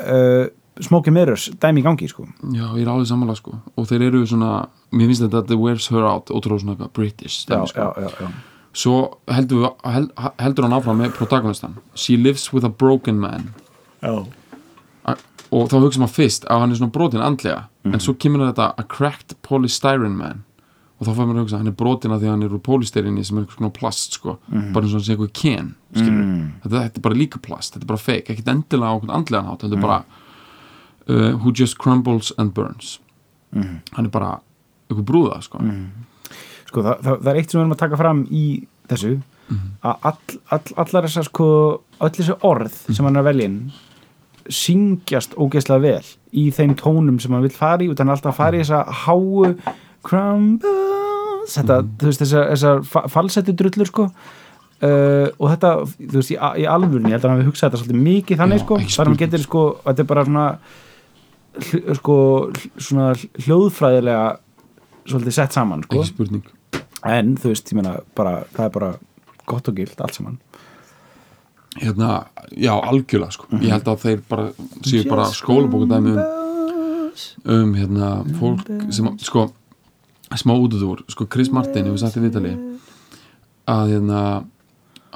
uh, 0.02 0.46
Smoky 0.80 1.10
Mirrors 1.10 1.48
dæmi 1.60 1.80
í 1.80 1.84
gangi, 1.84 2.08
sko 2.08 2.26
Já, 2.52 2.66
ég 2.76 2.82
er 2.84 2.88
alveg 2.92 3.06
sammála 3.10 3.34
sko 3.36 3.56
og 3.76 3.86
þeir 3.88 4.02
eru 4.08 4.24
svona, 4.26 4.68
mér 4.92 5.06
finnst 5.10 5.22
þetta 5.26 5.46
The 5.46 5.56
Wears 5.58 5.88
Her 5.90 6.04
Out 6.06 6.30
ótrúlega 6.30 6.60
svona 6.62 6.76
eitthvað 6.76 6.92
British 6.92 7.46
já, 7.46 7.56
dæmi, 7.56 7.68
sko. 7.68 7.80
já, 7.80 8.02
já, 8.02 8.10
já. 8.20 8.28
svo 8.72 8.96
heldur, 9.28 9.62
við, 9.64 9.92
held, 9.94 10.10
heldur 10.38 10.64
hann 10.68 10.76
áfram 10.78 11.00
með 11.02 11.14
protagonistan 11.18 11.74
She 11.94 12.16
lives 12.16 12.52
with 12.52 12.64
a 12.64 12.68
broken 12.70 13.18
man 13.20 13.50
já. 14.02 14.26
Og 15.48 15.64
þá 15.72 15.78
hugsa 15.80 16.02
maður 16.02 16.12
fyrst 16.12 16.44
að 16.52 16.58
hann 16.60 16.72
er 16.74 16.76
svona 16.76 16.92
brotin 16.92 17.22
andlega 17.24 17.62
Mhm. 17.84 17.94
en 17.94 18.00
svo 18.04 18.12
kemur 18.20 18.42
þetta 18.52 18.74
a 18.76 18.82
cracked 18.84 19.34
polystyrene 19.42 20.12
man 20.14 20.42
og 21.00 21.06
þá 21.06 21.14
fær 21.14 21.24
maður 21.26 21.38
að 21.38 21.44
hugsa 21.46 21.54
að 21.56 21.58
hann 21.62 21.68
er 21.72 21.76
brotin 21.78 22.10
að 22.12 22.20
því 22.20 22.26
að 22.26 22.30
hann 22.34 22.42
er 22.42 22.48
úr 22.52 22.60
polystyrini 22.60 23.24
sem 23.24 23.38
er 23.38 23.46
svona 23.46 23.72
plast 23.72 24.12
sko 24.12 24.36
bara 24.50 24.84
eins 24.84 24.92
og 24.92 24.98
hann 24.98 25.06
sé 25.06 25.16
eitthvað 25.16 25.32
ken 25.32 25.74
Mm. 25.96 26.52
þetta, 26.62 26.82
þetta 26.84 26.96
er 26.98 27.00
bara 27.00 27.14
líka 27.14 27.38
plast, 27.40 27.72
þetta 27.74 27.82
er 27.82 27.86
bara 27.86 27.96
fake 27.98 28.28
ekkert 28.28 28.48
endilega 28.52 28.92
á 28.92 28.96
okkur 29.00 29.14
andlegan 29.16 29.46
hátt 29.48 29.60
þetta 29.64 29.72
er 29.72 29.80
bara 29.80 30.04
uh, 31.08 31.32
who 31.42 31.52
just 31.52 31.78
crumbles 31.78 32.32
and 32.38 32.52
burns. 32.54 32.98
Mhm. 33.54 33.80
hann 33.96 34.04
er 34.04 34.10
bara 34.10 34.40
eitthvað 34.90 35.04
brúða 35.08 35.42
sko. 35.42 35.58
Sko 36.68 36.82
það, 36.82 36.98
það, 37.02 37.14
það 37.22 37.28
er 37.32 37.36
eitt 37.40 37.50
sem 37.50 37.58
við 37.58 37.62
erum 37.64 37.72
að 37.72 37.78
taka 37.78 37.96
fram 37.96 38.26
í 38.30 38.66
þessu 38.88 39.22
Mhm. 39.48 39.68
að 39.82 39.96
all, 40.02 40.18
all, 40.52 40.74
allar 40.76 41.06
þessar 41.08 41.24
sko 41.24 41.46
öll 42.00 42.10
þessi 42.10 42.34
orð 42.44 42.74
sem 42.94 43.04
hann 43.06 43.16
er 43.16 43.22
að 43.22 43.28
velja 43.30 43.44
inn 43.48 43.72
syngjast 44.48 45.34
ógeðslega 45.40 45.80
vel 45.80 46.04
í 46.36 46.50
þeim 46.52 46.74
tónum 46.76 47.18
sem 47.20 47.32
hann 47.32 47.42
vil 47.42 47.50
fara 47.56 47.82
í 47.84 47.88
er 47.88 48.04
alltaf 48.04 48.34
að 48.34 48.36
fara 48.36 48.56
í 48.56 48.60
þessa 48.60 48.84
háu 49.06 49.56
crumbles 50.04 51.56
þetta, 51.56 51.78
Mhm. 51.82 51.96
þú 51.98 52.06
veist, 52.06 52.20
þessar, 52.22 52.50
þessar 52.52 52.84
fa- 52.84 53.08
falsetti 53.08 53.52
drullur 53.56 53.86
sko. 53.86 54.10
Uh, 54.80 55.26
og 55.40 55.50
þetta, 55.56 55.70
þú 55.98 56.12
veist, 56.20 56.30
í, 56.30 56.36
í 56.36 56.64
alvörni 56.70 57.08
ég 57.10 57.16
held 57.16 57.24
að 57.24 57.30
hann 57.30 57.40
við 57.42 57.48
hugsa 57.50 57.66
þetta 57.70 57.80
svolítið 57.80 58.02
mikið 58.04 58.36
þannig 58.38 58.58
Já, 58.60 58.64
sko, 58.64 58.76
þar 58.78 59.06
hann 59.08 59.16
getur 59.16 59.42
sko 59.42 59.62
þetta 59.84 59.98
er 59.98 60.04
bara 60.04 60.24
svona 60.24 60.58
sko, 61.98 62.16
svona 62.76 63.12
hljóðfræðilega 63.44 64.38
svolítið 65.08 65.36
sett 65.38 65.56
saman 65.56 65.84
sko. 65.86 66.04
En 67.08 67.36
þú 67.38 67.52
veist, 67.52 67.70
ég 67.72 67.78
meina, 67.78 67.98
bara, 68.18 68.42
það 68.56 68.64
er 68.64 68.74
bara 68.74 68.90
gott 69.48 69.70
og 69.70 69.78
gilt 69.78 70.00
allt 70.02 70.18
saman. 70.18 70.38
Hérna, 71.78 72.26
já, 72.50 72.72
algjörlega 72.74 73.30
sko. 73.36 73.46
Mhm. 73.50 73.62
ég 73.62 73.70
held 73.76 73.88
að 73.88 74.02
þeir 74.04 74.22
bara 74.28 74.48
séu 74.82 75.04
bara 75.08 75.28
skólabókudæmi 75.30 76.16
um, 76.16 76.24
um 77.54 77.74
hérna, 77.74 78.24
fólk 78.40 78.66
sem, 78.92 79.10
sko 79.18 79.48
smá 80.36 80.52
útudur, 80.58 81.04
sko 81.08 81.26
Chris 81.26 81.50
Martin 81.50 81.86
hefur 81.88 81.98
sagt 82.02 82.18
í 82.18 82.24
Vitali 82.24 82.52
að 83.68 83.94
hérna 83.94 84.22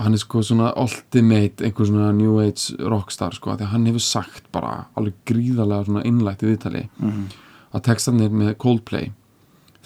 hann 0.03 0.15
er 0.15 0.19
sko 0.23 0.43
svona 0.43 0.73
ultimate 0.77 1.65
einhver 1.65 1.87
svona 1.89 2.13
new 2.17 2.39
age 2.43 2.75
rockstar 2.79 3.35
sko, 3.35 3.55
því 3.57 3.67
að 3.67 3.73
hann 3.75 3.87
hefur 3.87 4.01
sagt 4.05 4.51
bara 4.53 4.87
alveg 4.97 5.15
gríðarlega 5.27 5.87
svona 5.89 6.05
innlægt 6.09 6.43
í 6.43 6.51
Vitali 6.53 6.89
Mhm. 6.99 7.27
að 7.75 7.83
textarnir 7.89 8.31
með 8.31 8.57
Coldplay 8.59 9.13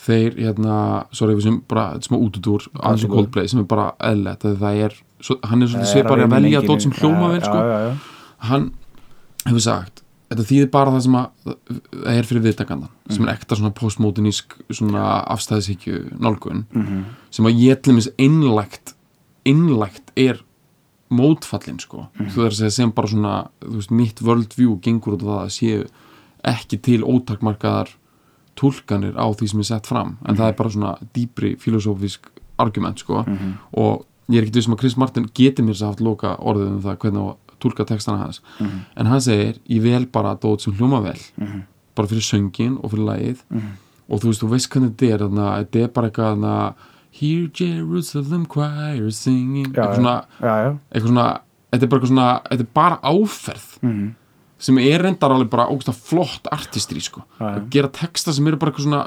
þeir 0.06 0.34
hérna, 0.38 1.06
sorry 1.12 1.34
við 1.34 1.42
sem 1.42 1.60
bara 1.68 1.98
smá 2.04 2.16
útudur 2.20 2.60
er 2.74 2.80
aðeins 2.80 3.04
og. 3.04 3.10
Coldplay 3.10 3.48
sem 3.48 3.60
er 3.60 3.64
bara 3.64 3.92
eðlilegt 4.00 4.44
að 4.44 4.56
það 4.60 4.82
er, 4.84 4.96
svo, 5.20 5.38
hann 5.44 5.62
er 5.62 5.66
svona 5.72 5.86
svipar 5.86 6.18
að 6.20 6.30
velja 6.30 6.60
engin- 6.60 6.68
dót 6.68 6.82
sem 6.82 6.92
hljóma 6.92 7.30
vel 7.32 7.40
sko 7.40 7.54
já, 7.54 7.64
já, 7.66 7.78
já. 7.88 7.96
hann 8.50 8.70
hefur 9.46 9.60
sagt 9.60 10.02
þetta 10.30 10.42
þýðir 10.42 10.70
bara 10.70 10.90
það 10.90 11.02
sem 11.02 11.12
að 11.14 11.28
það 11.46 12.18
er 12.18 12.22
fyrir 12.26 12.42
viðtakandan, 12.42 12.88
sem 13.10 13.24
er 13.28 13.32
ekta 13.36 13.56
svona 13.56 13.70
postmodernísk 13.74 14.56
svona 14.74 15.24
afstæðishyggju 15.30 16.18
nálgun, 16.18 16.64
Mhm. 16.74 17.04
sem 17.30 17.44
að 17.46 17.58
ég 17.62 17.82
til 17.82 17.92
dæmis 17.94 18.08
einlægt 18.18 18.94
einlægt 19.46 20.10
er 20.16 20.42
mótfallin 21.10 21.78
sko, 21.78 22.08
þú 22.18 22.32
þarf 22.34 22.50
að 22.50 22.58
segja 22.58 22.74
sem 22.74 22.90
bara 22.96 23.10
svona 23.12 23.34
veist, 23.62 23.92
mitt 23.94 24.18
worldview 24.26 24.78
gengur 24.82 25.14
út 25.14 25.22
á 25.22 25.26
það 25.28 25.42
að 25.44 25.54
séu 25.54 25.84
ekki 26.46 26.78
til 26.82 27.02
ótakmarkaðar 27.06 27.92
túlkanir 28.58 29.14
á 29.14 29.26
því 29.36 29.48
sem 29.52 29.60
er 29.62 29.68
sett 29.70 29.86
fram 29.86 30.16
en 30.26 30.36
það 30.38 30.48
er 30.52 30.56
bara 30.58 30.72
svona 30.74 30.92
dýpri 31.14 31.54
filosófisk 31.60 32.26
argument 32.58 32.98
sko 32.98 33.22
Mhm. 33.26 33.52
og 33.76 34.04
ég 34.30 34.38
er 34.38 34.42
ekki 34.46 34.54
vissum 34.58 34.74
að 34.74 34.78
Chris 34.80 34.96
Martin 34.96 35.28
geti 35.34 35.62
mér 35.62 35.78
haft 35.86 36.00
loka 36.00 36.36
orðið 36.40 36.68
um 36.72 36.82
það 36.82 36.96
hvernig 36.98 37.22
að 37.30 37.36
túlka 37.60 37.84
textana 37.86 38.18
hans 38.18 38.40
Mhm. 38.60 38.80
en 38.96 39.06
hann 39.06 39.20
segir, 39.20 39.58
ég 39.68 39.82
vel 39.82 40.06
bara 40.06 40.34
dót 40.36 40.60
sem 40.60 40.72
hljóma 40.72 41.02
vel 41.02 41.18
Mhm. 41.38 41.62
bara 41.94 42.08
fyrir 42.08 42.22
söngin 42.22 42.78
og 42.82 42.90
fyrir 42.90 43.04
lagið 43.06 43.38
Mhm. 43.50 43.70
og 44.10 44.20
þú 44.20 44.26
veist, 44.28 44.42
þú 44.42 44.48
veist 44.50 44.68
hvernig 44.70 44.96
þetta 44.96 45.14
er 45.14 45.18
þetta 45.64 45.82
er 45.84 45.88
bara 45.88 46.10
eitthvað 46.10 46.74
Hear 47.20 47.48
Jerusalem 47.54 48.46
choir 48.46 49.10
singing 49.12 49.72
Já, 49.72 49.82
eitthvað 49.82 49.96
svona, 50.00 50.24
já, 50.40 50.54
já. 50.64 50.78
eitthvað 50.92 51.08
svona 51.12 51.26
þetta 51.72 51.82
er 51.82 51.92
bara 51.94 52.06
svona, 52.12 52.28
þetta 52.50 52.60
er 52.60 52.72
bara 52.74 52.98
áferð 53.02 53.66
Mhm. 53.82 54.14
sem 54.58 54.78
er 54.78 55.02
reyndar 55.02 55.30
alveg 55.30 55.50
bara 55.50 55.66
ógst 55.68 55.88
flott 55.92 56.46
artistri 56.52 57.00
sko, 57.02 57.22
að 57.40 57.68
gera 57.70 57.88
texta 57.88 58.32
sem 58.32 58.46
eru 58.46 58.56
bara 58.56 58.72
eitthvað 58.72 58.86
svona, 58.86 59.04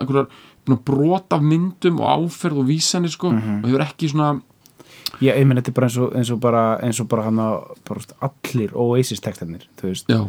brot 0.86 1.34
af 1.34 1.42
myndum 1.42 2.00
og 2.00 2.28
áferð 2.30 2.60
og 2.60 2.66
vísanir 2.68 3.10
sko 3.10 3.32
Mhm. 3.32 3.64
og 3.64 3.70
hefur 3.70 3.86
ekki 3.88 4.10
svona 4.12 4.42
Já, 5.22 5.34
ég 5.34 5.46
minn, 5.48 5.58
þetta 5.58 5.70
er 5.70 5.74
bara 5.74 5.88
eins 5.88 5.98
og, 5.98 6.14
eins 6.14 6.30
og 6.32 6.40
bara, 6.40 6.78
bara 7.10 7.24
hann 7.24 7.38
að, 7.38 7.64
allir 8.22 8.70
Oasis 8.76 9.20
textarnir, 9.20 9.64
þú 9.78 9.90
veist 9.90 10.06
já, 10.08 10.28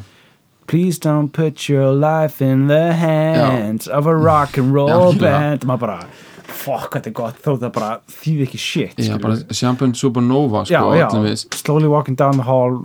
Please 0.66 0.98
don't 1.00 1.32
put 1.32 1.68
your 1.68 1.92
life 1.92 2.40
in 2.40 2.68
the 2.68 2.92
hands 2.94 3.88
of 3.88 4.06
a 4.06 4.14
rock 4.14 4.56
and 4.56 4.72
roll 4.72 4.88
Já, 4.88 4.94
algjörlega. 4.94 5.20
band 5.40 5.60
maður 5.66 5.80
bara, 5.80 6.06
fuck, 6.50 6.90
þetta 6.96 7.10
er 7.10 7.14
gott 7.16 7.38
þó 7.44 7.50
það 7.60 7.72
bara 7.76 7.90
þýði 8.10 8.46
ekki 8.46 8.58
shit 8.60 8.98
já 9.00 9.16
bara 9.22 9.36
Champagne 9.56 9.94
Supernova 9.98 10.64
sko, 10.68 10.72
já, 10.94 11.00
já, 11.00 11.08
við. 11.24 11.44
Slowly 11.56 11.88
walking 11.92 12.16
down 12.18 12.36
the 12.40 12.46
hall 12.46 12.80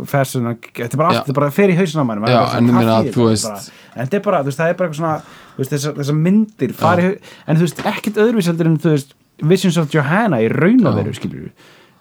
a- 0.47 0.55
þetta 0.55 0.93
er 0.93 1.01
bara 1.01 1.09
allt, 1.11 1.21
þetta 1.25 1.33
bara 1.39 1.51
fer 1.51 1.73
í 1.73 1.77
hausin 1.79 2.01
á 2.01 2.05
er 2.05 2.29
Já, 2.31 2.41
en 2.57 2.65
meina 2.79 2.97
að 3.01 3.11
þú 3.15 3.27
veist- 3.31 3.71
en 3.95 4.05
þetta 4.07 4.17
er 4.19 4.25
bara, 4.29 4.41
þú 4.43 4.51
veist, 4.51 4.59
það 4.59 4.69
er 4.69 4.73
bara 4.79 4.89
eitthvað 4.89 5.01
svona 5.01 5.21
veist, 5.57 5.71
þessar, 5.75 5.93
þessar 5.99 6.19
myndir 6.25 6.73
fari, 6.73 7.09
en 7.47 7.55
þú 7.57 7.67
veist, 7.67 7.83
ekkert 7.93 8.21
öðruvís 8.25 8.49
heldur 8.51 8.65
en 8.71 8.77
þú 8.77 8.95
veist, 8.95 9.13
Visions 9.43 9.75
of 9.77 9.89
Johanna 9.91 10.37
í 10.39 10.47
raun 10.47 10.85
og 10.87 10.95
veru, 10.95 11.11
skilur 11.13 11.49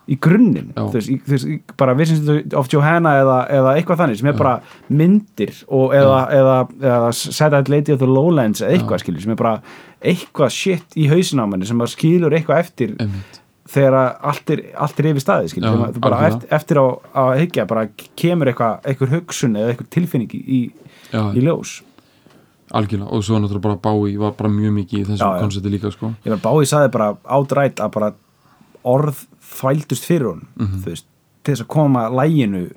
í 0.04 0.18
grunninn, 0.20 0.72
Já. 0.76 1.60
bara 1.80 1.94
Visions 1.96 2.28
of 2.58 2.68
Johanna 2.72 3.14
eða, 3.22 3.36
eða 3.56 3.70
eitthvað 3.78 4.02
þannig 4.02 4.18
sem 4.20 4.28
er 4.28 4.36
bara 4.36 4.58
myndir 4.92 5.54
og 5.72 5.94
eða, 5.96 6.18
eða, 6.36 6.56
eða 6.82 7.12
Sad-Eyed 7.16 7.70
Lady 7.72 7.94
of 7.94 8.02
the 8.02 8.08
Lowlands 8.08 8.60
eða 8.60 8.76
eitthvað, 8.76 9.00
skilur, 9.04 9.22
sem 9.24 9.32
er 9.32 9.40
bara 9.40 9.54
eitthvað 10.04 10.52
shit 10.52 10.98
í 11.00 11.06
hausin 11.08 11.40
á 11.40 11.48
manni 11.48 11.68
sem 11.68 11.80
skilur 11.88 12.36
eitthvað 12.36 12.60
eftir 12.66 12.92
einmitt, 13.00 13.40
þegar 13.72 13.96
allt 14.28 14.52
er, 14.52 14.62
allt 14.84 15.00
er 15.00 15.08
yfir 15.14 15.24
staði 15.24 15.54
skilur, 15.54 15.80
Já, 15.86 15.96
bara 16.04 16.20
eftir, 16.28 16.52
eftir 16.58 16.82
á 16.84 16.86
að 17.24 17.32
hyggja 17.40 17.66
bara 17.70 17.86
kemur 18.20 18.52
eitthvað, 18.52 18.76
eitthvað 18.84 19.16
hugsun 19.16 19.56
eða 19.56 19.72
eitthvað 19.72 19.90
tilfinning 19.96 20.36
í, 20.36 20.42
í, 20.44 20.60
já, 21.14 21.22
ljós. 21.40 21.78
Algjörlega 22.74 23.08
og 23.08 23.24
svo 23.24 23.38
náttúrulega 23.40 23.64
bara 23.70 23.80
Bái 23.80 24.18
var 24.20 24.36
bara 24.36 24.52
mjög 24.52 24.76
mikið 24.82 25.00
í 25.00 25.08
þessu 25.08 25.22
Já, 25.22 25.32
já. 25.36 25.40
koncepti 25.44 25.72
líka 25.72 25.90
sko. 25.94 26.12
Ég 26.26 26.32
var 26.34 26.40
báði 26.44 26.68
saði 26.68 26.92
bara 26.92 27.10
átrætt 27.36 27.80
að 27.84 27.92
bara 27.94 28.08
orð 28.84 29.20
þvældust 29.44 30.04
fyrir 30.09 30.26
hún 30.33 30.42
Mhm. 30.57 30.83
þú 30.83 30.90
veist, 30.90 31.07
til 31.44 31.54
þess 31.54 31.62
að 31.64 31.68
koma 31.68 32.09
læginu 32.11 32.71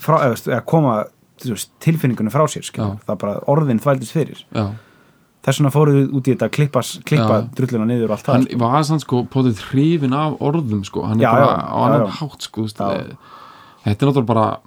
frá, 0.00 0.16
eða, 0.24 0.64
koma 0.66 1.04
veist, 1.44 1.70
tilfinningunni 1.80 2.30
frá 2.32 2.44
sér 2.48 2.64
það 3.06 3.14
er 3.14 3.16
bara 3.16 3.40
orðin 3.46 3.80
þvældust 3.80 4.12
fyrir. 4.12 4.44
Já. 4.54 4.70
Þess 5.44 5.60
vegna 5.60 5.70
fóruð 5.70 6.10
út 6.12 6.26
í 6.26 6.34
þetta 6.34 6.48
að 6.48 6.54
klippa, 6.56 6.80
klippa 7.04 7.36
Já. 7.42 7.48
drulluna 7.54 7.86
niður 7.86 8.04
og 8.10 8.10
allt 8.16 8.24
það 8.26 8.32
hann 8.34 8.42
sko. 8.48 8.58
var 8.58 8.82
sann 8.84 9.00
sko 9.00 9.22
potið 9.24 9.60
hrifin 9.70 10.12
af 10.12 10.38
orðum 10.40 10.84
sko, 10.84 11.02
hann 11.06 11.20
er 11.20 11.24
Já, 11.24 11.30
bara 11.32 11.46
já, 11.46 11.62
á 11.62 11.78
annan 11.86 12.06
já, 12.06 12.10
hátt 12.18 12.42
sko, 12.42 12.62
þetta 12.62 13.06
er 13.86 13.94
náttúrulega 13.94 14.26
bara 14.26 14.58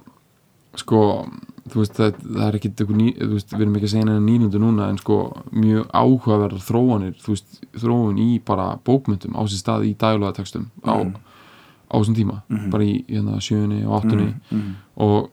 sko, 0.76 1.26
þú 1.70 1.78
veist 1.78 1.98
það, 1.98 2.16
það 2.24 2.44
er 2.46 2.56
ekkit 2.58 2.80
ný, 2.90 3.06
þú 3.18 3.28
veist, 3.36 3.52
við 3.54 3.64
erum 3.64 3.76
ekki 3.78 3.88
að 3.88 3.92
segja 3.92 4.06
neina 4.08 4.22
nýlundu 4.24 4.60
núna 4.62 4.88
en 4.90 4.98
sko 4.98 5.18
mjög 5.54 5.84
áhugaverðar 5.94 6.64
þróanir, 6.66 7.14
þú 7.22 7.36
veist, 7.36 7.60
þróun 7.78 8.18
í 8.22 8.28
bara 8.46 8.66
bókmyndum 8.86 9.36
á 9.38 9.42
sér 9.46 9.62
stað 9.62 9.86
í 9.86 9.92
daglugatextum 10.00 10.66
á, 10.82 10.94
á 11.06 11.94
þessum 11.94 12.18
tíma 12.18 12.40
bara 12.72 12.88
í 12.88 12.96
hérna, 13.06 13.38
sjöunni 13.44 13.84
og 13.86 14.00
áttunni. 14.00 14.32
Mm, 14.50 14.74
og 15.06 15.30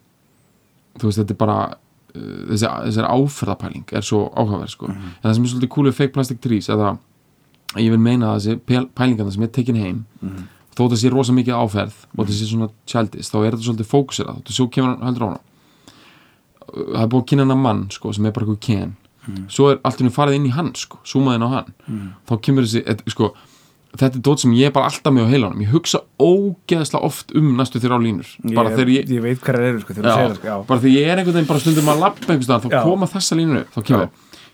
þú 1.02 1.10
veist, 1.10 1.22
þetta 1.24 1.36
er 1.36 1.42
bara 1.42 1.58
uh, 1.66 2.46
þessi, 2.52 2.70
þessi 2.70 3.10
áferðapæling 3.10 3.98
er 3.98 4.06
svo 4.06 4.24
áhugaverð 4.36 4.76
sko. 4.76 4.94
en 4.94 5.20
það 5.26 5.36
sem 5.40 5.44
er 5.50 5.54
svolítið 5.56 5.74
cool 5.76 5.90
við 5.90 6.00
fake 6.04 6.14
plastic 6.14 6.42
trees 6.46 6.70
er 6.70 6.86
að 6.92 7.82
ég 7.82 7.90
vil 7.94 8.02
meina 8.02 8.36
að 8.36 8.46
þessi 8.46 8.88
pælingarna 8.98 9.34
sem 9.34 9.44
er 9.46 9.54
tekin 9.54 9.82
heim 9.82 10.06
þó 10.78 10.86
þetta 10.86 11.02
sé 11.02 11.10
rosa 11.12 11.34
mikið 11.34 11.58
áferð 11.58 11.96
og 12.14 12.22
þetta 12.22 12.38
sé 12.38 12.46
svona 12.50 12.70
childish, 12.86 13.30
þá 13.30 13.38
er 13.42 13.52
þetta 13.56 13.66
svolítið 13.66 13.90
fókusirað 13.90 14.42
og 14.46 14.54
svo 14.54 14.70
kemur 14.70 14.94
hann 14.94 15.10
heldur 15.10 15.26
á 15.26 15.30
hana 15.34 15.49
það 16.74 17.03
er 17.03 17.11
búið 17.11 17.22
að 17.24 17.30
kynna 17.32 17.45
hana 17.47 17.59
mann 17.59 17.86
sko, 17.93 18.13
sem 18.15 18.26
er 18.26 18.36
bara 18.36 18.47
eitthvað 18.47 18.65
ken. 18.65 18.95
Svo 19.51 19.70
er 19.70 19.80
allt 19.86 20.01
henni 20.01 20.13
farið 20.13 20.39
inn 20.39 20.49
í 20.49 20.55
hann 20.55 20.74
sko, 20.78 20.99
súmaðin 21.07 21.45
á 21.45 21.49
hann. 21.53 21.72
Þá 22.30 22.34
kemur 22.47 22.65
þessi, 22.65 22.82
et, 22.89 23.03
sko, 23.13 23.34
þetta 23.93 24.17
er 24.17 24.24
dót 24.26 24.43
sem 24.43 24.55
ég 24.57 24.70
er 24.70 24.74
bara 24.74 24.89
alltaf 24.89 25.13
með 25.13 25.30
á 25.30 25.32
heilanum. 25.34 25.61
Ég 25.65 25.74
hugsa 25.74 26.01
ógeðslega 26.22 27.03
oft 27.05 27.36
um 27.38 27.51
næstu 27.57 27.82
þér 27.82 27.97
á 27.97 27.99
línur 28.05 28.32
bara 28.55 28.74
þegar 28.74 28.93
ég, 28.95 29.11
ég 29.13 29.24
veit 29.26 29.43
hvað 29.43 29.59
það 29.59 29.70
eru 29.70 29.84
sko, 29.84 29.97
þegar 29.97 30.09
þú 30.09 30.15
segir 30.15 30.30
það 30.30 30.39
sko, 30.39 30.49
já. 30.49 30.57
bara 30.72 30.84
þegar 30.86 30.95
ég 30.95 31.11
er 31.11 31.22
einhvern 31.22 31.38
veginn 31.38 31.51
bara 31.51 31.63
stundum 31.63 31.93
að 31.93 32.03
lappa 32.05 32.26
einhvers 32.30 32.49
staðar, 32.49 32.65
þá 32.65 32.76
Já. 32.76 32.82
koma 32.86 33.09
þessa 33.09 33.38
línur 33.39 33.61
upp, 33.63 33.72
þá 33.76 33.82
kemur 33.89 34.09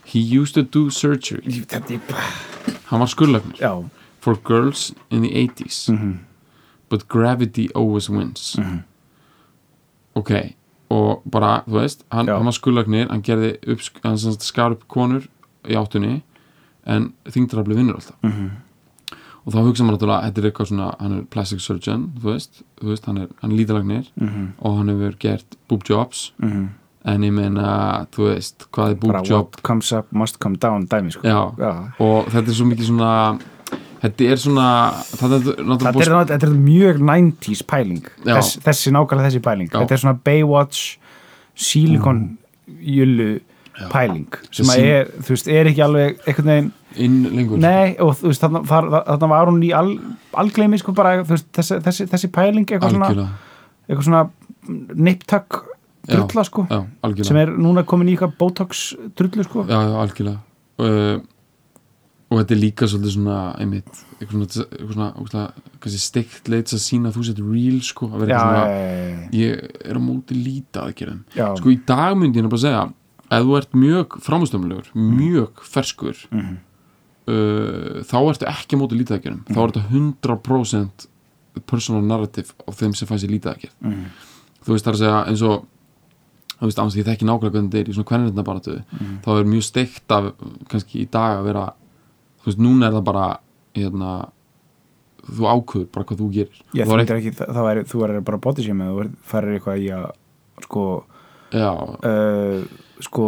he 0.05 0.19
used 0.19 0.53
to 0.53 0.61
do 0.61 0.89
surgery, 0.93 1.41
er 1.73 1.81
hann 2.91 3.01
var 3.01 3.09
skurðlæknir. 3.09 3.57
Já, 3.57 3.89
for 4.21 4.35
girls 4.35 4.93
in 5.09 5.21
the 5.21 5.31
80s 5.33 5.89
but 6.89 7.07
gravity 7.07 7.69
always 7.73 8.09
wins. 8.09 8.55
Ok 10.15 10.55
og 10.93 11.23
bara, 11.31 11.63
þú 11.65 11.79
veist, 11.79 12.05
hann, 12.13 12.29
hann 12.29 12.45
var 12.45 12.55
skurðlæknir 12.55 13.09
hann 13.09 13.23
gerði 13.25 13.55
upp, 13.73 13.81
hann 14.03 14.19
skar 14.19 14.75
upp 14.75 14.85
konur 14.91 15.25
í 15.65 15.77
áttunni 15.79 16.21
en 16.85 17.09
þingdrafli 17.25 17.77
vinnur 17.77 17.97
alltaf. 17.97 18.15
Og 19.45 19.53
þá 19.53 19.59
hugsa 19.61 19.85
maður 19.85 19.97
náttúrulega, 19.99 20.25
þetta 20.27 20.41
er 20.41 20.47
eitthvað 20.49 20.69
svona 20.71 20.87
hann 20.99 21.17
er 21.17 21.25
plastic 21.33 21.61
surgeon, 21.61 22.07
þú 22.21 22.31
veist, 22.31 22.63
þú 22.81 22.89
veist 22.93 23.05
hann 23.09 23.17
er, 23.23 23.27
er 23.41 23.53
lítalæknir 23.53 24.07
og 24.59 24.77
hann 24.79 24.89
hefur 24.93 25.17
gert 25.21 25.57
boob 25.69 25.85
jobs. 25.89 26.31
En 27.05 27.21
ég 27.21 27.33
meina, 27.33 28.05
þú 28.13 28.29
veist, 28.31 28.65
hvað 28.73 28.93
er 28.95 28.95
boob 29.01 29.11
bara 29.11 29.25
job? 29.25 29.51
what 29.53 29.61
comes 29.63 29.91
up 29.93 30.07
must 30.11 30.39
come 30.41 30.57
down 30.57 30.87
dæmi 30.89 31.11
sko. 31.13 31.21
Já. 31.21 31.53
já. 31.57 31.73
og 31.99 32.31
þetta 32.33 32.49
er 32.49 32.57
svo 32.57 32.65
mikið 32.65 32.89
svona 32.89 33.11
þetta 34.05 34.29
er 34.31 34.41
svona 34.41 34.69
þetta 35.09 35.41
er 35.41 35.43
Þetta 35.85 36.05
er, 36.05 36.13
þetta 36.31 36.47
er 36.47 36.55
mjög 36.55 37.01
90s 37.01 37.65
pæling. 37.69 38.07
Þess, 38.23 38.61
þessi 38.65 38.93
nákvæmlega 38.95 39.29
þessi 39.29 39.43
pæling. 39.45 39.69
Já. 39.73 39.81
þetta 39.81 39.97
er 39.97 40.03
svona 40.05 40.21
Baywatch 40.29 40.85
silikon 41.65 42.23
jölu 42.81 43.35
pæling 43.91 44.31
sem 44.55 44.69
að 44.71 44.87
er, 44.87 45.11
þú 45.19 45.35
veist, 45.35 45.49
er 45.51 45.69
ekki 45.69 45.83
alveg 45.83 46.21
einhvern 46.23 46.51
veginn, 46.51 46.71
inn 47.05 47.17
lengur. 47.35 47.59
Nei, 47.61 47.95
og 48.03 48.15
þú 48.19 48.31
veist 48.31 48.43
þarna, 48.43 48.61
þar, 48.69 48.89
þarna 49.09 49.29
var 49.33 49.51
hún 49.51 49.61
í 49.67 49.71
al, 49.75 49.91
algleimi 50.43 50.79
sko 50.79 50.95
bara, 50.95 51.17
þú 51.23 51.35
veist, 51.35 51.49
þessi, 51.57 51.79
þessi, 51.85 52.07
þessi 52.13 52.31
pæling 52.35 52.67
eitthvað 52.69 52.95
svona, 52.95 53.27
eitthvað 53.89 54.07
svona 54.07 54.23
niptak 54.95 55.61
drulla 56.05 56.45
sko 56.45 56.65
já, 56.69 56.79
sem 57.25 57.39
er 57.41 57.51
núna 57.57 57.83
komin 57.87 58.11
í 58.11 58.15
eitthvað 58.15 58.35
botox 58.39 58.87
drullu 59.17 59.45
sko. 59.47 59.65
Já, 59.67 59.79
já, 59.81 59.95
algjörlega. 60.05 60.39
Uh, 60.75 61.17
og 62.35 62.41
þetta 62.41 62.51
er 62.55 62.59
líka 62.59 62.87
svolítið 62.91 63.13
svona 63.15 63.35
einmitt, 63.63 63.99
eitthvað 64.19 64.57
svona, 64.91 65.07
svona, 65.29 65.43
steikt 66.03 66.49
leitt 66.51 66.73
að 66.75 66.81
sína 66.83 67.07
að 67.11 67.15
þú 67.15 67.23
sett 67.29 67.39
real 67.39 67.79
sko, 67.87 68.09
að 68.11 68.25
vera 68.25 68.35
eitthvað 68.35 68.51
svona 68.51 68.67
já, 68.67 69.29
ég 69.39 69.63
er 69.85 69.95
á 69.95 70.01
móti 70.03 70.35
líta 70.35 70.83
aðgerðum. 70.83 71.21
Sko 71.61 71.71
í 71.71 71.77
dag 71.87 72.17
myndi 72.19 72.41
ég 72.41 72.49
bara 72.49 72.59
að 72.59 72.65
segja 72.65 72.83
ef 73.31 73.45
þú 73.47 73.55
ert 73.61 73.77
mjög 73.85 74.17
framstömmulegur 74.27 74.91
mjög 74.95 75.63
ferskur 75.63 76.17
Mhm. 76.31 76.57
uh, 77.27 78.01
þá 78.05 78.17
ertu 78.29 78.49
ekki 78.51 78.75
á 78.75 78.81
móti 78.81 78.99
lítið 78.99 79.15
aðgerðum. 79.17 79.43
Þá 79.49 79.59
er 79.63 79.71
þetta 79.71 79.85
100% 79.95 81.07
personal 81.65 82.03
narrative 82.03 82.51
á 82.67 82.69
þeim 82.75 82.93
sem 82.95 83.07
fæ 83.07 83.15
sér 83.21 83.31
lítið 83.31 83.53
aðgerð. 83.55 83.75
Mhm. 83.81 84.05
þú 84.65 84.73
veist 84.73 84.85
það 84.85 84.91
er 84.91 84.97
að 84.97 85.03
segja 85.05 85.25
eins 85.29 85.41
og 85.45 85.65
þú 86.55 86.65
veist, 86.65 86.79
ánst 86.81 86.97
ég 86.97 87.05
þekki 87.05 87.25
nákvæmlega 87.27 87.51
hvernig 87.53 87.69
þetta 87.71 87.79
er 87.83 87.89
í 87.89 87.93
svona 87.93 88.09
hvernig 88.09 88.45
baratu 88.45 88.75
Mhm. 88.91 89.17
þá 89.23 89.29
er 89.39 89.43
mjög 89.45 89.63
steikt 89.63 90.11
af 90.11 90.33
kannski 90.69 91.01
í 91.05 91.09
dag 91.11 91.37
að 91.39 91.43
vera 91.45 91.73
þú 92.45 92.51
veist, 92.51 92.61
núna 92.61 92.87
er 92.91 92.95
það 92.99 93.03
bara 93.09 93.25
hérna 93.75 94.13
þú 95.25 95.47
ákvöður 95.49 95.89
bara 95.91 96.05
hvað 96.05 96.19
þú 96.21 96.29
gerir 96.35 96.61
Já, 96.77 96.85
þú 96.85 96.93
er 96.93 97.01
ekki, 97.17 97.33
það, 97.39 97.51
það 97.57 97.67
væri, 97.69 97.83
þú 97.89 98.01
verður 98.03 98.25
bara 98.29 98.37
shame 98.67 98.85
eða 98.85 98.93
þú 98.93 98.97
farir 99.25 99.55
eitthvað 99.57 99.81
í 99.81 99.87
að 99.95 100.05
sko, 100.65 100.83
uh, 102.05 102.59
sko 103.01 103.25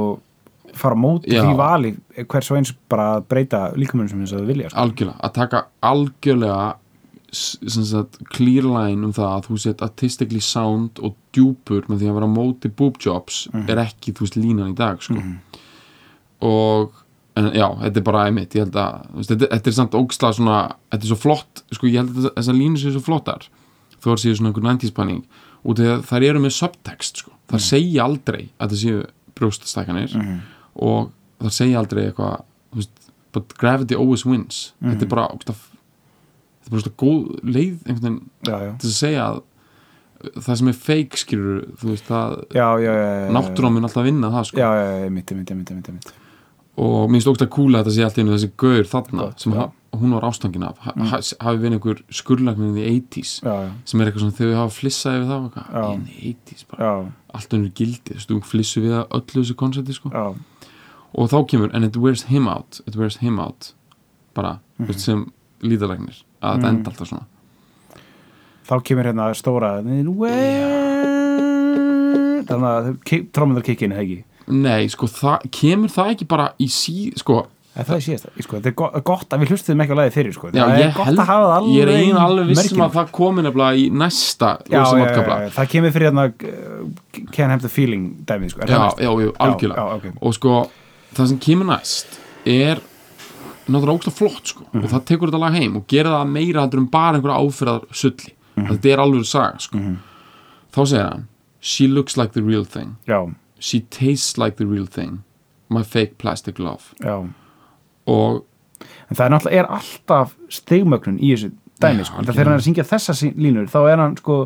fara 0.78 0.94
á 0.94 1.00
móti 1.02 1.32
því 1.34 1.56
vali 1.58 1.92
hvers 2.28 2.52
og 2.52 2.58
eins 2.60 2.74
bara 2.92 3.08
að 3.18 3.26
breyta 3.32 3.62
líkamunum 3.76 4.10
sem 4.12 4.22
þess 4.22 4.36
að 4.38 4.44
þú 4.44 4.50
vilja 4.52 4.70
sko. 4.70 4.84
algjörlega, 4.84 5.18
að 5.26 5.34
taka 5.40 5.64
algjörlega 5.82 6.76
sem 7.38 7.84
line 8.64 9.04
um 9.04 9.12
það 9.16 9.32
að 9.34 9.48
þú 9.50 9.58
set 9.60 9.82
artistically 9.84 10.40
sound 10.44 11.02
og 11.04 11.16
djúpur 11.36 11.84
með 11.90 12.00
því 12.04 12.08
að 12.12 12.16
vera 12.20 12.30
á 12.30 12.38
móti 12.38 12.70
boob 12.72 13.02
jobs 13.04 13.48
Mhm. 13.52 13.66
er 13.74 13.82
ekki, 13.84 14.14
þú 14.14 14.22
veist, 14.28 14.38
línan 14.38 14.72
í 14.72 14.76
dag 14.78 15.02
sko. 15.02 15.18
og 16.42 16.92
en, 17.38 17.50
já, 17.56 17.68
þetta 17.84 18.02
er 18.02 18.06
bara 18.08 18.26
einmitt, 18.28 18.56
ég 18.58 18.66
held 18.66 18.78
að 18.82 19.08
veist, 19.18 19.32
þetta, 19.34 19.50
þetta 19.54 19.72
er 19.72 19.78
samt 19.78 19.98
ógslag 20.00 20.38
svona 20.38 20.58
þetta 20.92 21.04
er 21.04 21.12
svo 21.12 21.20
flott, 21.22 21.64
sko, 21.76 21.90
ég 21.90 22.02
held 22.02 22.16
að 22.22 22.30
þessar 22.40 22.58
línu 22.58 22.82
séu 22.82 22.96
svo 22.96 23.04
flottar 23.06 23.48
þó 23.98 24.12
er 24.14 24.24
séu 24.24 24.38
svona 24.38 24.52
einhver 24.52 24.68
90s 24.68 24.96
panning 24.98 25.24
út 25.68 25.80
af 25.80 25.84
því 25.84 25.94
að 25.94 26.06
þær 26.12 26.28
eru 26.30 26.44
með 26.44 26.56
subtext 26.58 27.24
sko. 27.24 27.34
þar 27.52 27.64
segja 27.66 28.06
aldrei 28.06 28.44
að 28.58 28.74
það 28.74 28.82
séu 28.84 29.02
brjóststækanir 29.38 30.16
og 30.76 31.10
þar 31.42 31.56
segja 31.58 31.82
aldrei 31.82 32.04
eitthvað 32.08 32.46
þú 32.72 32.82
veist, 32.82 33.10
but 33.36 33.58
gravity 33.60 33.98
always 33.98 34.24
wins. 34.26 34.72
Þetta 34.82 35.06
er 35.06 35.12
bara 35.12 35.28
ógslag 35.34 35.58
þetta 35.58 36.70
er 36.70 36.74
bara 36.74 36.86
svona 36.86 37.00
góð 37.04 37.52
leið 37.56 37.76
einhvern 37.88 38.20
veginn 38.44 38.80
til 38.82 38.90
að 38.92 38.96
segja 38.98 39.28
að 39.32 39.44
það 40.42 40.56
sem 40.60 40.70
er 40.72 40.78
fake 40.88 41.20
skilur 41.22 41.60
þú 41.78 41.92
veist 41.92 42.08
já, 42.58 42.68
náttúran 43.34 43.76
mun 43.76 43.86
alltaf 43.86 44.08
vinna 44.08 44.32
það 44.34 44.48
sko. 44.50 44.62
Já, 44.62 44.70
já, 44.74 44.88
já, 45.04 45.10
mitt, 45.14 45.34
mitt, 45.38 45.54
mitt, 45.60 45.74
mitt, 45.78 45.92
mitt. 45.94 46.16
Og 46.78 47.10
mér 47.10 47.18
finnst 47.18 47.30
ógst 47.32 47.42
að 47.46 47.52
kúla 47.56 47.80
þetta 47.82 47.94
sé 47.96 48.04
allt 48.06 48.18
í 48.18 48.22
einu 48.24 48.34
þessi 48.36 48.50
gaur 48.62 48.84
þarna 48.92 49.28
sem 49.42 49.54
já. 49.56 49.60
ha, 49.64 49.72
hún 49.98 50.12
var 50.14 50.28
ástangin 50.30 50.66
af. 50.68 50.78
Ha, 50.86 50.94
ha, 51.10 51.20
hafi 51.42 51.62
verið 51.64 51.78
einhver 51.80 52.02
skurlæknin 52.14 52.76
í 52.78 52.84
80s 53.00 53.32
já, 53.42 53.54
já, 53.66 53.72
sem 53.90 54.02
er 54.04 54.10
eitthvað 54.12 54.26
svona 54.26 54.38
þegar 54.38 54.52
við 54.52 54.60
hafa 54.62 54.76
flissað 54.78 55.18
yfir 55.18 55.32
það 55.32 55.48
the 55.56 56.34
80s 56.34 56.68
bara, 56.70 56.84
já, 56.84 56.94
allt 57.40 57.56
önnur 57.58 57.74
gildi 57.80 58.12
þú 58.12 58.18
veist, 58.20 58.30
þú 58.30 58.42
flissu 58.52 58.84
við 58.86 58.94
að 59.00 59.18
öllu 59.20 59.42
þessu 59.42 59.56
koncepti 59.64 59.94
sko. 59.98 60.12
já, 60.14 60.26
og 61.18 61.32
þá 61.32 61.38
kemur, 61.50 61.74
and 61.74 61.86
it 61.88 61.98
wears 61.98 62.24
him 62.30 62.48
out 62.48 62.82
it 62.86 62.96
wears 62.96 63.18
him 63.24 63.40
out 63.40 63.74
bara, 64.36 64.60
Mhm. 64.78 64.86
þú 64.86 64.94
veist, 64.94 65.00
sem 65.08 65.26
líðalagnir 65.64 66.22
að 66.44 66.60
þetta 66.60 66.70
enda 66.70 66.92
alltaf 66.92 67.08
svona. 67.10 67.26
Þá 68.68 68.76
kemur 68.84 69.04
hérna 69.08 69.34
stóra 69.34 69.82
þannig 72.48 72.68
að 72.70 73.32
trómundar 73.34 73.64
kikkin 73.66 73.94
eða 73.96 74.04
ekki 74.04 74.18
nei, 74.48 74.88
sko, 74.90 75.08
það, 75.08 75.48
kemur 75.52 75.90
það 75.90 76.12
ekki 76.16 76.28
bara 76.28 76.50
í 76.60 76.68
sí, 76.72 77.12
sko, 77.20 77.46
það 77.78 77.92
er 77.96 78.02
síðast, 78.06 78.28
sko, 78.42 78.58
þetta 78.58 78.70
er 78.72 78.76
go- 78.80 79.02
gott 79.06 79.30
að 79.36 79.42
við 79.44 79.52
hlustuðum 79.54 79.82
ekki 79.84 79.94
á 79.94 80.00
lagið 80.00 80.16
fyrir 80.18 80.34
sko. 80.34 80.50
já, 80.50 80.64
það 80.66 80.80
er 80.82 80.94
gott 80.96 81.06
held 81.12 81.20
að 81.22 81.28
hafa 81.32 81.46
það 81.48 81.56
alveg 81.58 81.76
ég 81.76 81.84
er 81.84 81.92
einu 82.02 82.20
alveg 82.24 82.48
vissum 82.54 82.82
að 82.88 82.96
það 82.98 83.12
komi 83.18 83.44
nefnilega 83.46 83.78
í 83.78 83.86
næsta 84.02 84.52
já, 84.72 84.84
já, 84.98 85.50
það 85.58 85.70
kemur 85.76 85.92
fyrir 85.98 86.10
hérna 86.10 86.26
uh, 86.32 87.30
Can't 87.36 87.52
Have 87.52 87.62
the 87.62 87.70
Feeling 87.70 88.08
dæmið 88.26 88.54
sko. 88.56 88.66
Já, 88.66 88.82
já, 88.98 89.12
já, 89.22 89.32
algjörlega 89.46 89.84
já, 89.84 90.00
ok. 90.00 90.08
og 90.22 90.34
sko, 90.40 90.56
það 91.14 91.28
sem 91.34 91.40
kemur 91.48 91.70
næst 91.70 92.18
er 92.48 92.82
náttúrulega 93.68 93.98
ógslag 94.00 94.16
flott 94.16 94.48
sko. 94.54 94.64
Mhm. 94.72 94.84
og 94.86 94.90
það 94.96 95.06
tekur 95.12 95.28
þetta 95.32 95.40
lag 95.44 95.54
heim 95.60 95.76
og 95.78 95.88
gerir 95.92 96.14
það 96.16 96.30
meira 96.32 96.62
heldur 96.64 96.80
en 96.82 96.88
bara 96.88 97.18
einhverja 97.18 97.42
áfyrðar 97.44 97.88
sulli 97.92 98.34
Mhm. 98.58 98.68
þetta 98.72 98.90
er 98.94 98.98
alveg 99.04 99.26
saga 99.30 99.60
sko. 99.60 99.78
þá 100.74 100.80
segir 100.88 101.04
hann 101.12 101.28
she 101.60 101.86
looks 101.88 102.18
like 102.18 102.32
the 102.34 102.42
real 102.42 102.64
thing 102.66 102.96
já, 103.08 103.20
she 103.60 103.82
tastes 103.82 104.38
like 104.38 104.58
the 104.58 104.66
real 104.66 104.86
thing. 104.86 105.24
My 105.70 105.84
fake 105.84 106.18
plastic 106.18 106.60
love. 106.60 106.94
Já. 107.04 107.20
Og 108.08 108.46
en 109.10 109.18
það 109.18 109.26
er 109.26 109.34
náttúrulega 109.34 109.60
er 109.64 109.70
alltaf 109.78 110.34
stigmögnun 110.54 111.20
í 111.20 111.34
þessu 111.34 111.52
dæmi 111.82 112.04
Já, 112.04 112.08
sko. 112.10 112.24
þegar 112.30 112.44
hann 112.46 112.56
er 112.56 112.62
að 112.62 112.66
syngja 112.68 112.88
þessa 112.88 113.16
línur 113.38 113.70
þá 113.72 113.80
er 113.92 114.02
hann 114.02 114.18
sko 114.20 114.38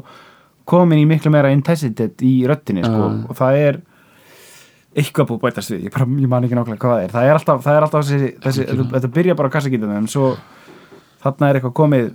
komin 0.72 1.02
í 1.02 1.08
miklu 1.10 1.32
meira 1.34 1.52
intensitet 1.54 2.24
í 2.26 2.34
röttinni 2.50 2.84
sko. 2.86 3.10
Já. 3.10 3.28
og 3.30 3.38
það 3.38 3.60
er 3.68 3.82
eitthvað 4.92 5.30
búið 5.30 5.44
bætast 5.46 5.72
við. 5.72 5.86
Ég, 5.88 5.94
bara, 5.94 6.08
ég 6.20 6.32
man 6.32 6.48
ekki 6.48 6.58
nákvæmlega 6.58 6.82
hvað 6.84 6.96
það 6.98 7.04
er. 7.06 7.14
Það 7.14 7.28
er 7.28 7.38
alltaf, 7.38 7.62
það 7.64 7.78
er 7.78 7.86
alltaf 7.86 8.08
þessi, 8.08 8.32
þessi 8.44 8.66
þetta, 8.96 9.12
byrja 9.20 9.38
bara 9.40 9.52
á 9.52 9.56
kassagítunum 9.56 10.02
en 10.02 10.10
svo 10.12 10.34
þarna 11.24 11.50
er 11.52 11.60
eitthvað 11.60 11.78
komið 11.80 12.10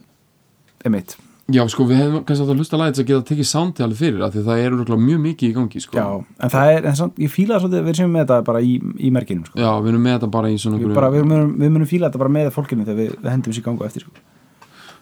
emitt 0.89 1.17
já, 1.53 1.63
sko, 1.71 1.85
við 1.87 2.01
hefum 2.03 2.23
kannski 2.27 2.43
átt 2.45 2.53
að 2.53 2.61
hlusta 2.61 2.79
lagið 2.81 2.95
til 2.97 3.03
að 3.05 3.11
geta 3.11 3.27
tekið 3.31 3.49
soundið 3.51 3.85
alveg 3.87 3.99
fyrir 4.01 4.23
af 4.27 4.33
því 4.35 4.45
það 4.47 4.63
er 4.63 4.73
örugglega 4.77 5.03
mjög 5.07 5.21
mikið 5.27 5.49
í 5.49 5.57
gangi 5.57 5.83
sko. 5.85 5.99
já, 5.99 6.07
en 6.43 6.53
það 6.55 6.71
er, 6.73 6.87
en 6.91 6.97
samt, 7.01 7.21
ég 7.23 7.31
fíla 7.31 7.55
það 7.55 7.61
svolítið 7.65 7.83
að 7.83 7.91
við 7.91 7.99
séum 8.01 8.17
með 8.17 8.25
þetta 8.25 8.39
bara 8.49 8.63
í, 8.63 8.73
í 8.99 9.11
merkinum 9.15 9.45
sko. 9.47 9.61
Já, 9.63 9.69
við 9.85 9.93
erum 9.93 10.03
með 10.07 10.17
þetta 10.17 10.31
bara 10.39 10.51
í 10.51 10.57
svona 10.63 10.81
við, 10.83 10.95
bara, 10.97 11.11
við, 11.15 11.29
munum, 11.31 11.53
við 11.61 11.71
munum 11.77 11.91
fíla 11.93 12.09
þetta 12.11 12.23
bara 12.25 12.35
með 12.39 12.51
fólkinu 12.57 12.89
þegar 12.89 12.99
við, 13.03 13.13
við 13.23 13.31
hendum 13.31 13.57
sér 13.57 13.67
gangu 13.69 13.87
eftir 13.87 14.07
sko. 14.07 14.25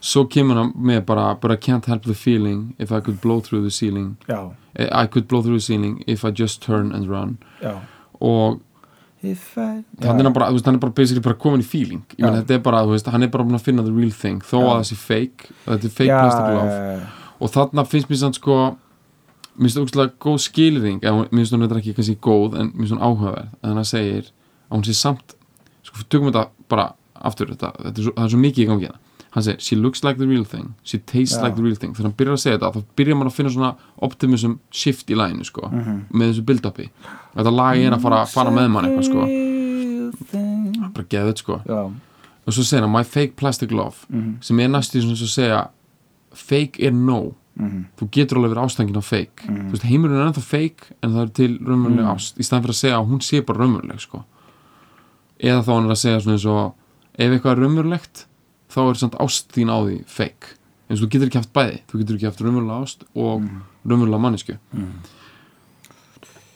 svo 0.04 0.26
kemur 0.28 0.60
hann 0.60 0.74
með 0.76 1.00
bara 1.08 1.30
I 1.32 1.56
can't 1.56 1.86
help 1.88 2.04
the 2.04 2.14
feeling 2.14 2.74
if 2.78 2.92
I 2.92 3.00
could 3.00 3.20
blow 3.22 3.40
through 3.40 3.62
the 3.64 3.70
ceiling 3.72 4.16
já, 4.28 4.52
Eh, 4.76 4.88
I 4.90 5.06
could 5.06 5.28
blow 5.28 5.40
through 5.40 5.56
the 5.56 5.64
ceiling 5.64 6.02
if 6.06 6.24
I 6.24 6.30
just 6.30 6.60
turn 6.60 6.92
and 6.92 7.08
run 7.08 7.38
já 7.62 7.78
og 8.20 8.60
hann 10.04 10.20
er, 10.26 10.30
bara, 10.36 10.50
veist, 10.52 10.66
hann 10.68 10.74
er 10.78 10.82
bara 10.82 10.92
basically 10.92 11.22
bara 11.24 11.34
komin 11.40 11.60
í 11.64 11.66
feeling. 11.66 12.02
Já. 12.18 12.30
þetta 12.40 12.54
er 12.58 12.62
bara, 12.64 12.84
veist, 12.86 13.06
hann 13.10 13.22
er 13.22 13.28
bara 13.34 13.44
að 13.58 13.64
finna 13.68 13.82
the 13.86 13.92
real 13.92 14.10
thing. 14.12 14.40
Þó 14.44 14.56
Já. 14.60 14.64
að 14.64 14.74
það 14.78 14.88
sé 14.90 14.96
fake, 15.02 15.50
þetta 15.66 15.88
er 15.90 15.94
fake 15.98 16.08
já, 16.10 16.20
plastic 16.22 16.48
love. 16.54 16.70
já, 16.70 17.28
og 17.40 17.50
þarna 17.54 17.86
finnst 17.90 18.08
mér 18.10 18.20
sann 18.22 18.34
sko 18.36 18.58
mér 19.54 19.62
finnst 19.68 19.76
það 19.78 19.84
ógstlega 19.86 20.12
góð 20.24 20.38
hún- 21.14 21.28
mér 21.30 21.40
finnst 21.44 21.52
hún 21.54 21.64
þetta 21.68 21.78
ekki 21.82 21.94
kannski 21.98 22.16
góð 22.28 22.58
en 22.60 22.72
mér 22.72 22.84
finnst 22.84 22.94
hún 22.96 23.04
áhugaverð. 23.06 23.48
En 23.62 23.74
hann 23.78 23.84
segir 23.84 24.24
að 24.70 24.76
hún 24.78 24.84
sé 24.84 24.94
samt 24.94 25.34
sko, 25.82 26.02
tökum 26.08 26.32
þetta 26.32 26.48
bara 26.68 26.92
aftur 27.24 27.46
þetta, 27.54 27.72
þetta 27.78 27.98
er 27.98 28.04
svo, 28.08 28.12
það 28.16 28.24
er 28.24 28.32
svo 28.34 28.38
mikið 28.44 28.64
í 28.64 28.68
gangi 28.72 28.86
hérna 28.88 28.98
hann 29.34 29.42
segir, 29.42 29.60
she 29.60 29.76
looks 29.76 30.04
like 30.04 30.18
the 30.18 30.26
real 30.26 30.44
thing. 30.44 30.74
She 30.84 30.98
tastes 30.98 31.36
Já. 31.38 31.42
like 31.42 31.56
the 31.56 31.62
real 31.62 31.74
thing. 31.74 31.92
Þegar 31.94 32.06
hann 32.08 32.16
byrjar 32.18 32.36
að 32.38 32.42
segja 32.44 32.58
þetta 32.58 32.72
þá 32.74 32.84
byrjar 32.96 33.16
maður 33.18 33.30
að 33.32 33.36
finna 33.38 33.50
svona 33.54 33.74
optimism 34.02 34.52
shift 34.70 35.10
í 35.10 35.16
læginu 35.18 35.44
sko, 35.44 35.68
Mhm. 35.70 36.04
með 36.12 36.32
þessu 36.32 36.44
build-upi. 36.44 36.88
Þetta 37.36 37.52
lag 37.54 37.76
er 37.78 37.90
að 37.92 38.02
fara, 38.02 38.24
fara 38.26 38.50
með 38.50 38.70
mann 38.70 38.84
eitthvað 38.84 39.08
sko, 39.10 39.26
bara 40.94 41.06
geða 41.10 41.30
þetta 41.32 41.42
sko. 41.42 41.60
Já, 41.66 41.78
og 42.46 42.52
svo 42.52 42.62
segir 42.66 42.82
hann, 42.84 42.92
my 42.92 43.02
fake 43.02 43.36
plastic 43.36 43.72
love 43.72 44.06
mhm, 44.12 44.36
sem 44.44 44.60
er 44.60 44.68
næstu 44.68 45.00
svona 45.02 45.16
svo 45.18 45.26
að 45.26 45.34
segja 45.38 45.68
fake 46.34 46.80
er 46.86 46.92
no. 46.92 47.34
Mhm, 47.58 47.84
þú 47.98 48.08
getur 48.10 48.38
alveg 48.40 48.50
verið 48.54 48.64
ástængin 48.66 48.98
á 48.98 49.02
fake. 49.04 49.42
Mhm. 49.46 49.68
þú 49.70 49.70
veist, 49.72 49.82
heimurinn 49.88 50.18
er 50.20 50.26
ennþá 50.32 50.42
fake 50.42 50.92
en 51.02 51.10
það 51.10 51.22
er 51.22 51.32
til 51.32 51.58
raunveruleg 51.58 52.04
Mhm. 52.04 52.14
ást 52.14 52.38
í 52.38 52.42
staðan 52.44 52.62
fyrir 52.64 52.74
að 52.74 52.82
segja 52.82 52.98
að 52.98 53.08
hún 53.10 53.22
sé 53.22 53.44
bara 53.46 53.58
raunveruleg 53.58 54.00
sko. 54.00 54.24
eða 55.40 55.64
þá 55.64 55.72
hann 55.74 55.84
er 55.86 55.90
að 55.90 56.02
segja 56.02 56.20
svona 56.22 56.34
eins 56.34 56.46
og 56.46 56.74
ef 57.18 57.30
eitthvað 57.30 57.52
er 57.52 57.60
raunverulegt 57.62 58.24
þá 58.74 58.80
er 58.90 58.98
samt 59.00 59.14
ást 59.22 59.52
þín 59.54 59.70
á 59.70 59.78
því 59.86 59.98
fake. 60.10 60.56
Eins 60.90 61.00
og 61.00 61.06
þú 61.06 61.10
getur 61.14 61.30
ekki 61.30 61.40
haft 61.40 61.52
bæði. 61.56 61.76
Þú 61.88 62.00
getur 62.02 62.16
ekki 62.18 62.28
haft 62.28 62.40
raunverulega 62.44 62.82
ást 62.84 63.04
og 63.14 63.40
Mhm. 63.42 63.60
raunverulega 63.86 64.20
mannesku 64.20 64.56
mhm. 64.74 64.92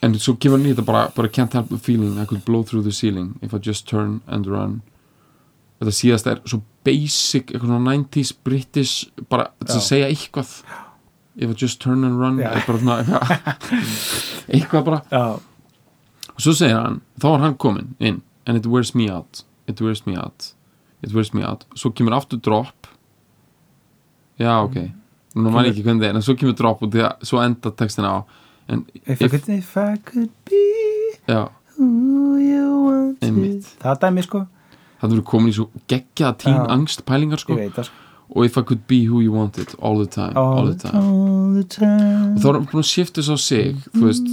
en 0.02 0.14
svo 0.14 0.34
kemur 0.38 0.58
nýtt 0.62 0.84
bara, 0.86 1.08
bara 1.14 1.28
can't 1.28 1.52
help 1.52 1.68
the 1.70 1.78
feeling 1.78 2.18
I 2.18 2.24
could 2.24 2.44
blow 2.44 2.62
through 2.62 2.82
the 2.84 2.92
ceiling 2.92 3.38
if 3.42 3.52
I 3.54 3.58
just 3.58 3.88
turn 3.88 4.20
and 4.28 4.46
run. 4.46 4.82
Þetta 5.80 5.94
síðast 5.94 6.26
er 6.30 6.40
svo 6.44 6.62
basic 6.84 7.46
eitthvað 7.52 7.68
svona 7.70 7.96
90s 7.96 8.32
British 8.44 9.08
bara 9.30 9.48
þess 9.64 9.76
að 9.76 9.86
segja 9.88 10.08
eitthvað. 10.12 10.52
If 11.36 11.50
I 11.50 11.54
just 11.54 11.80
turn 11.80 12.04
and 12.04 12.18
run 12.18 12.40
er 12.40 12.62
bara 12.66 12.78
svona 12.78 12.96
eitthvað, 13.02 13.74
eitthvað 14.54 14.84
bara. 14.84 15.02
Já, 15.10 15.40
og 16.34 16.40
svo 16.42 16.54
segir 16.54 16.74
hann, 16.78 17.00
þá 17.20 17.28
er 17.34 17.44
hann 17.46 17.54
komin 17.58 17.94
inn 18.00 18.22
and 18.46 18.56
it 18.56 18.66
wears 18.66 18.94
me 18.94 19.08
out. 19.10 19.42
It 19.66 19.80
wears 19.80 20.06
me 20.06 20.16
out, 20.16 20.52
it 21.03 21.12
wears 21.14 21.32
me 21.34 21.44
out. 21.44 21.64
Svo 21.78 21.92
kemur 21.94 22.16
aftur 22.16 22.40
drop. 22.42 22.88
Já 24.38 24.62
ok. 24.64 24.76
Nú 25.38 25.53
man 25.53 25.66
ég 25.68 25.74
ekki 25.74 25.84
hvernig 25.86 26.03
það 26.03 26.11
er, 26.11 26.18
en 26.18 26.24
svo 26.26 26.34
kemur 26.38 26.57
drop 26.59 26.82
og 26.82 26.92
það, 26.94 27.24
svo 27.26 27.40
enda 27.42 27.72
textin 27.78 28.07
á. 28.09 28.24
En 28.68 28.84
if, 29.05 29.20
I 29.22 29.28
could, 29.28 29.49
if 29.49 29.76
I 29.76 29.96
could 30.05 30.32
be 30.44 30.64
já, 31.28 31.49
who 31.78 32.36
you 32.36 32.66
want 32.84 33.20
to 33.20 33.28
Einmitt. 33.28 33.70
Það 33.80 33.94
er 33.94 34.01
dæmi 34.03 34.24
sko, 34.26 34.42
það 35.01 35.14
verður 35.14 35.26
komin 35.30 35.53
í 35.53 35.57
svo 35.57 35.68
geggjaða 35.88 36.36
tín 36.42 36.59
Já. 36.59 36.66
angst 36.74 37.05
pælingar 37.09 37.40
ég 37.40 37.44
sko 37.46 37.57
veit 37.59 37.72
það 37.76 37.88
sko. 37.88 38.05
Og 38.28 38.44
if 38.44 38.59
I 38.61 38.62
could 38.68 38.82
be 38.86 39.07
who 39.07 39.22
you 39.24 39.32
wanted 39.32 39.72
all 39.80 39.96
the 39.96 40.07
time 40.07 40.36
all, 40.36 40.66
the 40.66 40.76
time. 40.76 40.99
all 41.01 41.55
the 41.55 41.64
time. 41.64 42.34
Og 42.34 42.42
þá 42.42 42.49
er 42.51 42.59
hann 42.59 42.66
búin 42.68 42.82
að 42.82 42.90
shifta 42.90 43.24
svo 43.24 43.38
sig 43.40 43.78
þú 43.94 44.03
veist, 44.05 44.28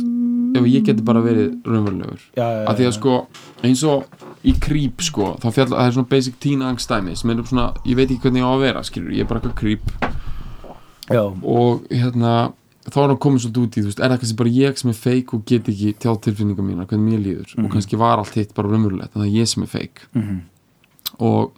ef 0.59 0.65
ég 0.71 0.85
geti 0.87 1.03
bara 1.05 1.21
verið 1.25 1.55
raunverulegur. 1.65 2.21
Já, 2.35 2.45
já, 2.45 2.65
að 2.69 2.75
því 2.79 2.87
að 2.89 2.93
sko 2.97 3.15
eins 3.63 3.83
og 3.83 4.05
í 4.45 4.53
creep 4.61 5.01
sko 5.01 5.31
þá 5.41 5.47
fjall, 5.55 5.69
það 5.73 5.85
er 5.87 5.95
svona 5.97 6.11
basic 6.11 6.35
teen 6.39 6.61
angst 6.65 6.89
dæmi 6.91 7.15
sem 7.17 7.29
er 7.33 7.41
svona, 7.43 7.69
ég 7.85 7.95
veit 7.97 8.09
ekki 8.09 8.21
hvernig 8.27 8.43
ég 8.43 8.45
á 8.45 8.51
að 8.53 8.63
vera 8.65 8.83
skilur, 8.85 9.15
ég 9.15 9.25
er 9.25 9.29
bara 9.31 9.41
eitthvað 9.41 9.57
creep. 9.61 9.89
Já, 11.09 11.21
og 11.25 11.85
hérna 11.91 12.35
þá 12.85 12.97
er 13.01 13.07
hann 13.09 13.21
komin 13.21 13.41
svolítið 13.41 13.63
út 13.65 13.77
í, 13.77 13.81
þú 13.81 13.89
veist, 13.89 13.99
er 14.01 14.11
það 14.13 14.19
kannski 14.21 14.37
bara 14.41 14.53
ég 14.53 14.77
sem 14.81 14.91
er 14.91 14.97
fake 14.99 15.33
og 15.37 15.45
get 15.49 15.69
ekki 15.71 15.93
tjáð 16.01 16.19
tilfinningar 16.27 16.65
mína 16.65 16.85
hvernig 16.85 17.07
mér 17.09 17.23
líður? 17.23 17.53
Mhm. 17.55 17.65
og 17.65 17.71
kannski 17.73 17.97
var 17.97 18.21
allt 18.21 18.35
hitt 18.37 18.53
bara 18.53 18.69
raunverulegt 18.69 19.13
það 19.13 19.25
er 19.25 19.33
ég 19.33 19.47
sem 19.49 19.63
er 19.63 19.71
fake. 19.71 20.05
Mhm, 20.13 20.41
og 21.19 21.53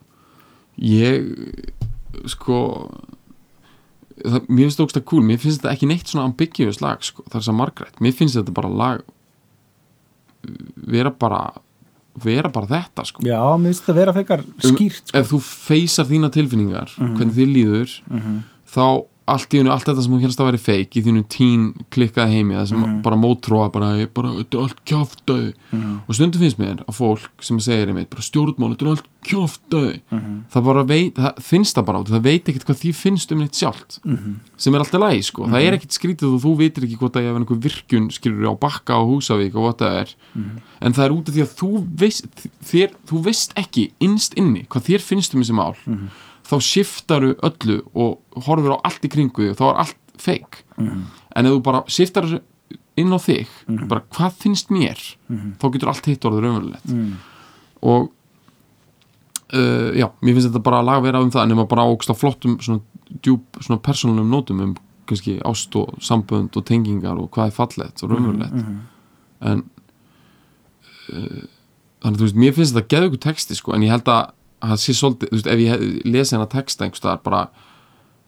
ég 0.79 1.27
sko 2.27 2.59
það, 4.27 4.47
mér 4.47 4.63
finnst 4.67 4.79
það 4.79 4.85
ógst 4.87 4.99
að 5.01 5.05
cool 5.11 5.23
mér 5.23 5.37
finnst 5.43 5.61
þetta 5.61 5.73
ekki 5.75 5.87
neitt 5.91 6.07
svona 6.11 6.25
ambiguous 6.29 6.81
lag 6.81 7.03
sko, 7.03 7.23
það 7.29 7.39
er 7.41 7.45
svo 7.47 7.55
margrætt, 7.57 7.99
mér 8.03 8.13
finnst 8.17 8.35
þetta 8.39 8.53
bara 8.53 8.69
lag 8.69 9.01
vera 10.87 11.11
bara 11.11 11.41
vera 12.23 12.49
bara 12.49 12.65
þetta 12.71 13.03
sko 13.05 13.25
já, 13.25 13.37
mér 13.59 13.71
finnst 13.71 13.83
þetta 13.85 13.93
að 13.93 13.99
vera 14.01 14.13
fekar 14.15 14.43
skýrt 14.63 15.11
sko. 15.11 15.17
ef 15.19 15.31
þú 15.31 15.39
feysar 15.45 16.05
þína 16.09 16.31
tilfinningar 16.33 16.93
Mhm. 16.97 17.15
hvernig 17.17 17.35
þið 17.37 17.51
líður 17.57 17.89
Mhm, 18.09 18.37
þá 18.73 19.05
allt 19.27 19.51
í 19.53 19.59
hennu, 19.59 19.71
allt 19.73 19.83
þetta 19.89 20.03
sem 20.05 20.13
þú 20.15 20.19
helst 20.23 20.39
að 20.39 20.47
vera 20.47 20.59
fake 20.63 20.99
í 20.99 21.01
þínu 21.03 21.21
tín 21.31 21.63
klikkaði 21.91 22.37
heimi 22.37 22.55
það 22.55 22.67
sem 22.69 22.79
Mhm. 22.79 23.01
bara 23.03 23.17
mótróa 23.19 23.67
bara, 23.73 23.89
bara, 24.13 24.29
þetta 24.37 24.55
er 24.57 24.61
allt 24.63 24.79
kjáftæði 24.87 25.49
mhm, 25.73 25.95
og 26.07 26.15
stundum 26.15 26.41
finnst 26.41 26.59
mér 26.61 26.83
að 26.87 26.95
fólk 26.95 27.43
sem 27.43 27.59
segir 27.59 27.87
einmitt, 27.91 28.09
bara 28.09 28.23
stjórnmál, 28.23 28.71
þetta 28.75 28.85
er 28.85 28.91
allt 28.93 29.09
kjáftæði 29.27 29.95
mhm, 30.11 30.37
það 30.53 30.63
bara 30.69 30.83
veit, 30.87 31.13
það 31.19 31.41
finnst 31.43 31.75
það 31.75 31.85
bara 31.89 31.99
út 31.99 32.11
það 32.13 32.23
veit 32.29 32.51
ekkert 32.51 32.65
hvað 32.69 32.79
því 32.83 32.93
finnst 32.95 33.31
um 33.35 33.39
neitt 33.43 33.59
sjálft 33.59 33.99
mhm, 34.05 34.37
sem 34.57 34.73
er 34.77 34.79
alltaf 34.85 35.03
lægi 35.03 35.23
sko, 35.27 35.47
það 35.51 35.67
er 35.67 35.77
ekkert 35.77 35.97
skrítið 35.97 36.31
og 36.31 36.41
þú 36.45 36.55
veitir 36.63 36.87
ekki 36.87 36.99
hvort 37.01 37.19
að 37.19 37.27
ég 37.27 37.33
hef 37.33 37.41
einhver 37.41 37.61
virkjun 37.67 38.07
skilur 38.15 38.47
á 38.47 38.53
Bakka 38.55 38.95
og 39.01 39.11
Húsavík 39.11 39.55
og 39.59 39.67
what 39.67 39.83
það 39.83 39.99
er 40.05 40.15
mhm. 40.33 40.63
en 40.81 40.93
það 40.93 41.05
er 41.05 41.17
út 41.17 41.27
af 41.27 41.35
því 41.35 41.43
að 41.43 41.55
þú 41.59 41.71
veist 41.99 42.47
þér, 42.71 42.95
þú 43.11 43.23
veist 43.27 43.51
Mhm. 46.47 46.59
þá 46.59 46.61
shiftaru 46.61 47.33
öllu 47.43 47.81
og 47.95 48.19
horfir 48.45 48.71
á 48.71 48.77
allt 48.83 49.01
í 49.03 49.09
kringu 49.09 49.35
þig 49.43 49.51
og 49.51 49.57
þá 49.57 49.65
er 49.73 49.79
allt 49.83 49.97
fake 50.17 50.63
Mhm. 50.77 51.03
en 51.35 51.45
ef 51.45 51.51
þú 51.51 51.61
bara 51.63 51.83
shiftar 51.87 52.41
inn 52.97 53.13
á 53.13 53.17
þig 53.19 53.47
Mhm. 53.67 53.87
bara 53.87 54.01
hvað 54.11 54.33
finnst 54.33 54.69
mér 54.69 54.97
Mhm. 55.29 55.57
þá 55.59 55.71
getur 55.73 55.87
allt 55.89 56.05
hitt 56.05 56.21
orðið 56.21 56.41
raunverulegt 56.41 56.85
Mhm. 56.89 57.13
og 57.83 58.11
uh, 59.53 59.91
já, 59.95 60.11
mér 60.21 60.33
finnst 60.35 60.49
þetta 60.51 60.63
bara 60.63 60.81
að 60.81 60.85
laga 60.85 61.01
vera 61.03 61.21
um 61.21 61.31
það 61.31 61.43
en 61.43 61.51
ef 61.51 61.57
maður 61.57 61.69
bara 61.69 61.85
ákst 61.87 62.09
á 62.11 62.15
flottum 62.17 62.57
svona 62.59 62.81
djúb, 63.21 63.41
svona 63.61 63.79
persónulegum 63.81 64.29
nótum 64.29 64.61
um 64.61 64.75
kannski 65.07 65.39
ást 65.45 65.75
og 65.75 65.95
sambönd 65.99 66.57
og 66.57 66.65
tengingar 66.65 67.17
og 67.17 67.31
hvað 67.31 67.47
er 67.47 67.51
fallegt 67.51 68.03
og 68.03 68.09
raunverulegt 68.11 68.53
Mhm. 68.53 68.79
en 69.41 69.69
uh, 71.13 71.43
þannig 72.01 72.17
að 72.17 72.19
þú 72.19 72.25
veist, 72.27 72.35
mér 72.35 72.53
finnst 72.53 72.73
þetta 72.75 72.87
geðu 72.93 73.09
ykkur 73.11 73.19
texti 73.19 73.55
sko, 73.55 73.73
en 73.73 73.81
ég 73.81 73.89
held 73.89 74.03
að 74.11 74.31
það 74.61 74.77
sé 74.83 74.93
svolítið, 74.97 75.29
þú 75.29 75.37
veist, 75.37 75.47
ef 75.47 75.59
ég 75.59 76.05
lesi 76.05 76.35
hennar 76.35 76.49
texta 76.51 76.85
einhvers 76.85 77.01
staðar 77.03 77.23
bara 77.23 77.41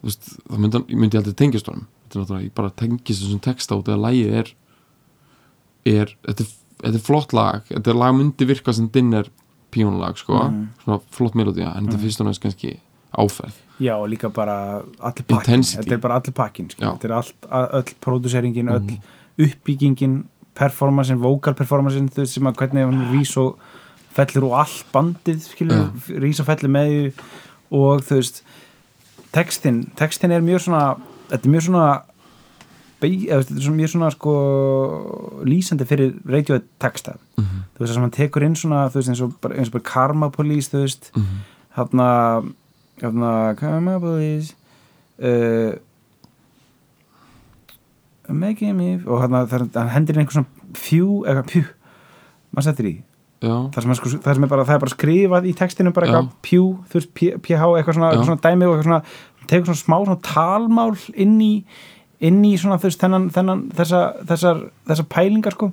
þú 0.01 0.09
veist, 0.09 0.30
þá 0.49 0.57
myndi, 0.59 0.84
myndi 0.95 1.17
ég 1.17 1.21
aldrei 1.23 1.34
tengjast 1.43 1.67
honum 1.71 1.88
þetta 1.88 2.15
er 2.15 2.21
náttúrulega, 2.23 2.45
ég 2.49 2.53
bara 2.55 2.69
tengjast 2.69 3.23
þessum 3.23 3.41
texta 3.41 3.75
út 3.80 3.88
eða 3.89 4.03
lægið 4.07 4.34
er 4.43 4.51
er, 5.89 6.13
þetta 6.27 6.43
er, 6.45 6.51
þetta 6.84 6.99
er 6.99 7.05
flott 7.05 7.34
lag 7.34 7.63
þetta 7.69 7.93
er 7.93 7.99
lag 7.99 8.13
myndi 8.17 8.45
virka 8.49 8.73
sem 8.75 8.89
dinner 8.93 9.30
píónulag, 9.71 10.17
sko, 10.17 10.34
Mhm. 10.49 10.67
svona 10.84 11.01
flott 11.11 11.36
melodía 11.36 11.75
en 11.77 11.88
þetta 11.88 11.93
er 11.99 12.03
fyrst 12.05 12.21
og 12.21 12.27
næst 12.27 12.41
kannski 12.41 12.77
áferð 13.17 13.53
Já, 13.80 13.95
og 13.95 14.09
líka 14.09 14.27
bara 14.30 14.82
allir 14.99 15.23
pakkin. 15.23 15.61
Þetta 15.63 15.93
er 15.93 15.97
bara 16.03 16.15
allir 16.19 16.34
pakkin 16.36 16.67
skilur. 16.67 16.84
Já. 16.84 16.97
Þetta 16.99 17.05
er 17.05 17.13
allt, 17.15 17.36
öll 17.80 17.93
pródúseringin, 18.03 18.67
öll 18.67 18.97
uppbyggingin 19.39 20.25
performansin, 20.53 21.17
vocal 21.21 21.53
performansin 21.53 22.09
þú 22.11 22.19
veist 22.25 22.34
sem 22.36 22.43
að 22.49 22.55
hvernig 22.59 22.84
hann 22.89 23.05
rís 23.13 23.38
og 23.39 23.57
fellur 24.20 24.49
og 24.49 24.59
allt 24.63 24.91
bandið 24.93 25.41
skilur, 25.47 25.88
rís 26.22 26.43
og 26.43 26.49
fellur 26.49 26.76
með 26.76 27.24
og 27.72 28.05
þú 28.05 28.20
veist 28.20 28.43
textin, 29.36 29.84
textin 29.97 30.36
er 30.36 30.45
mjög 30.45 30.67
svona 30.67 30.84
þetta 31.32 31.43
er 31.43 31.55
mjög 31.55 31.67
svona 31.70 31.88
eða, 32.99 33.41
þetta 33.47 33.59
er 33.63 33.76
mjög 33.80 33.91
svona 33.95 34.11
sko 34.11 34.36
lýsandi 35.47 35.86
fyrir 35.88 36.15
radioið 36.28 36.65
texta. 36.82 37.15
Mm 37.39 37.59
þú 37.80 37.86
veist 37.86 37.93
það 37.93 37.95
sem 37.95 38.03
hann 38.03 38.15
tekur 38.17 38.43
inn 38.43 38.55
svona 38.59 38.80
veist 38.91 39.09
eins 39.09 39.22
og 39.24 39.36
bara, 39.39 39.55
eins 39.55 39.70
og 39.70 39.78
bara 39.78 39.88
Karma 39.88 40.28
Police 40.36 40.72
þú 40.72 40.82
veist 40.84 41.11
-hmm. 41.15 41.38
hérna 41.78 42.07
hérna 43.01 43.55
Karma 43.55 43.99
Police 43.99 44.53
uh, 45.20 45.74
Making 48.28 48.76
me 48.76 49.01
og 49.05 49.22
hann 49.22 49.89
hendir 49.89 50.13
inn 50.13 50.20
einhver 50.20 50.32
svona 50.32 50.47
pjú, 50.74 51.24
eitthvað 51.26 51.45
pjú 51.47 51.63
maður 52.51 52.63
settir 52.63 52.86
í 52.86 53.01
það 53.39 53.85
sem, 53.85 53.93
sko, 53.95 54.09
sem 54.19 54.43
er 54.43 54.51
bara, 54.51 54.65
það 54.67 54.75
er 54.75 54.81
bara 54.83 54.95
skrifað 54.95 55.45
í 55.47 55.53
textinu 55.55 55.93
bara 55.95 56.09
eitthvað 56.09 56.31
pjú, 56.43 56.63
þú 56.89 56.99
veist, 56.99 57.11
ph 57.15 57.53
eitthvað 57.55 57.95
svona, 57.95 58.09
eitthvað 58.11 58.27
svona 58.27 58.43
dæmi 58.43 58.67
og 58.67 58.73
eitthvað 58.73 58.89
svona 58.89 59.47
tegur 59.49 59.69
svona 59.69 59.83
smá 59.83 59.95
svona 60.03 60.21
talmál 60.25 60.91
inn 61.15 61.37
í 61.41 61.53
inn 62.19 62.41
í 62.43 62.55
svona 62.59 62.79
þú 62.79 62.89
veist 62.89 63.03
þennan, 63.03 63.29
þennan 63.35 63.61
þessa, 63.77 64.01
þessar, 64.27 64.65
þessar 64.89 65.07
pælingar 65.13 65.55
sko. 65.55 65.69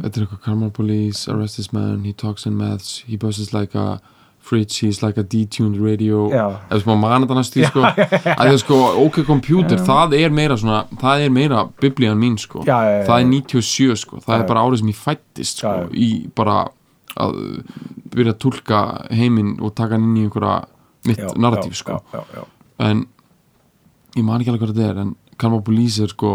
Þetta 0.00 0.14
er 0.14 0.24
eitthvað 0.24 0.42
Karma 0.44 0.70
Police, 0.72 1.26
arrest 1.28 1.58
this 1.58 1.72
man 1.74 2.04
he 2.06 2.14
talks 2.14 2.46
in 2.46 2.54
maths, 2.56 3.02
he 3.08 3.18
buzzes 3.18 3.52
like 3.52 3.74
a 3.74 4.00
fridge, 4.40 4.80
he's 4.80 5.02
like 5.02 5.20
a 5.20 5.24
detuned 5.24 5.78
radio. 5.78 6.24
Ef 6.70 6.82
sem 6.82 6.92
að 6.94 6.98
manna 7.02 7.26
þetta 7.26 7.36
næstu 7.38 7.60
í 7.60 7.68
sko. 7.68 7.84
að 7.84 8.40
það 8.50 8.56
sko, 8.64 8.78
ok 9.04 9.20
computer, 9.28 9.78
það 9.86 10.16
er 10.18 10.34
meira 10.34 10.56
svona, 10.58 10.80
það 11.00 11.24
er 11.26 11.34
meira 11.34 11.64
biblían 11.82 12.18
mín 12.18 12.38
sko, 12.40 12.64
Já, 12.66 12.78
já, 12.86 12.96
já, 12.98 13.04
það 13.06 13.16
er 13.18 13.26
já. 13.26 13.30
97 13.36 14.00
sko, 14.04 14.20
það 14.24 14.36
er 14.38 14.48
bara 14.50 14.64
árið 14.66 14.82
sem 14.82 14.92
ég 14.92 15.00
fættist 15.04 15.62
sko, 15.62 15.74
í 15.94 16.10
bara 16.36 16.58
að 17.20 17.38
byrja 18.14 18.34
að 18.34 18.40
tólka 18.46 18.80
heiminn 19.14 19.56
og 19.60 19.74
taka 19.78 19.96
hann 19.98 20.08
inn 20.08 20.18
í 20.18 20.26
einhverja 20.26 20.56
mitt 21.08 21.22
já, 21.22 21.30
sko, 21.82 22.00
en 22.80 23.04
ég 24.16 24.24
man 24.26 24.40
ekki 24.40 24.52
alveg 24.52 24.64
hvað 24.64 24.74
þetta 24.74 24.90
er, 24.90 25.00
en 25.04 25.14
Karma 25.40 25.62
Police 25.64 26.04
er 26.04 26.12
sko 26.12 26.32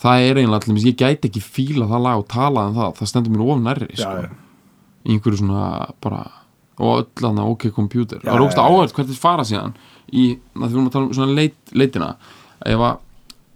það 0.00 0.26
er 0.26 0.40
eiginlega 0.40 0.70
allir, 0.70 0.86
ég 0.88 0.98
gæti 0.98 1.28
ekki 1.30 1.42
fíla 1.44 1.88
það 1.90 2.04
lag 2.06 2.22
og 2.22 2.28
tala 2.32 2.68
um 2.70 2.76
það, 2.78 2.92
það 3.00 3.10
stendur 3.12 3.34
mér 3.34 3.44
of 3.46 3.64
nærri 3.64 3.90
Já, 3.92 4.04
sko, 4.04 4.36
í 5.04 5.14
einhverju 5.16 5.42
svona 5.42 5.64
bara 6.04 6.22
og 6.80 7.04
öll 7.04 7.28
annað 7.28 7.52
ok 7.54 7.68
computer 7.76 8.22
það 8.24 8.34
er 8.34 8.44
ógst 8.46 8.58
já. 8.58 8.64
áhægt 8.64 8.96
hvert 8.96 9.10
þið 9.10 9.20
fara 9.20 9.46
síðan 9.46 9.74
í, 10.10 10.24
að 10.56 10.64
því 10.64 10.70
við 10.70 10.78
erum 10.78 10.88
að 10.88 10.94
tala 10.96 11.06
um 11.06 11.16
svona 11.18 11.36
leit, 11.36 11.58
leitina 11.76 12.14
ef 12.66 12.84
að 12.88 12.98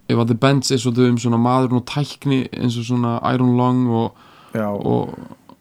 ef 0.05 0.21
að 0.21 0.29
The 0.29 0.37
Bends 0.43 0.69
er 0.71 0.81
svolítið 0.81 1.09
um 1.09 1.17
svona 1.23 1.39
maðurinn 1.41 1.79
og 1.79 1.87
tækni 1.89 2.43
eins 2.53 2.77
og 2.77 2.85
svona 2.85 3.15
Iron 3.33 3.55
Lung 3.57 3.87
og, 3.89 4.21
og, 4.53 5.15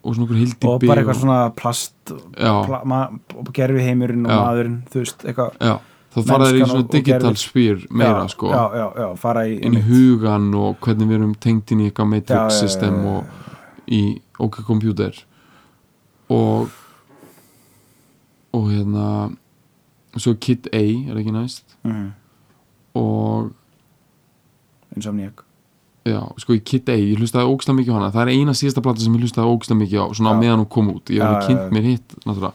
og 0.05 0.11
svona 0.11 0.27
okkur 0.27 0.41
hildi 0.41 0.69
og 0.69 0.85
bara 0.85 1.01
eitthvað 1.01 1.21
svona 1.23 1.41
plast 1.57 2.13
pla, 2.37 3.01
gerfi 3.57 3.87
heimurinn 3.87 4.29
og 4.29 4.35
Já. 4.35 4.41
maðurinn 4.43 4.79
þú 4.93 5.01
veist, 5.01 5.25
eitthvað 5.25 5.57
já, 5.65 5.75
þá 6.15 6.21
fara 6.29 6.51
þeir 6.51 6.59
í 6.59 6.69
svona 6.75 6.89
digital 6.93 7.35
sphere 7.41 7.89
meira 7.89 8.21
já, 8.27 8.35
sko 8.35 8.53
já, 8.53 9.09
fara 9.23 9.47
í 9.49 9.57
inn 9.65 9.81
í 9.81 9.85
hugan 9.89 10.51
og 10.61 10.77
hvernig 10.85 11.09
við 11.09 11.21
erum 11.23 11.35
tengt 11.41 11.73
inn 11.73 11.87
í 11.87 11.89
eitthvað 11.89 12.13
matrix 12.13 12.61
system 12.61 13.01
og 13.15 13.89
í 13.89 14.05
OK 14.45 14.61
Computer 14.69 15.17
og 16.33 16.69
og 18.55 18.69
hérna 18.71 19.07
svo 20.17 20.35
Kid 20.39 20.69
A 20.73 20.83
er 21.11 21.19
ekki 21.19 21.33
næst. 21.35 21.75
Mm, 21.83 22.13
og 23.01 23.51
Insomniac. 24.95 25.43
Já, 26.07 26.21
sko 26.39 26.55
Kid 26.63 26.89
A, 26.93 26.95
ég 27.01 27.19
hlustaði 27.19 27.49
ógstlega 27.51 27.79
mikið 27.81 27.93
á 27.93 27.99
hana. 27.99 28.11
Það 28.15 28.23
er 28.29 28.33
eina 28.37 28.53
síðasta 28.55 28.83
plata 28.85 29.01
sem 29.03 29.15
ég 29.17 29.25
hlustaði 29.25 29.51
ógstlega 29.51 29.81
mikið 29.81 30.03
á 30.05 30.07
svona 30.15 30.35
Já. 30.37 30.41
meðan 30.45 30.61
hún 30.63 30.69
kom 30.71 30.91
út, 30.93 31.11
ég 31.11 31.23
hef 31.25 31.33
já, 31.35 31.47
kynnt 31.49 31.65
já. 31.65 31.71
mér 31.75 31.89
hitt 31.89 32.15
náttúrulega, 32.29 32.53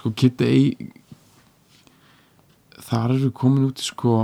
sko 0.00 0.12
Kid 0.16 0.42
A 0.42 0.52
þar 2.86 3.14
eru 3.16 3.30
komin 3.34 3.66
út 3.70 3.80
sko 3.82 4.16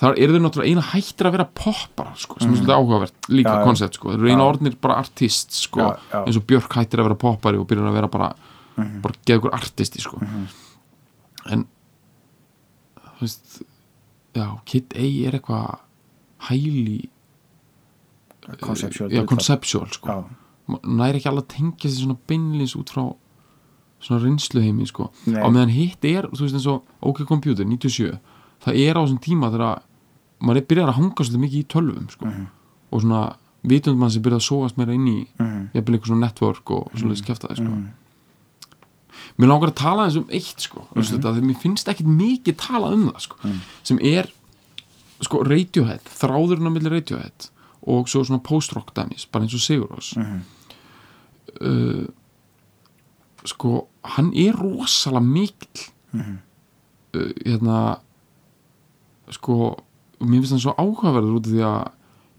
þar 0.00 0.16
eru 0.18 0.34
þau 0.36 0.42
náttúrulega 0.46 0.70
eina 0.72 0.84
hættir 0.92 1.28
að 1.28 1.36
vera 1.36 1.46
poppar 1.56 2.10
sko, 2.18 2.38
sem 2.42 2.50
er 2.52 2.58
svolítið 2.58 2.78
áhugavert 2.78 3.28
líka 3.30 3.52
Mhm. 3.56 3.64
Koncept 3.68 3.94
sko, 3.98 4.10
þeir 4.10 4.18
eru 4.22 4.32
eina 4.32 4.46
orðnir 4.48 4.74
bara 4.80 4.96
artist 5.02 5.52
sko, 5.52 5.92
eins 6.12 6.36
og 6.36 6.46
Björk 6.46 6.72
hættir 6.74 6.98
að 7.00 7.06
vera 7.10 7.20
poppari 7.22 7.58
og 7.58 7.66
byrjar 7.68 7.88
að 7.90 7.98
vera 8.00 8.08
bara 8.08 8.32
Mhm. 8.76 9.00
bara 9.02 9.14
geða 9.26 9.38
ykkur 9.40 9.54
artisti 9.54 10.00
sko 10.00 10.20
en 11.46 11.66
þú 12.96 13.20
veist 13.20 13.62
já, 14.34 14.46
Kid 14.64 14.94
A 14.96 15.06
er 15.28 15.32
eitthvað 15.38 15.78
hæli 16.48 17.08
Conceptual 18.60 19.10
já, 19.10 19.24
conceptual 19.26 19.86
sko 19.94 20.08
já, 20.08 20.24
næri 20.82 21.20
ekki 21.20 21.28
alveg 21.30 21.44
að 21.44 21.52
tengja 21.56 21.90
sér 21.90 22.02
svona 22.06 22.16
beinlins 22.28 22.74
út 22.78 22.90
frá 22.90 23.04
svona 24.02 24.22
reynsluheimi 24.24 24.86
sko 24.90 25.10
Nei. 25.30 25.38
á 25.38 25.46
meðan 25.52 25.70
hitt 25.70 26.04
er, 26.04 26.26
þú 26.32 26.42
veist 26.46 26.56
eins 26.58 26.66
og 26.66 26.82
OK 27.06 27.22
Computer 27.28 27.64
97, 27.64 28.18
það 28.64 28.80
er 28.82 28.98
á 28.98 29.00
þessum 29.04 29.20
tíma 29.22 29.50
þegar 29.54 29.82
maður 30.42 30.58
er 30.62 30.66
byrjar 30.66 30.88
að 30.90 30.98
hanga 30.98 31.22
svolítið 31.22 31.44
mikið 31.44 31.60
í 31.62 31.68
tölvum 31.70 32.08
sko 32.10 32.26
Mhm. 32.26 32.46
og 32.92 33.00
svona 33.02 33.36
vitundum 33.62 33.98
mann 34.00 34.10
sem 34.10 34.22
byrjar 34.22 34.40
að 34.42 34.48
sóast 34.50 34.76
meira 34.76 34.92
inn 34.94 35.06
í 35.06 35.26
Mhm. 35.38 35.70
jafnvel 35.74 35.94
eitthvað 35.94 36.10
svona 36.10 36.26
network 36.26 36.70
og 36.70 36.90
svolítið 36.98 37.22
skeftaði 37.22 37.56
sko 37.56 37.70
Mhm. 37.70 37.86
Mér 39.38 39.48
langar 39.48 39.68
að 39.70 39.74
tala 39.82 40.04
eins 40.06 40.16
um 40.16 40.26
eitt 40.30 40.60
sko 40.60 40.80
mm. 40.80 41.02
-hmm. 41.02 41.10
þetta, 41.12 41.32
mér 41.42 41.58
finnst 41.62 41.88
ekkit 41.88 42.06
mikið 42.06 42.56
tala 42.56 42.92
um 42.94 43.08
það 43.10 43.20
sko 43.20 43.36
sem 43.82 43.98
er 44.02 44.30
sko 45.22 45.42
Radiohead, 45.44 46.00
þráðurinn 46.18 46.66
á 46.66 46.72
milli 46.74 46.90
Radiohead 46.90 47.48
og 47.86 48.08
svo 48.08 48.24
svona 48.24 48.42
post-rock 48.42 48.94
dæmis 48.94 49.26
bara 49.32 49.44
eins 49.44 49.54
og 49.54 49.60
Sigur 49.60 49.88
Rós 49.90 50.16
Mhm. 50.16 50.40
uh, 51.60 52.06
sko 53.44 53.86
hann 54.04 54.32
er 54.34 54.52
rosalega 54.52 55.20
mikill 55.20 55.90
Mhm. 56.12 56.38
uh, 57.14 57.32
hérna 57.46 57.98
sko 59.30 59.76
mér 60.20 60.40
finnst 60.42 60.50
hann 60.52 60.60
svo 60.60 60.74
áhugaverður 60.78 61.36
út 61.38 61.46
af 61.46 61.52
því 61.52 61.62
að 61.62 61.90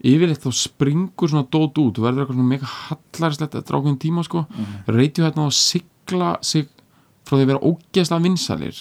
yfirleitt 0.04 0.44
þá 0.44 0.52
springur 0.52 1.28
svona 1.28 1.48
dót 1.50 1.78
út 1.78 1.98
og 1.98 2.04
verður 2.04 2.20
eitthvað 2.24 2.36
svona 2.36 2.48
mega 2.48 2.66
hallarslegt 2.66 3.54
eftir 3.54 3.74
ákveðin 3.76 3.98
tíma 3.98 4.24
sko 4.24 4.38
mm 4.42 4.46
Mhm. 4.56 4.64
-hmm. 4.64 4.94
Radiohead 4.96 5.34
náðu 5.34 5.46
að 5.46 5.60
sigla 6.04 6.38
sig 6.44 6.68
frá 7.24 7.36
því 7.38 7.44
að 7.44 7.50
vera 7.52 7.64
ógeðslega 7.64 8.22
vinsalir 8.24 8.80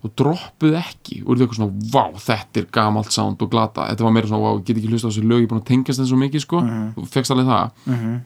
og 0.00 0.12
droppuð 0.16 0.76
ekki 0.80 1.18
og 1.26 1.34
eru 1.34 1.44
eitthvað 1.44 1.58
svona, 1.58 1.90
vá, 1.92 2.04
þetta 2.24 2.60
er 2.62 2.68
gamalt 2.72 3.12
sound 3.12 3.42
og 3.44 3.50
glata, 3.52 3.84
þetta 3.90 4.04
var 4.06 4.12
meira 4.16 4.26
svona, 4.30 4.46
vá, 4.54 4.62
get 4.64 4.76
ekki 4.80 4.88
hlusta 4.88 5.08
á 5.08 5.10
þessu 5.12 5.24
lög, 5.28 5.42
ég 5.42 5.44
er 5.44 5.50
búin 5.50 5.60
að 5.60 5.68
tengjast 5.68 6.00
þessu 6.00 6.16
mikið 6.16 6.40
sko 6.46 6.60
Mhm. 6.60 6.92
og 6.96 7.08
fegst 7.12 7.30
alveg 7.30 7.46
það 7.46 7.70
Mhm. 7.86 8.20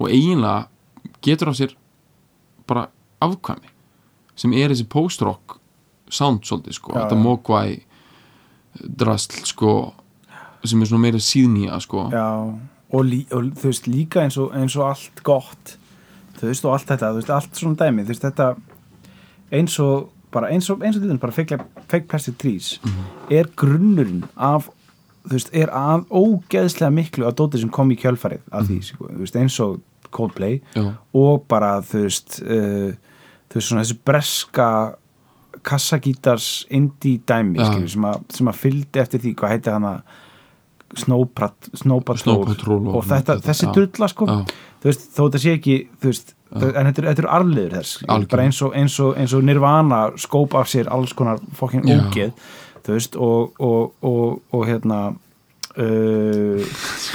og 0.00 0.08
eiginlega 0.10 0.66
getur 1.22 1.48
á 1.48 1.54
sér 1.56 1.74
bara 2.66 2.88
afkvæmi 3.22 3.68
sem 4.36 4.52
er 4.52 4.68
þessi 4.68 4.84
post-rock 4.88 5.58
sound 6.10 6.42
svolítið 6.42 6.72
sko, 6.74 6.92
Já, 6.92 7.08
þetta 7.08 7.16
já. 7.16 7.22
mókvæ 7.24 7.80
drasl 8.96 9.44
sko 9.46 9.94
sem 10.64 10.82
er 10.82 10.86
svona 10.86 11.00
meira 11.00 11.18
síðnýja 11.18 11.80
sko 11.80 12.10
Já, 12.12 12.26
og, 12.92 13.00
og 13.32 13.44
þú 13.56 13.64
veist 13.64 13.86
líka 13.88 14.20
eins 14.26 14.36
og, 14.36 14.52
eins 14.52 14.76
og 14.76 14.90
allt 14.90 15.22
gott 15.24 15.78
þú 16.38 16.50
veist 16.50 16.66
og 16.66 16.76
allt 16.76 16.92
þetta, 16.92 17.12
þú 17.12 17.20
veist 17.20 17.34
allt 17.34 17.60
svona 17.60 17.80
dæmi 17.82 18.06
þú 18.06 18.14
veist 18.14 18.26
þetta 18.28 18.48
eins 19.58 19.78
og 19.82 20.08
bara 20.34 20.50
eins 20.52 20.68
og, 20.70 20.82
eins 20.84 20.98
og 20.98 21.04
þess 21.04 21.22
bara 21.22 21.36
fake, 21.36 21.58
fake 21.88 22.08
plastic 22.10 22.36
trees 22.40 22.74
er 23.32 23.48
grunnurinn 23.58 24.26
af 24.36 24.68
þú 25.28 25.34
veist, 25.36 25.52
er 25.56 25.72
að 25.74 26.06
ógeðslega 26.08 26.94
miklu 26.94 27.28
að 27.28 27.36
dótið 27.40 27.64
sem 27.64 27.74
kom 27.74 27.92
í 27.92 27.98
kjölfarið 28.00 28.44
af 28.52 28.68
því, 28.68 28.78
sko, 28.86 29.10
þú 29.10 29.22
veist, 29.24 29.38
eins 29.40 29.58
og 29.64 29.78
Coldplay 30.14 30.62
já, 30.72 30.86
og 31.20 31.42
bara 31.50 31.78
þú 31.84 32.06
veist 32.06 32.38
uh, 32.40 32.94
þú 33.48 33.58
veist 33.58 33.68
svona 33.68 33.84
þessi 33.84 33.98
breska 34.08 34.68
kassagítars 35.66 36.66
indie 36.70 37.20
dæmi 37.28 37.58
Já. 37.58 37.66
skilur, 37.72 37.90
sem, 37.92 38.06
að, 38.08 38.24
sem 38.38 38.50
að 38.50 38.60
fylgdi 38.62 39.02
eftir 39.02 39.22
því 39.24 39.34
hvað 39.38 39.54
heiti 39.54 39.74
hana 39.74 39.92
Snow 39.98 40.27
Snow 40.96 41.26
Patrol 41.34 42.88
og 42.88 43.04
þetta, 43.04 43.36
þetta, 43.36 43.38
þessi 43.44 43.66
já. 43.66 43.72
drulla 43.76 44.08
sko 44.08 44.26
veist, 44.84 45.08
þó 45.12 45.20
þetta 45.26 45.42
sé 45.42 45.54
ekki 45.58 45.76
veist, 46.04 46.34
en 46.54 46.88
þetta 46.88 47.02
er, 47.02 47.08
þetta 47.10 47.24
er 47.24 47.30
arfleður 47.36 47.76
þess. 47.76 48.00
Bara 48.08 48.46
eins 48.46 48.60
og, 48.64 48.74
eins, 48.78 48.96
og, 49.04 49.14
eins 49.20 49.34
og 49.36 49.44
Nirvana 49.44 50.02
skóp 50.20 50.56
af 50.58 50.70
sér 50.72 50.88
alls 50.94 51.12
konar 51.18 51.42
fokkin 51.58 51.84
ógeð 51.84 52.32
þú 52.86 52.94
veist, 52.94 53.18
og, 53.20 53.58
og, 53.60 53.92
og, 54.06 54.38
og 54.56 54.64
hérna 54.68 55.00
uh, 55.76 56.62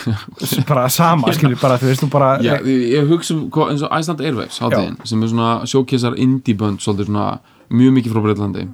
bara 0.69 0.85
sama 0.93 1.33
skilur, 1.33 1.57
bara 1.61 1.79
þú 1.81 1.89
veist, 1.89 2.05
bara 2.13 2.35
já 2.43 2.59
ég, 2.61 3.09
hugsa 3.09 3.37
um 3.37 3.47
eins 3.69 3.81
og 3.81 3.89
Iceland 3.97 4.21
Airwaves 4.21 4.61
hátíðin, 4.61 4.99
sem 5.09 5.23
er 5.23 5.33
svona 5.33 5.53
sjókessar 5.69 6.19
indie 6.19 6.57
bönd 6.59 6.83
svolítið 6.83 7.09
svona 7.09 7.27
mjög 7.73 7.97
mikið 7.97 8.13
frá 8.13 8.25
Breitlandi 8.27 8.67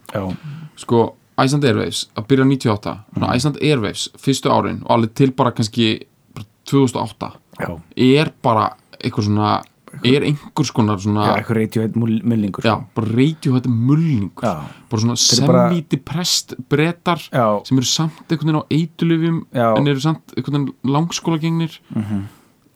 sko 0.80 1.06
Iceland 1.46 1.66
Airwaves 1.66 2.06
að 2.18 2.28
byrja 2.32 2.46
98 2.46 2.96
mm. 3.16 3.26
Iceland 3.36 3.60
Airwaves 3.62 4.08
fyrstu 4.20 4.52
árin 4.54 4.84
og 4.86 4.94
alveg 4.98 5.16
til 5.18 5.34
bara 5.36 5.54
kannski 5.56 5.90
bara 6.36 6.46
2008 6.70 7.32
já, 7.60 7.74
er 7.96 8.32
bara 8.44 8.70
eitthvað 9.00 9.30
svona 9.30 9.60
er 10.06 10.24
einhvers 10.28 10.72
konar 10.76 11.00
já, 11.00 11.06
svona 11.08 11.28
eitthvað 11.34 11.60
radiohead 11.60 11.96
mullingur 11.98 12.66
já, 12.66 12.76
bara 12.96 13.68
mulningur 13.68 14.46
Já. 14.46 14.56
bara 14.90 15.02
svona 15.02 15.16
semi-depressed 15.16 16.58
brettar 16.70 17.22
Já. 17.32 17.62
sem 17.66 17.78
eru 17.78 17.86
samt 17.86 18.20
einhvern 18.30 18.52
veginn 18.52 18.62
á 18.62 18.64
eitulifjum 18.70 19.40
Já. 19.54 19.72
Mhm. 19.72 19.78
en 19.78 19.88
eru 19.88 20.00
samt 20.00 20.36
einhvern 20.38 20.54
veginn 20.54 20.76
langskólagengnir 20.84 21.80
-hmm. 21.94 22.22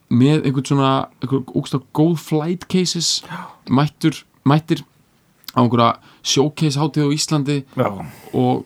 með 0.10 0.46
einhvern 0.46 0.66
svona 0.66 1.08
einhvern 1.22 1.46
ógst 1.54 1.78
góð 1.94 2.18
flight 2.18 2.68
cases 2.68 3.24
mættur, 3.70 4.26
mættir 4.46 4.84
á 5.56 5.62
einhverja 5.62 6.00
showcase 6.24 6.80
hátíð 6.80 7.06
á 7.06 7.10
Íslandi 7.14 7.58
já, 7.76 7.90
og 8.34 8.66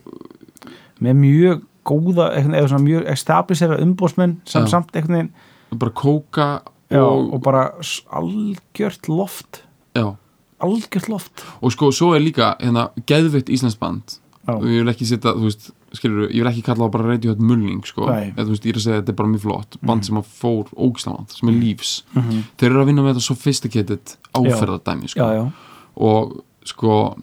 með 1.01 1.13
mjög 1.23 1.61
góða 1.87 2.29
einhvern- 2.35 2.55
eða 2.59 2.67
svona 2.71 2.83
mjög 2.85 3.05
establisera 3.11 3.77
umbósmenn 3.81 4.37
sem 4.45 4.63
Já. 4.65 4.69
samt 4.69 4.91
einhvern 4.95 5.13
veginn 5.17 5.79
bara 5.79 5.91
kóka 5.91 6.61
já, 6.91 6.99
og, 7.01 7.33
og, 7.33 7.41
bara 7.41 7.71
algjört 8.11 9.07
loft. 9.09 9.63
Já, 9.95 10.15
algjört 10.63 11.09
loft. 11.11 11.43
Og 11.61 11.71
sko 11.75 11.91
svo 11.91 12.13
er 12.15 12.21
líka 12.23 12.55
hérna 12.59 12.89
geðvitt 13.09 13.49
Íslandsband 13.53 14.17
Já. 14.47 14.53
og 14.55 14.63
ég 14.63 14.83
vil 14.83 14.91
ekki 14.93 15.05
setja, 15.09 15.33
þú 15.35 15.47
veist, 15.49 15.71
skilur 15.97 16.27
ég 16.29 16.41
vil 16.43 16.49
ekki 16.51 16.63
kalla 16.67 16.85
það 16.87 16.91
bara 16.91 17.07
Radiohead 17.13 17.39
mulning 17.43 17.81
sko. 17.87 18.07
Eða 18.11 18.43
þú 18.45 18.51
veist, 18.53 18.65
ég 18.67 18.73
er 18.75 18.79
að 18.79 18.85
segja 18.85 18.97
að 18.97 19.01
þetta 19.03 19.13
er 19.15 19.19
bara 19.21 19.29
mjög 19.33 19.45
flott 19.47 19.77
band 19.87 20.05
sem 20.07 20.19
að 20.19 20.29
fór 20.41 20.69
ógisland, 20.75 21.31
sem 21.35 21.49
er 21.49 21.57
lífs 21.61 21.93
Mhm. 22.15 22.43
þeir 22.57 22.69
eru 22.71 22.81
að 22.83 22.85
vinna 22.91 23.01
með 23.03 23.13
þetta 23.15 23.27
sophisticated 23.27 24.15
áferðardæmi 24.35 25.09
sko. 25.09 25.19
Já, 25.19 25.33
já, 25.35 25.51
og 25.97 26.43
sko 26.65 27.15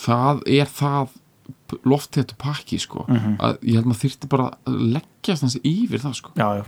það 0.00 0.42
er 0.46 0.66
það 0.66 1.08
loftið 1.86 2.32
pakki 2.40 2.78
sko 2.80 3.04
Mhm. 3.08 3.36
að 3.38 3.58
ég 3.62 3.74
held 3.78 3.86
maður 3.86 4.02
þyrfti 4.04 4.28
bara 4.28 4.50
að 4.66 4.78
leggjast 4.96 5.42
hans 5.42 5.56
yfir 5.64 5.98
það 6.02 6.14
sko 6.14 6.30
já, 6.36 6.48
já. 6.58 6.64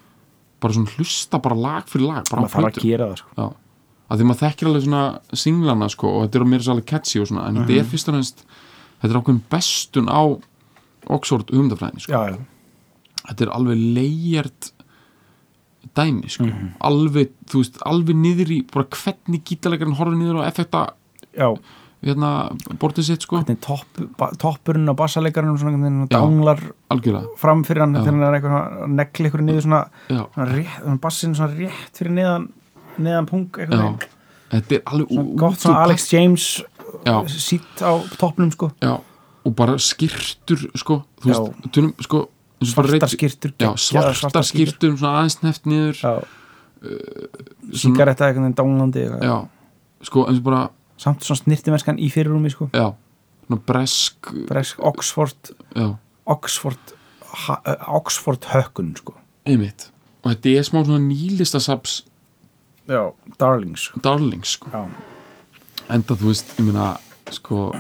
bara 0.61 0.73
svona 0.75 0.95
hlusta 0.97 1.39
bara 1.43 1.57
lag 1.57 1.87
fyrir 1.91 2.07
lag 2.07 2.25
bara 2.31 2.43
maður 2.43 2.55
þarf 2.57 2.77
að 2.77 2.83
gera 2.83 3.07
það 3.11 3.17
sko. 3.19 3.31
Já, 3.39 3.47
að 4.11 4.19
því 4.21 4.27
maður 4.29 4.43
þekkir 4.43 4.69
alveg 4.71 4.83
svona 4.87 5.21
singlana 5.35 5.89
sko 5.91 6.09
og 6.13 6.27
þetta 6.29 6.41
er 6.41 6.45
meira 6.53 6.63
svo 6.63 6.73
alveg 6.77 6.87
catchy 6.87 7.21
og 7.21 7.27
svona 7.29 7.47
en 7.49 7.55
Mhm. 7.55 7.67
þetta 7.67 7.79
er 7.81 7.85
fyrst 7.93 8.09
og 8.09 8.15
næst 8.15 8.45
þetta 9.03 9.11
er 9.15 9.21
ákveðin 9.23 9.43
bestun 9.51 10.09
á 10.09 10.23
Oxford 11.11 11.47
hugmyndafræðin 11.51 12.01
sko. 12.01 12.13
já, 12.13 12.31
já, 12.31 12.39
þetta 13.29 13.43
er 13.43 13.51
alveg 13.57 13.79
legjert 13.97 14.73
dæmi 15.97 16.29
sko 16.31 16.45
Mhm. 16.47 16.75
alveg, 16.81 17.31
þú 17.47 17.57
veist, 17.63 17.79
alveg 17.85 18.15
niður 18.17 18.49
í 18.51 18.63
bara 18.71 18.85
hvernig 18.87 19.43
gítarleikarinn 19.45 19.97
horfir 19.97 20.17
niður 20.17 20.43
á 20.43 20.49
effekta 20.51 20.91
já 21.37 21.59
hérna, 22.03 22.31
bortið 22.83 23.05
sitt 23.07 23.23
sko. 23.27 23.41
Topp, 23.63 24.01
toppurinn 24.43 24.91
á 24.91 24.95
bassalegarinn 24.99 25.55
svona 25.59 25.73
einhvern 25.77 25.85
veginn 25.87 26.09
Já. 26.11 26.19
danglar 26.19 26.63
algjörlega, 26.91 27.29
fram 27.39 27.63
fyrir 27.65 27.85
hann 27.85 27.95
þegar 27.95 28.11
hann 28.11 28.25
er 28.27 28.37
eitthvað 28.39 28.57
að 28.87 28.97
negli 28.99 29.31
ykkur 29.31 29.45
niður 29.47 29.63
svona, 29.69 29.81
svona 30.09 30.49
rétt, 30.51 30.75
svona 30.83 30.99
bassin 31.07 31.35
svona 31.39 31.55
rétt 31.61 32.01
fyrir 32.03 32.17
neðan 32.19 32.49
neðan 32.99 33.31
pung 33.31 33.47
eitthvað 33.55 34.09
þetta 34.53 34.77
er 34.79 34.83
alveg 34.93 35.15
svona 35.15 35.39
gott 35.45 35.63
svona 35.63 35.87
Alex 35.87 36.09
James 36.13 36.49
Já. 37.07 37.17
sýtt 37.31 37.81
á 37.87 37.93
toppnum 38.21 38.51
sko. 38.53 38.73
Já, 38.83 38.99
og 39.47 39.55
bara 39.57 39.79
skýrtur 39.81 40.67
sko, 40.77 41.03
þú 41.23 41.31
veist, 41.31 41.71
tölum 41.73 41.95
sko 42.05 42.27
og 42.27 42.87
reit- 42.91 43.07
skýrtur 43.11 43.55
já, 43.57 43.73
geggjaðar 43.75 44.15
svartar 44.19 44.45
skýrtur 44.47 44.93
svona 44.99 45.23
aðeins 45.23 45.39
neft 45.43 45.65
niður. 45.67 45.97
Svona, 45.99 46.23
síkaretta 47.73 48.29
eitthvað. 48.29 48.47
En 48.51 48.55
dánlandi 48.59 49.07
sko 50.03 50.25
eins 50.29 50.39
og 50.41 50.47
bara 50.47 50.63
samt 51.03 51.27
svona 51.27 51.43
snirtimennskan 51.43 51.99
í 51.99 52.09
fyrirrúmi 52.13 52.53
sko. 52.53 52.69
já, 52.73 52.93
svona 53.47 53.63
bresk 53.69 54.33
Bresk, 54.49 54.81
Oxford 54.81 55.53
já, 55.75 55.89
Oxford, 56.31 56.95
ha, 57.47 57.59
uh, 57.67 57.89
Oxford 57.99 58.47
hökkun 58.53 58.95
sko. 59.01 59.17
einmitt 59.49 59.89
og 60.23 60.31
þetta 60.33 60.57
er 60.59 60.67
smá 60.69 60.83
svona 60.87 61.03
nýlistasaps 61.09 62.03
já, 62.91 63.03
darlings 63.39 63.89
sko. 63.91 64.03
darlings 64.05 64.57
sko 64.59 64.71
já, 64.73 64.85
enda 65.93 66.15
þú 66.19 66.31
veist, 66.33 66.55
ég 66.59 66.69
meina 66.69 66.93
sko 67.33 67.73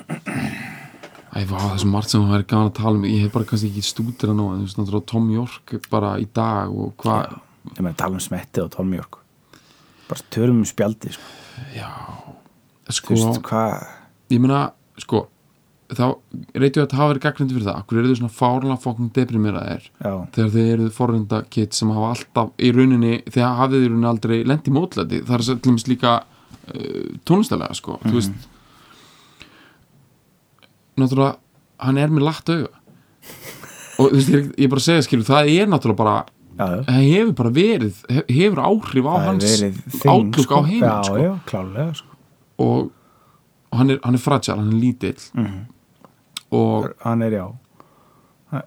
Æ, 1.32 1.46
vá, 1.48 1.56
það 1.56 1.70
er 1.72 1.78
svo 1.80 1.88
margt 1.88 2.10
sem 2.12 2.24
það 2.28 2.34
er 2.36 2.42
gaman 2.50 2.68
að 2.68 2.74
tala 2.76 2.98
um 2.98 3.04
ég 3.08 3.22
hef 3.24 3.30
bara 3.32 3.46
kannski 3.48 3.70
ekki 3.70 3.82
stútir 3.88 4.28
að 4.28 4.36
nóg 4.36 4.50
en 4.52 4.58
þú 4.60 4.66
veist, 4.66 4.78
náttúrulega 4.82 5.08
Tom 5.08 5.30
York 5.32 5.72
bara 5.88 6.10
í 6.20 6.26
dag 6.28 6.74
og 6.76 6.90
hvað 7.00 7.38
ég 7.70 7.80
meina 7.80 7.96
tala 7.96 8.18
um 8.18 8.20
smettið 8.20 8.66
og 8.66 8.72
Tom 8.74 8.92
York 8.92 9.16
bara 10.10 10.26
tölum 10.34 10.60
um 10.60 10.68
spjaldi 10.68 11.14
sko. 11.14 12.31
Sko, 12.90 13.14
veist 13.14 13.42
ég 14.32 14.40
meina, 14.40 14.72
sko 14.98 15.28
þá 15.92 16.06
reytju 16.56 16.80
að 16.82 16.88
það 16.88 16.96
hafa 16.98 17.08
verið 17.12 17.22
gaggrindi 17.26 17.54
fyrir 17.54 17.66
það. 17.68 17.78
Akkur 17.82 17.98
eru 18.00 18.08
þau 18.08 18.18
svona 18.22 18.32
fárlega 18.32 18.76
fókn 18.80 19.10
deprimeraðir 19.12 19.88
þegar 20.32 20.52
þið 20.54 20.70
eruð 20.72 20.92
forrönda 20.96 21.42
kitt 21.52 21.74
sem 21.76 21.90
hafa 21.92 22.10
alltaf 22.14 22.50
í 22.64 22.70
rauninni, 22.72 23.22
þegar 23.28 23.58
hafið 23.60 23.76
þið 23.76 23.84
í 23.84 23.90
rauninni 23.90 24.08
aldrei 24.08 24.38
lendi 24.48 24.72
mótlæti, 24.72 25.20
það 25.28 25.34
er 25.52 25.60
dæmis 25.66 25.84
líka 25.90 26.14
uh, 26.22 27.18
tónlistalega 27.28 27.74
sko 27.76 27.98
þú 28.06 28.14
veist. 28.16 28.48
Náttúrulega, 31.00 31.36
hann 31.82 31.98
er 32.00 32.12
með 32.12 32.26
lagt 32.28 32.50
auga. 32.52 32.70
Og 34.00 34.08
þú 34.08 34.16
veist, 34.16 34.32
ég, 34.32 34.48
ég 34.64 34.70
bara 34.72 34.84
segja 34.84 35.04
skilu, 35.06 35.24
það 35.28 35.52
er 35.58 35.68
náttúrulega 35.72 36.00
bara 36.00 36.16
það 36.62 37.04
hefur 37.08 37.34
bara 37.38 37.50
verið, 37.56 38.00
he- 38.12 38.24
hefur 38.36 38.60
áhrif 38.64 39.06
á 39.08 39.12
Það 39.12 39.26
hans 39.28 39.62
átlug 40.04 40.40
sko. 40.44 40.56
á 40.56 40.60
heiminn 40.68 41.04
sko. 41.08 41.16
já, 41.20 41.32
klálega 41.48 41.94
sko. 42.00 42.11
Og, 42.62 42.90
og 43.72 43.78
hann 43.80 43.90
er, 43.94 43.98
hann 44.04 44.14
er 44.18 44.22
fragile, 44.22 44.56
hann 44.60 44.72
er 44.72 44.80
lítill. 44.82 45.18
Mhm. 45.34 45.60
og 46.52 46.90
hann 47.04 47.22
er 47.24 47.30
já. 47.38 47.44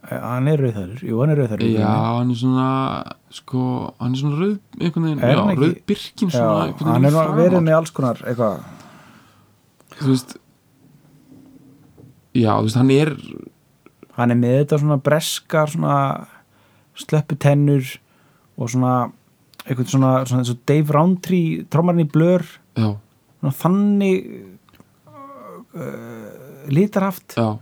Hann 0.09 0.47
er 0.49 0.57
rauðhærur, 0.57 1.01
jú 1.05 1.19
hann 1.21 1.29
er 1.29 1.37
rauðhærur 1.43 1.67
já, 1.69 1.89
hann 2.17 2.31
er 2.33 2.37
svona 2.39 2.69
sko, 3.29 3.65
hann 4.01 4.15
er 4.15 4.17
svona 4.17 4.39
rauð 4.39 4.55
einhvern 4.81 5.03
veginn, 5.05 5.19
já, 5.21 5.35
hann 5.37 5.51
ekki- 5.53 5.61
rauð 5.67 5.75
byrkin 5.91 6.31
svona, 6.33 6.55
já 6.71 6.87
hann 6.87 7.05
er 7.05 7.11
verið 7.37 7.61
með 7.67 7.75
alls 7.77 7.91
konar 7.93 8.23
eitthvað. 8.25 8.63
Þú 9.99 10.07
veist 10.09 10.33
já, 12.35 12.49
þú 12.57 12.65
veist, 12.65 12.79
hann 12.81 12.91
er 12.95 13.13
hann 14.17 14.31
er 14.33 14.39
með 14.39 14.57
þetta 14.63 14.79
svona 14.81 14.97
breskar 15.05 15.69
svona 15.75 15.99
slöpputennur 16.95 17.93
og 18.57 18.69
svona 18.71 18.95
eitthvað 19.65 19.89
svona, 19.93 20.11
svona 20.29 20.49
og 20.49 20.65
Dave 20.69 20.93
Roundtree 20.97 21.65
trómarinn 21.69 22.05
í 22.07 22.11
blör 22.11 22.41
já, 22.75 22.89
svona 22.89 23.04
þannig 23.53 24.25
uh, 25.75 26.65
litarhaft. 26.71 27.37
Já, 27.37 27.59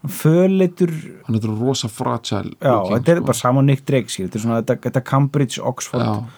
föleitur 0.00 0.88
hann 1.26 1.36
er 1.36 1.44
rosa 1.44 1.88
fragile 1.92 2.54
já, 2.56 2.72
looking, 2.72 2.94
þetta 2.94 3.12
er 3.12 3.18
sko. 3.18 3.26
bara 3.28 3.36
saman 3.36 3.66
Drake 3.84 4.08
sér, 4.08 4.30
þetta 4.32 4.38
þetta, 4.62 4.76
þetta 4.86 5.02
Cambridge 5.04 5.60
Oxford. 5.60 6.30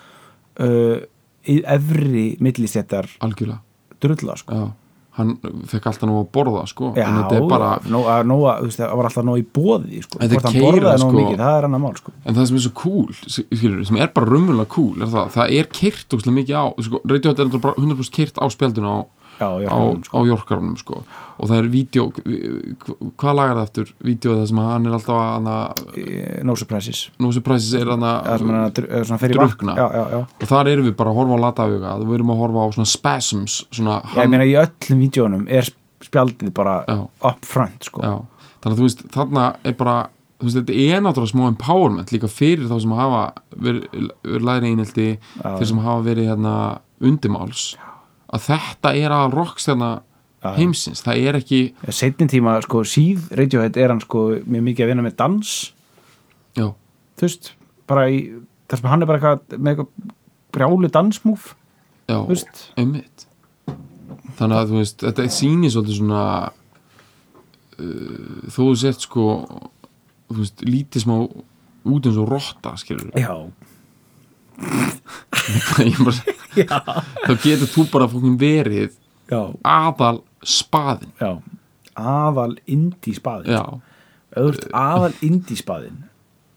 Uh, 0.59 1.05
í 1.49 1.61
efri 1.67 2.25
millistjættar 2.43 3.09
drulla 4.03 4.37
sko 4.39 4.67
hann 5.19 5.33
fekk 5.69 5.89
alltaf 5.91 6.09
nú 6.09 6.15
að 6.23 6.29
borða 6.33 6.63
sko, 6.71 6.91
Já, 6.97 7.05
en 7.05 7.19
þetta 7.19 7.37
er 7.37 7.49
bara 7.51 7.71
það 7.85 8.95
var 8.97 9.09
alltaf 9.09 9.27
nóg 9.29 9.41
í 9.43 9.45
bóði 9.45 10.01
sko. 10.07 10.21
Keyra, 10.23 10.53
borðaði 10.57 11.03
nóg 11.03 11.03
sko. 11.03 11.17
mikið, 11.19 11.43
það 11.43 11.57
er 11.59 11.67
mál 11.83 11.97
sko. 11.99 12.15
en 12.25 12.39
það 12.39 12.47
sem 12.49 12.59
er 12.59 12.65
svo 12.65 12.73
cool, 12.81 13.19
skilur, 13.29 13.83
sem 13.91 13.99
er 14.01 14.13
bara 14.17 14.31
raunverulega 14.31 14.73
cool, 14.73 14.95
er 15.05 15.11
það, 15.13 15.35
það 15.37 15.57
er 15.59 15.69
kyrt 15.81 16.17
óslega 16.17 16.37
mikið 16.39 16.57
á, 16.57 16.65
sko, 16.89 17.03
Radiohead 17.13 17.45
er 17.45 17.53
bara 17.59 17.77
100% 17.77 18.17
kyrt 18.17 18.41
á 18.41 18.45
spjaldinu 18.57 18.89
á, 18.89 18.99
já, 19.43 19.49
já, 19.67 19.69
á, 19.75 19.79
á 20.15 20.19
Jorkarunum, 20.31 20.77
sko. 20.81 21.03
Og 21.43 21.49
það 21.51 21.59
er 21.59 21.69
vídeo, 21.73 22.05
hvað 23.19 23.35
lagar 23.39 23.57
það 23.59 23.65
eftir 23.67 23.93
vídeo 24.07 24.37
það 24.39 24.47
sem 24.53 24.61
hann 24.63 24.87
er 24.87 24.97
alltaf 24.97 25.21
að 25.23 26.45
no 26.47 26.55
surprises. 26.59 27.01
No 27.19 27.33
Surprises 27.35 27.75
er 27.81 27.91
hann 27.91 28.05
að- 28.07 28.31
já, 29.77 29.87
já, 29.93 30.05
já. 30.13 30.21
og 30.43 30.49
þar 30.49 30.69
erum 30.73 30.87
við 30.87 30.97
bara 30.97 31.11
að 31.11 31.19
horfa 31.21 31.37
á 31.37 31.45
latafuga 31.47 31.95
við 32.03 32.15
erum 32.19 32.33
að 32.35 32.41
horfa 32.43 32.63
á 32.63 32.69
svona 32.77 32.91
spasms 32.93 33.59
svona 33.73 34.01
Já, 34.15 34.23
ég 34.25 34.31
meina 34.31 34.45
í 34.49 34.55
öllum 34.59 35.03
vídjónum 35.03 35.47
er 35.49 35.69
spjaldið 36.03 36.53
bara 36.55 36.85
Já. 36.89 36.99
up 37.23 37.45
front 37.45 37.85
sko. 37.89 38.03
Já, 38.03 38.15
þannig 38.63 38.77
að 38.77 38.81
þú 38.81 38.87
veist, 38.89 39.05
þarna 39.15 39.47
er 39.65 39.73
bara 39.79 39.97
þú 40.41 40.49
veist, 40.49 40.59
þetta 40.59 40.75
er 40.97 41.01
náttúrulega 41.05 41.33
smá 41.33 41.45
empowerment 41.53 42.13
líka 42.13 42.29
fyrir 42.31 42.67
þá 42.71 42.81
sem 42.83 42.91
hafa 42.99 43.21
verið, 43.57 43.85
verið 44.25 44.47
læri 44.49 44.73
einhelti, 44.73 45.09
Já. 45.39 45.51
þeir 45.59 45.67
sem 45.71 45.79
hafa 45.85 46.03
verið 46.09 46.31
hérna 46.33 46.55
undimáls 47.03 47.77
að 48.33 48.47
þetta 48.49 48.95
er 48.99 49.15
að 49.15 49.37
rockstjarna 49.37 49.91
Já. 50.43 50.51
heimsins, 50.57 51.05
það 51.07 51.27
er 51.29 51.39
ekki 51.39 51.61
setnin 51.95 52.31
tíma, 52.31 52.57
sko, 52.65 52.83
síð 52.89 53.29
Radiohead 53.39 53.79
er 53.79 53.93
hann 53.95 54.03
sko 54.03 54.25
mjög 54.43 54.65
mikið 54.71 54.87
að 54.87 54.93
vinna 54.93 55.05
með 55.07 55.19
dans. 55.21 55.53
Já, 56.59 56.67
þú 57.21 57.29
veist, 57.29 57.53
bara 57.91 58.09
í 58.11 58.23
þess 58.71 58.83
að 58.83 58.91
hann 58.93 59.05
er 59.05 59.11
bara 59.11 59.21
eitthvað 59.21 59.61
með 59.61 59.75
eitthvað 59.75 60.17
brjálu 60.53 60.91
dansmúf, 60.93 61.53
já, 62.11 62.19
einmitt. 62.81 63.29
Þannig 64.39 64.59
að 64.59 64.73
þú 64.73 64.81
veist, 64.81 65.05
þetta 65.05 65.29
sýnir 65.33 65.73
svolítið 65.73 66.01
svona 66.01 66.25
uh, 67.79 68.51
þó 68.51 68.59
þú 68.59 68.75
sett 68.83 69.07
sko 69.07 69.27
þú 70.33 70.39
veist, 70.41 70.65
lítið 70.67 71.05
smá 71.05 71.17
út 71.23 72.09
eins 72.09 72.19
og 72.21 72.31
rotta, 72.31 72.75
skilur 72.81 73.11
já, 73.19 73.33
þá 77.27 77.33
getur 77.43 77.69
þú 77.71 77.87
bara 77.93 78.09
fókin 78.11 78.37
verið 78.41 78.93
já, 79.31 79.41
aðal 79.65 80.23
spaðin 80.45 81.13
já. 81.21 81.39
Aðal 81.99 82.57
indí 82.73 83.15
spaðin 83.17 83.81
aðal 84.73 85.13
indí 85.25 85.57
spaðin 85.59 86.05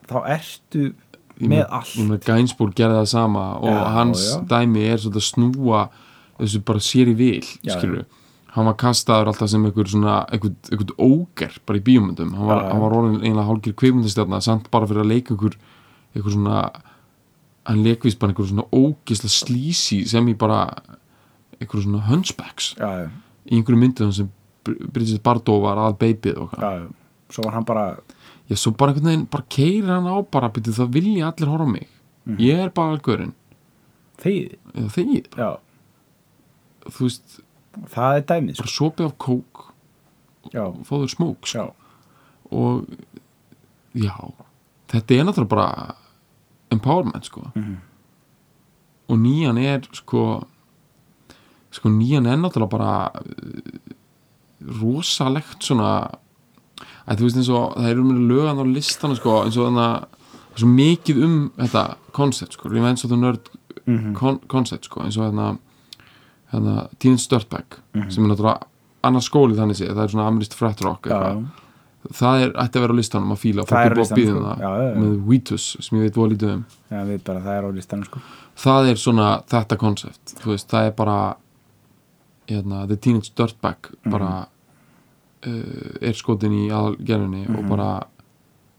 þá 0.08 0.20
ertu 0.38 0.92
með 1.36 1.66
allt. 1.68 2.22
Gainsbourg 2.24 2.76
gerði 2.78 3.02
það 3.02 3.10
sama 3.12 3.46
og 3.60 3.68
Já, 3.68 3.80
hans 3.98 4.22
já. 4.30 4.38
dæmi 4.48 4.86
er 4.88 5.02
að 5.10 5.18
snúa 5.26 5.82
þessu 6.38 6.62
bara 6.68 6.84
sér 6.84 7.12
í 7.12 7.16
vil 7.20 7.44
Já, 7.66 7.76
hann 8.56 8.70
var 8.70 8.78
kastaður 8.80 9.34
alltaf 9.34 9.52
sem 9.52 9.66
einhver 9.68 9.90
svona 9.92 10.22
einhver, 10.32 10.54
einhver 10.72 10.94
óger 10.96 11.58
bara 11.68 11.82
í 11.82 11.84
bíómyndum. 11.84 12.32
Hann 12.38 12.48
var, 12.48 12.96
orðin 12.96 13.20
einlega 13.20 13.50
hálgir 13.50 13.76
kvikmyndastjarna 13.76 14.40
samt 14.44 14.70
bara 14.72 14.88
fyrir 14.88 15.04
að 15.04 15.12
leika 15.12 15.36
einhver 15.36 15.58
einhver 16.16 16.32
svona 16.38 16.62
hann 17.66 17.84
leikvist 17.84 18.20
bara 18.20 18.32
einhver 18.34 18.48
svona 18.50 18.66
ógisla 18.72 19.30
slísi 19.32 20.04
sem 20.08 20.28
í 20.30 20.36
bara 20.38 20.60
einhver 21.60 21.82
svona 21.84 22.04
hunchbacks. 22.10 22.74
Já, 22.80 22.90
já, 23.06 23.10
í 23.50 23.58
einhverju 23.60 23.80
myndum 23.82 24.12
sem 24.14 24.30
Br- 24.66 24.88
Bridget 24.94 25.22
Bardot 25.24 25.62
var 25.62 25.78
að 25.78 25.98
beipið 26.02 26.38
og 26.42 26.54
já, 26.58 26.70
já. 26.82 26.88
svo 27.30 27.44
var 27.48 27.54
hann 27.60 27.66
bara 27.66 27.88
Já, 28.50 28.56
svo 28.62 28.72
bara 28.78 28.92
einhvern 28.94 29.10
veginn, 29.10 29.26
bara 29.34 29.46
keiri 29.50 29.88
hann 29.90 30.06
á 30.06 30.22
bara, 30.30 30.50
byrju, 30.54 30.74
það 30.78 30.92
vilja 30.94 31.32
allir 31.32 31.50
horfa 31.50 31.66
mig. 31.72 31.88
Mhm. 32.26 32.38
ég 32.40 32.60
er 32.62 32.70
bara 32.70 32.94
algörinn. 32.94 33.34
Þegið, 34.22 34.52
eða 34.76 34.90
þegið, 34.96 35.26
já, 35.38 35.50
þú 36.86 37.00
veist 37.08 37.40
það 37.92 38.18
er 38.20 38.22
dæmið 38.30 38.54
sko. 38.56 38.64
bara 38.64 38.74
sopið 38.76 39.06
af 39.10 39.16
kók 39.18 39.64
já, 40.54 40.62
og 40.66 40.86
fóður 40.88 41.10
smók 41.12 41.50
já, 41.50 41.66
og 42.52 42.86
já, 43.98 44.14
þetta 44.94 45.18
er 45.18 45.26
náttúrulega 45.28 45.50
bara 45.56 45.96
empowerment 46.76 47.26
sko 47.26 47.48
Mhm. 47.56 47.76
og 49.10 49.18
nýjan 49.22 49.58
er 49.60 49.82
sko 49.94 50.44
sko 51.72 51.90
nýjan 51.90 52.28
er 52.28 52.38
náttúrulega 52.38 52.70
bara 52.70 53.12
uh, 53.16 54.76
rosalegt 54.82 55.64
svona 55.64 55.90
að 57.06 57.20
þú 57.20 57.28
veist 57.28 57.38
eins 57.40 57.50
og 57.54 57.76
það 57.78 57.90
eru 57.92 58.04
með 58.08 58.22
lögan 58.32 58.62
á 58.62 58.66
listana 58.66 59.16
sko 59.20 59.44
eins 59.44 59.58
og 59.60 59.68
þannig 59.68 59.84
að 59.86 60.06
það 60.06 60.56
er 60.56 60.64
svo 60.64 60.70
mikið 60.72 61.24
um 61.26 61.36
þetta 61.60 61.84
koncept 62.16 62.54
sko, 62.56 62.70
Revenge 62.72 63.04
of 63.06 63.10
the 63.12 63.18
Nerd 63.18 63.50
Mhm. 63.86 64.14
kon 64.16 64.40
koncept 64.48 64.86
sko, 64.86 65.02
eins 65.04 65.18
og 65.18 65.26
hérna 65.34 65.58
hérna 66.54 66.88
Teenage 67.00 67.28
Dirtbag 67.30 67.66
Mhm. 67.94 68.10
sem 68.12 68.24
er 68.26 68.30
náttúrulega 68.36 68.62
annars 69.04 69.30
skóli 69.30 69.56
þannig 69.56 69.76
sé, 69.78 69.88
það 69.94 70.04
er 70.04 70.08
svona 70.08 70.54
frat 70.54 70.82
rock 70.82 71.04
já, 71.04 71.12
eitthvað. 71.12 71.46
Það 72.14 72.42
er, 72.46 72.52
ætti 72.64 72.78
að 72.78 72.82
vera 72.86 72.94
á 72.94 73.00
listanum 73.00 73.32
að 73.32 73.40
fíla 73.42 73.66
Það 73.66 73.86
er 73.86 73.94
á 73.94 73.98
listanum, 73.98 74.20
býða 74.24 74.36
sko. 74.36 74.62
Já, 74.62 74.70
já, 74.70 74.84
já. 74.86 74.96
með 75.02 75.14
Wheatus 75.30 75.66
sem 75.82 75.98
ég 75.98 76.04
veit 76.06 76.16
voða 76.16 76.32
lítið 76.34 76.52
um 76.54 76.66
bara, 77.24 77.40
það 77.40 77.58
er 77.58 77.64
á 77.66 77.70
listanum 77.76 78.06
sko. 78.06 78.20
það 78.56 78.90
er 78.92 78.96
svona 78.96 79.30
þetta 79.48 79.78
veist, 80.46 80.68
það 80.70 80.86
er 80.86 80.92
bara 80.92 81.36
hérna, 82.48 82.88
The 82.88 82.96
Teenage 82.98 83.32
Dirtbag 83.36 83.78
Mhm. 84.06 84.12
bara 84.12 84.48
uh, 85.46 85.98
er 86.02 86.14
skotin 86.14 86.52
í 86.54 86.70
aðalgerðinni 86.70 87.48
Mhm. 87.48 87.58
og 87.60 87.70
bara 87.70 88.04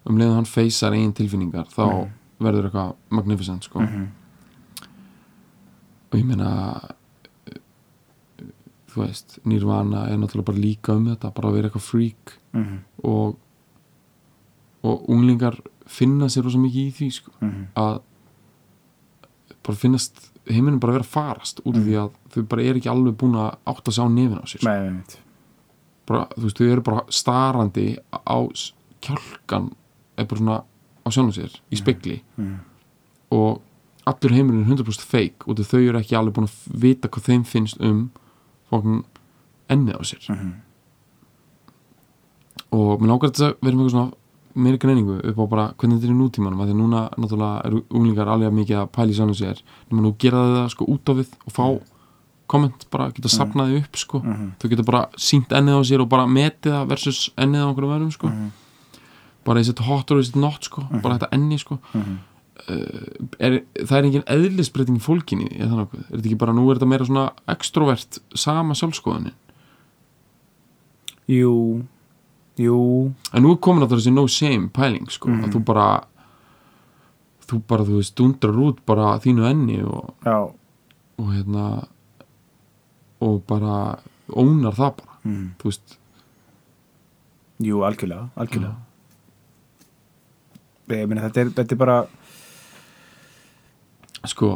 um 0.07 0.17
leiðan 0.19 0.35
hann 0.35 0.45
feysar 0.45 0.93
eigin 0.93 1.13
tilfinningar 1.13 1.67
þá 1.67 2.09
verður 2.41 2.71
eitthvað 2.71 2.95
magnificent 3.11 3.65
sko. 3.65 3.81
Mhm. 3.81 4.07
og 6.13 6.19
ég 6.21 6.25
meina 6.25 6.81
þú 8.97 9.05
veist, 9.05 9.39
Nirvana 9.45 10.07
er 10.09 10.17
náttúrulega 10.19 10.49
bara 10.51 10.63
líka 10.65 10.95
um 10.97 11.07
þetta, 11.11 11.31
bara 11.37 11.49
að 11.51 11.57
vera 11.59 11.69
eitthvað 11.71 11.87
freak. 11.91 12.37
Mhm, 12.57 12.79
og 13.05 13.37
og 14.87 15.09
unglingar 15.11 15.57
finna 15.87 16.29
sér 16.31 16.45
rosa 16.47 16.59
mikið 16.63 16.85
í 16.87 16.93
því 16.95 17.07
sko, 17.13 17.33
mhm, 17.43 17.63
að 17.77 18.01
bara 19.67 19.77
finnast 19.81 20.21
heiminn 20.47 20.79
bara 20.79 20.93
að 20.95 20.99
vera 21.01 21.09
farast 21.11 21.61
út 21.67 21.75
af 21.77 21.83
því 21.83 21.97
að 21.99 22.11
þau 22.35 22.43
bara 22.53 22.63
er 22.63 22.79
ekki 22.79 22.91
alveg 22.93 23.17
búin 23.19 23.35
að 23.41 23.57
átta 23.73 23.93
sig 23.93 24.05
á 24.05 24.09
nefin 24.09 24.39
á 24.39 24.47
sér 24.47 24.61
sko. 24.63 24.71
nei, 24.71 25.17
bara, 26.07 26.27
þú 26.37 26.43
veist, 26.47 26.61
þau 26.61 26.71
eru 26.71 26.85
bara 26.87 27.03
starandi 27.11 27.87
á 28.15 28.39
kjálkan 29.03 29.73
er 30.17 30.25
bara 30.31 30.39
svona 30.41 30.59
á 31.03 31.09
sjálfum 31.11 31.35
sér 31.35 31.57
í 31.73 31.77
spekli 31.81 32.21
Mhm. 32.39 32.55
og 33.33 33.61
allur 34.07 34.31
heimurinn 34.37 34.63
er 34.63 34.71
100% 34.71 35.03
fake 35.03 35.49
og 35.49 35.57
þau 35.57 35.83
eru 35.89 35.99
ekki 35.99 36.15
alveg 36.17 36.35
búin 36.35 36.47
að 36.47 36.79
vita 36.79 37.09
hvað 37.09 37.25
þeim 37.27 37.45
finnst 37.45 37.81
um 37.81 38.11
fókn 38.71 39.03
ennið 39.71 39.97
á 39.99 40.03
sér. 40.05 40.23
Mhm. 40.31 40.53
og 42.77 43.01
mér 43.01 43.09
langar 43.13 43.31
þess 43.31 43.45
að 43.47 43.55
vera 43.63 43.77
eitthvað 43.77 43.91
svona 43.95 44.13
meiri 44.57 44.79
greiningu 44.81 45.17
upp 45.31 45.39
á 45.39 45.45
bara 45.53 45.65
hvernig 45.79 45.99
þetta 46.01 46.09
er 46.09 46.15
í 46.15 46.19
nútímanum 46.21 46.63
því 46.65 46.75
núna 46.77 47.01
náttúrulega 47.17 47.67
eru 47.69 47.83
unglingar 47.91 48.29
alveg 48.33 48.53
mikið 48.57 48.79
að 48.81 48.91
pæla 48.97 49.13
í 49.13 49.17
sjálfum 49.19 49.37
sér. 49.37 49.61
Nema 49.91 50.03
nú 50.03 50.15
gera 50.19 50.41
það 50.55 50.71
sko 50.75 50.87
út 50.89 51.05
á 51.09 51.13
við 51.19 51.29
og 51.47 51.53
fá 51.53 51.65
komment 52.49 52.87
bara 52.91 53.11
geta 53.13 53.29
safnaði 53.29 53.83
upp 53.83 53.97
sko. 53.97 54.21
Mhm. 54.21 54.53
þau 54.59 54.69
geta 54.71 54.83
bara 54.87 55.09
sínt 55.17 55.49
ennið 55.53 55.77
á 55.77 55.83
sér 55.85 56.01
og 56.01 56.09
bara 56.09 56.27
metið 56.27 56.73
það 56.73 56.89
versus 56.89 57.31
ennið 57.37 57.61
á 57.63 57.67
einhverjum 57.69 57.93
verðum 57.95 58.13
sko. 58.13 58.27
Mhm. 58.29 58.51
bara 59.45 59.61
is 59.61 59.69
it 59.69 59.79
hot 59.79 60.11
or 60.11 60.19
is 60.19 60.29
it 60.31 60.37
not 60.37 60.61
sko. 60.65 60.83
Bara 61.03 61.19
þetta 61.19 61.29
enni 61.33 61.59
sko. 61.59 61.79
Mhm. 61.95 62.19
Er, 62.67 63.59
það 63.83 63.97
er 63.99 64.09
engin 64.09 64.27
eðlisbreyting 64.37 65.03
fólkinni 65.03 65.51
er, 65.53 65.69
það 65.69 65.83
nokkuð? 65.83 66.01
er 66.07 66.15
þetta 66.15 66.31
ekki 66.31 66.41
bara, 66.41 66.57
nú 66.57 66.65
er 66.67 66.79
þetta 66.79 66.91
meira 66.91 67.09
svona 67.09 67.27
extrovert 67.53 68.19
sama 68.35 68.75
sjálfskoðunin 68.79 69.37
jú 71.31 71.55
jú, 72.57 72.77
en 73.33 73.45
nú 73.45 73.55
er 73.55 73.63
komin 73.63 73.85
að 73.85 73.93
það 73.93 74.03
þessi 74.03 74.15
no 74.17 74.27
shame 74.33 74.71
pæling 74.75 75.11
sko, 75.13 75.31
að 75.45 75.57
þú 75.57 75.65
bara 75.69 75.89
þú 77.47 77.61
bara, 77.69 77.87
þú 77.87 78.01
veist, 78.01 78.15
dundrar 78.19 78.59
út 78.63 78.81
bara 78.89 79.13
þínu 79.23 79.47
enni 79.49 79.79
og, 79.87 80.11
já. 80.27 80.39
og 81.21 81.31
hérna 81.33 81.67
og 83.23 83.39
bara 83.49 83.77
ónar 84.29 84.75
það 84.77 84.99
bara, 85.01 85.19
mhm. 85.23 85.47
þú 85.61 85.71
veist. 85.71 85.97
Jú, 87.65 87.81
algjörlega, 87.87 88.29
algjörlega. 88.37 88.75
Ég 90.93 91.09
meina 91.09 91.25
þetta 91.25 91.41
er, 91.41 91.53
þetta 91.57 91.75
er 91.75 91.81
bara 91.81 91.97
sko 94.33 94.51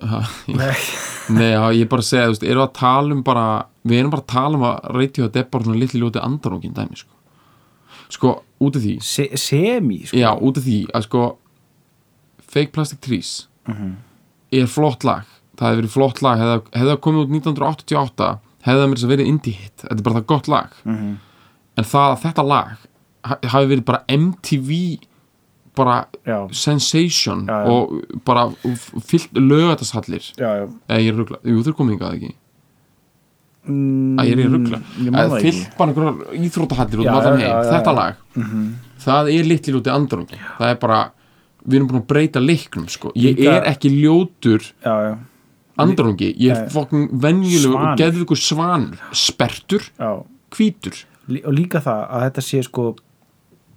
ég, 0.00 0.56
nei, 0.56 0.74
nei, 1.36 1.50
já, 1.52 1.62
ég 1.76 1.82
er 1.84 1.90
bara 1.92 2.00
að 2.04 2.08
segja, 2.08 2.26
þú 2.28 2.34
veist, 2.34 2.44
erum 2.48 2.62
við 2.62 2.66
að 2.68 2.76
tala 2.80 3.14
um 3.16 3.22
bara 3.26 3.46
við 3.84 3.98
erum 4.00 4.12
bara 4.14 4.22
að 4.24 4.30
tala 4.32 4.56
um 4.60 4.64
að 4.68 5.00
þetta 5.16 5.40
er 5.42 5.48
bara 5.52 5.64
svona 5.66 5.80
litli 5.82 6.00
ljóti 6.00 6.22
andarókin 6.24 6.74
dæmi 6.76 6.96
sko, 7.00 7.14
sko, 8.16 8.32
út 8.60 8.76
af 8.76 8.82
því 8.84 8.94
se, 9.04 9.26
semi 9.40 10.00
sko. 10.06 10.16
já, 10.20 10.30
út 10.40 10.56
af 10.60 10.64
því 10.64 10.78
að 10.96 11.06
sko 11.08 11.24
Fake 12.50 12.72
Plastic 12.74 13.00
Trees 13.00 13.46
Mhm. 13.68 13.90
er 14.52 14.66
flott 14.66 15.04
lag 15.04 15.26
það 15.56 15.68
hefði 15.68 15.80
verið 15.82 15.92
flott 15.94 16.22
lag, 16.24 16.38
hefði, 16.40 16.62
það 16.88 17.00
komið 17.04 17.20
út 17.26 17.34
1988 17.36 18.30
hefði 18.64 18.80
það 18.80 18.88
mér 18.88 18.96
þess 18.98 19.04
að 19.06 19.12
verið 19.14 19.28
indie 19.30 19.52
hit 19.60 19.76
þetta 19.84 19.98
er 19.98 20.02
bara 20.08 20.16
það 20.20 20.26
gott 20.32 20.48
lag 20.48 20.70
Mhm. 20.84 21.12
en 21.76 21.84
það 21.84 22.08
að 22.16 22.22
þetta 22.24 22.46
lag 22.48 22.70
ha- 23.24 23.38
hafi 23.52 23.66
verið 23.70 23.84
bara 23.84 24.02
MTV 24.08 24.98
bara 25.80 25.96
já, 26.28 26.36
sensation 26.52 27.46
Já, 27.48 27.58
já. 27.64 27.70
og 27.72 28.22
bara 28.28 28.44
fyllt 29.10 29.32
já 30.36 30.50
eða 30.88 31.00
ég 31.00 31.08
er 31.12 31.18
ruggla, 31.22 31.40
jú 31.44 31.62
þú 31.64 31.72
er 31.72 31.78
komið 31.80 31.96
ykkar 31.98 32.18
ekki? 32.18 32.32
Mm, 33.70 34.16
að 34.18 34.28
ég 34.30 34.32
er 34.38 34.40
í 34.40 34.50
ruggla 34.54 34.78
ekki. 35.38 35.50
fyllt 35.50 35.74
bara 35.78 35.90
einhverjar 35.92 36.44
íþróttahallir 36.48 37.00
út 37.02 37.08
Já, 37.08 37.16
um 37.32 37.40
heim, 37.40 37.56
þetta 37.70 37.92
lag. 37.96 38.14
Mhm. 38.36 38.68
það 39.04 39.32
er 39.34 39.44
litli 39.50 39.72
lúti 39.74 39.90
andrungi 39.92 40.38
það 40.58 40.70
er 40.70 40.78
bara, 40.80 41.00
við 41.66 41.76
erum 41.80 41.88
búin 41.90 42.00
að 42.02 42.06
breyta 42.12 42.40
leiknum 42.40 42.88
sko. 42.88 43.12
ég 43.16 43.36
Líka- 43.36 43.52
er 43.58 43.68
ekki 43.74 43.90
ljótur 44.00 44.64
andrungi, 45.80 46.34
ég 46.38 46.50
er 46.56 46.62
Nei. 46.64 46.68
fokkin 46.72 47.08
venjulegur 47.20 47.76
og 47.92 47.98
geður 47.98 48.24
ykkur 48.26 48.36
svanur. 48.36 48.98
Spertur, 49.16 49.80
hvítur. 50.50 51.04
Og 51.46 51.52
líka 51.54 51.80
það 51.80 52.00
að 52.10 52.24
þetta 52.26 52.42
sé 52.44 52.62
sko 52.66 52.96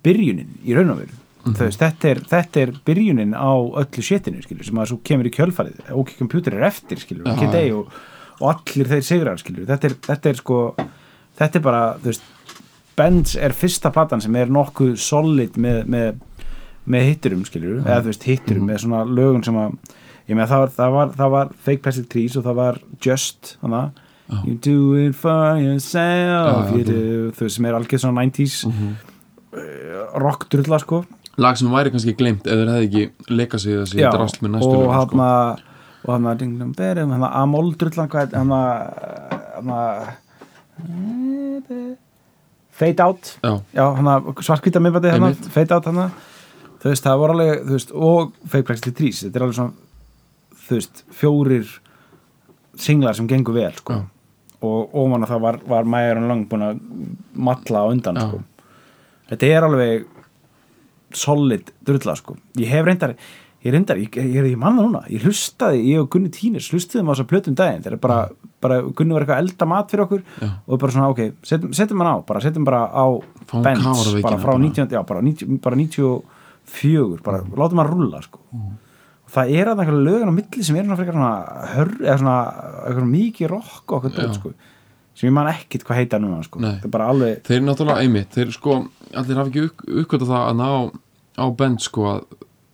byrjunin 0.03 0.49
í 0.65 0.73
raun 0.75 0.89
og 0.91 0.97
veru 1.03 1.13
Þú 1.43 1.57
veist, 1.65 1.79
þetta 1.81 2.07
er, 2.09 2.19
þetta 2.31 2.61
er 2.61 2.69
byrjunin 2.87 3.33
á 3.35 3.51
öllu 3.83 4.03
sétinu, 4.05 4.39
sem 4.63 4.77
að 4.79 4.91
svo 4.93 4.99
kemur 5.03 5.27
í 5.27 5.31
kjölfarið. 5.35 5.81
OK 5.91 6.13
Computer 6.17 6.53
er 6.55 6.67
eftir, 6.69 7.01
skilur 7.03 7.27
OK 7.33 7.49
Day 7.51 7.71
og, 7.75 7.89
og 8.39 8.45
allir 8.53 8.87
þeir 8.87 9.03
sigrar, 9.03 9.41
þetta 9.67 9.89
er, 9.89 9.95
þetta 10.07 10.29
er 10.31 10.39
sko 10.39 10.59
þetta 11.39 11.59
er 11.59 11.65
bara, 11.65 11.81
veist 12.13 12.29
Benz 12.95 13.35
er 13.35 13.53
fyrsta 13.57 13.89
platan 13.91 14.21
sem 14.21 14.35
er 14.37 14.51
nokkuð 14.53 14.95
solid 15.01 15.55
með, 15.57 15.79
með, 15.89 16.21
með 16.85 17.07
hitturum, 17.09 17.43
skilur 17.49 17.79
eða 17.81 18.01
þú 18.05 18.11
veist, 18.11 18.27
hitturum, 18.29 18.67
með 18.69 18.81
svona 18.85 19.03
lögun 19.09 19.43
sem 19.43 19.57
að 19.57 19.73
með 20.37 20.47
það 20.53 20.61
var, 20.63 20.69
það 20.77 20.91
var, 20.95 21.09
það 21.19 21.31
var 21.33 21.49
Fake 21.65 21.81
Plastic 21.83 22.05
Trees 22.13 22.37
og 22.39 22.45
það 22.45 22.55
var 22.61 22.77
Just 23.03 23.57
að 23.65 23.89
You 24.47 24.53
do 24.55 24.93
it 24.95 25.17
for 25.19 25.57
yourself 25.59 26.69
you 26.71 26.85
do, 26.87 27.01
þú 27.35 27.43
veist, 27.43 27.57
sem 27.57 27.65
er 27.67 27.75
algjör 27.75 27.99
svona 28.05 28.23
90s 28.23 28.61
Mhm. 28.69 28.93
uh, 29.53 30.19
rock 30.23 30.47
drulla 30.49 30.79
sko 30.79 31.03
lag 31.41 31.57
sem 31.57 31.71
væri 31.73 31.93
kannski 31.93 32.13
glemt 32.17 32.45
ef 32.47 32.59
þeir 32.59 32.73
hefði 32.73 32.88
ekki 32.89 33.34
leikað 33.34 33.63
sig 33.63 33.79
þessi 33.79 34.03
drast 34.05 34.41
með 34.43 34.57
næstu 34.57 34.69
og 34.69 34.75
lögum, 34.75 34.93
hann 34.93 35.07
sko. 35.07 35.17
að 35.29 35.69
og 36.03 36.11
hann 36.11 36.27
að 36.27 36.39
ding 36.43 36.59
dong 36.59 36.73
berum 36.75 37.13
hann 37.15 37.23
að 37.23 37.38
amol 37.39 37.69
drullan 37.79 38.11
hvað 38.11 38.36
hann 38.38 38.51
að 38.57 38.73
hann 39.55 39.71
fade 42.73 43.03
out. 43.05 43.36
Já, 43.43 43.86
hann 43.95 44.09
að 44.09 44.31
svartkvita 44.43 44.81
miðbæti 44.81 45.13
hann 45.13 45.29
að 45.29 45.49
fade 45.53 45.75
out 45.75 45.89
hann 45.89 46.01
að 46.07 46.15
þú 46.84 46.91
veist, 46.91 47.05
það 47.05 47.21
voru 47.21 47.36
alveg, 47.38 47.61
þú 47.63 47.77
veist, 47.77 47.93
og 47.95 48.34
fake 48.51 48.67
practice 48.67 48.95
trís, 48.97 49.21
þetta 49.23 49.39
er 49.39 49.45
alveg 49.45 49.59
svona 49.59 50.63
þú 50.63 50.79
veist, 50.79 51.03
fjórir 51.15 51.69
singlar 52.84 53.15
sem 53.15 53.29
gengur 53.29 53.55
vel, 53.55 53.71
sko. 53.77 53.99
Já. 53.99 54.09
og 54.63 54.97
ofan 55.03 55.23
að 55.25 55.31
það 55.34 55.43
var, 55.43 55.59
var 55.67 55.88
Mæjarun 55.93 56.27
Lang 56.31 56.43
búin 56.49 56.65
að 56.65 56.81
matla 57.36 57.84
á 57.84 57.91
undan, 57.91 58.19
Já. 58.19 58.27
sko. 58.27 58.41
Þetta 59.31 59.51
er 59.53 59.67
alveg 59.69 60.05
solid 61.20 61.72
drulla, 61.86 62.16
sko. 62.20 62.36
Ég 62.59 62.70
hef 62.72 62.86
reyndar, 62.88 63.16
ég 63.64 63.74
reyndar, 63.76 63.99
ég, 64.01 64.18
ég, 64.20 64.30
ég, 64.36 64.49
ég 64.53 64.59
manna 64.59 64.84
núna. 64.86 65.03
Ég 65.11 65.24
hlustaði, 65.28 65.82
ég 65.91 66.03
og 66.03 66.09
Gunni 66.14 66.32
Tíners 66.34 66.70
hlustuðum 66.74 67.09
á 67.09 67.14
þess 67.14 67.24
að 67.26 67.30
plötum 67.32 67.57
daginn, 67.59 67.84
þegar 67.86 68.01
bara, 68.03 68.20
bara 68.64 68.80
Gunni 68.84 69.16
var 69.16 69.26
eitthvað 69.26 69.39
að 69.39 69.43
elda 69.45 69.70
mat 69.72 69.93
fyrir 69.93 70.05
okkur 70.07 70.24
Já. 70.41 70.49
og 70.68 70.82
bara 70.84 70.95
svona, 70.95 71.09
ok, 71.14 71.24
setjum, 71.47 72.03
hann 72.03 72.11
á 72.11 72.18
bara 72.28 72.43
setjum 72.43 72.68
bara 72.68 72.84
á 72.91 73.05
kafaraveikina 73.49 74.26
bara 74.28 74.41
frá 74.41 74.53
bara. 74.53 74.64
19, 74.66 74.97
já, 74.97 75.03
bara, 75.14 75.26
90, 75.30 75.59
bara 75.64 75.80
94 75.80 77.24
bara 77.24 77.43
látum 77.55 77.84
hann 77.84 77.91
rúlla, 77.93 78.24
sko. 78.26 78.43
Og 79.24 79.32
það 79.34 79.55
er 79.55 79.72
að 79.72 79.82
einhverja 79.82 80.05
lögin 80.05 80.30
á 80.30 80.38
milli 80.38 80.68
sem 80.68 80.78
er 80.78 80.86
svona 80.86 80.99
frekar 80.99 82.20
svona 82.20 82.38
eitthvað 82.84 83.11
mikið 83.16 83.51
rock 83.53 83.84
og 83.88 83.99
okkur 84.01 84.18
dót, 84.20 84.38
sko 84.38 84.53
sem 85.14 85.28
ég 85.30 85.34
man 85.36 85.47
ekkit 85.51 85.84
hvað 85.86 85.99
heita 86.01 86.20
núna, 86.20 86.41
sko 86.43 86.59
er 86.64 87.01
alveg, 87.05 87.43
þeir 87.45 87.57
eru 87.59 87.66
náttúrulega 87.70 88.01
einmitt 88.05 88.34
þeir 88.34 88.51
sko, 88.55 88.80
allir 89.14 89.38
hafa 89.38 89.49
ekki 89.51 89.66
upp, 89.68 89.84
uppkvöta 90.01 90.26
það 90.32 90.47
að 90.49 90.59
ná 90.61 90.68
á 91.38 91.45
bend 91.57 91.82
sko 91.86 92.05
að 92.09 92.24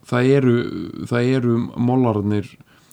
það 0.10 0.30
eru, 0.40 0.56
það 1.10 1.32
eru 1.38 1.58
mollararnir 1.78 2.48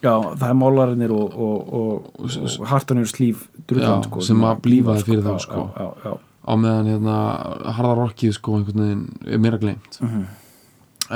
já, 0.04 0.12
það 0.36 0.48
er 0.50 0.56
mólarinnir 0.60 1.12
og, 1.16 1.36
og, 1.46 1.74
og, 1.80 2.10
og 2.26 2.66
hartanir 2.70 3.06
slíf 3.10 3.46
drullan, 3.66 4.02
Já, 4.02 4.08
sko 4.10 4.20
sem 4.26 4.42
að 4.46 4.60
blífa 4.66 4.98
fyrir 5.02 5.22
þá, 5.24 5.30
já, 5.32 5.44
sko. 5.46 5.64
já, 6.04 6.12
á 6.46 6.52
meðan 6.54 6.90
hérna 6.92 7.14
harða 7.78 7.94
rockið 8.02 8.34
sko 8.36 8.58
einhvern 8.58 8.82
veginn 8.84 9.06
er 9.26 9.40
meira 9.42 9.58
glemt 9.62 9.98
Mhm. 10.02 10.26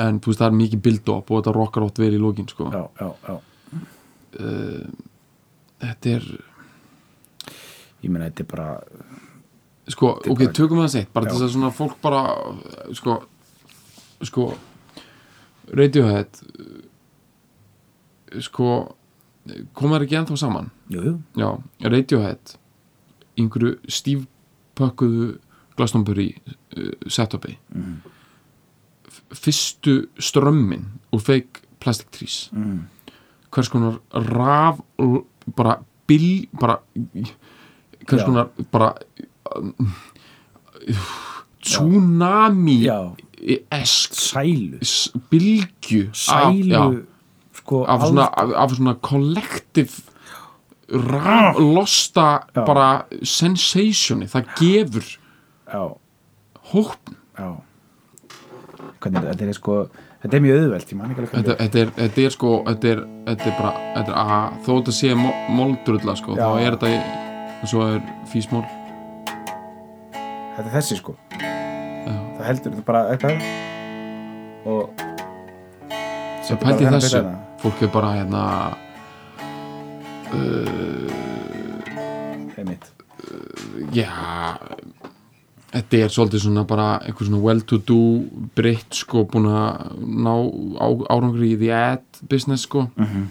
en 0.01 0.18
þú 0.22 0.31
veist 0.31 0.41
það 0.41 0.47
er 0.49 0.57
mikið 0.62 0.81
build-up 0.87 1.31
og 1.31 1.41
þetta 1.43 1.53
rockar 1.55 1.83
ótt 1.87 1.99
vel 1.99 2.14
í 2.14 2.18
lókin 2.22 2.49
sko 2.51 2.70
já, 2.70 2.83
já, 3.01 3.11
já. 3.28 3.37
uh, 4.41 4.87
þetta 5.83 6.12
er 6.16 6.26
ég 8.03 8.11
meina 8.11 8.28
þetta 8.30 8.40
er 8.40 8.51
bara 8.51 8.68
sko, 9.90 10.14
er 10.24 10.30
ok, 10.30 10.38
bara- 10.38 10.53
tökum 10.57 10.78
við 10.78 10.84
það 10.86 10.94
sett 10.96 11.12
bara 11.12 11.30
þess 11.30 11.42
að 11.46 11.53
svona 11.55 11.70
fólk 11.74 11.96
bara 12.03 12.22
sko, 12.94 13.18
sko 14.22 14.48
Radiohead 15.70 16.40
sko 18.40 18.70
koma 19.74 19.98
þær 19.98 20.05
ekki 20.07 20.18
ennþá 20.20 20.36
saman 20.38 20.70
jú, 20.92 21.03
jú. 21.03 21.14
já, 21.38 21.48
Radiohead 21.90 22.57
einhverju 23.40 23.76
stífpökkuðu 23.90 25.30
Glastonbury 25.78 26.28
uh, 26.76 26.92
setupi 27.09 27.57
Mhm. 27.74 28.01
F- 29.11 29.22
fyrstu 29.34 29.94
strömmin 30.22 30.84
úr 31.12 31.20
fake 31.20 31.62
plastic 31.80 32.11
trees 32.14 32.51
Mm. 32.53 32.84
hvers 33.51 33.68
konar 33.70 33.98
raf 34.12 34.78
bara 35.57 35.78
bil 36.07 36.46
bara 36.53 36.78
hvers 38.09 38.24
konar 38.24 38.48
bara 38.72 38.92
um, 39.57 39.74
tsunami 41.62 42.78
esk 43.72 44.14
sælu. 44.14 44.78
bylgju 45.30 46.11
sælu 46.12 46.74
af, 46.76 46.94
sko 47.55 47.84
af, 47.84 48.01
svona, 48.01 48.22
af, 48.36 48.53
af 48.62 48.70
svona 48.70 48.94
kollektiv 49.03 49.90
ra- 50.90 51.59
losta 51.59 52.38
Já. 52.57 52.64
bara 52.66 53.03
sensationi, 53.22 54.26
það 54.26 54.44
gefur 54.59 55.07
hópn. 56.72 57.14
Hvernig, 59.01 59.22
þetta 59.22 59.46
er 59.48 59.53
sko 59.57 59.76
þetta 60.22 60.36
er 60.36 60.42
mjög 60.44 60.59
auðvelt, 60.61 60.90
ég 60.92 60.98
man 60.98 61.11
ekki 61.11 61.22
alveg 61.22 61.32
þetta, 61.38 61.55
þetta, 61.62 61.78
er, 61.80 61.92
þetta 61.96 62.24
er 62.26 62.34
sko 62.34 62.51
þetta 62.66 62.90
er, 62.90 63.03
þetta 63.30 63.46
er 63.48 63.55
bara 63.61 63.72
þetta 63.94 64.11
er 64.11 64.18
að, 64.20 64.59
þó 64.66 64.70
þetta 64.74 64.94
sé 64.98 65.14
moldrulla 65.57 66.16
sko, 66.20 66.36
þá 66.36 66.51
er 66.61 66.76
þetta 66.76 67.30
og 67.61 67.66
svo 67.68 67.80
er 67.94 68.00
físmól 68.30 68.64
þetta 70.14 70.66
er 70.68 70.74
þessi 70.78 70.94
sko 71.00 71.12
Já. 71.40 72.14
það 72.38 72.46
heldur 72.50 72.70
þetta 72.76 72.86
bara 72.88 73.00
eitthvað 73.12 73.36
og 74.66 74.82
Það 76.50 76.56
þennan 76.80 76.98
þessu 76.98 77.18
hérna. 77.20 77.34
fólk 77.62 77.78
er 77.86 77.90
bara 77.94 78.08
hérna 78.16 78.42
uh, 80.34 82.58
einmitt 82.58 82.84
já 83.94 84.11
þetta 85.70 85.94
er 86.02 86.11
svolítið 86.11 86.40
svona 86.44 86.64
bara 86.66 86.88
einhver 87.06 87.26
svona 87.28 87.42
well 87.44 87.61
to 87.62 87.76
do 87.86 87.98
britt 88.58 88.90
sko 89.02 89.18
búin 89.30 89.46
að 89.46 89.94
ná 90.26 90.34
árangri 91.14 91.46
í 91.54 91.56
the 91.61 91.70
ad 91.76 92.02
business 92.30 92.62
sko 92.66 92.80
Mhm. 92.96 93.22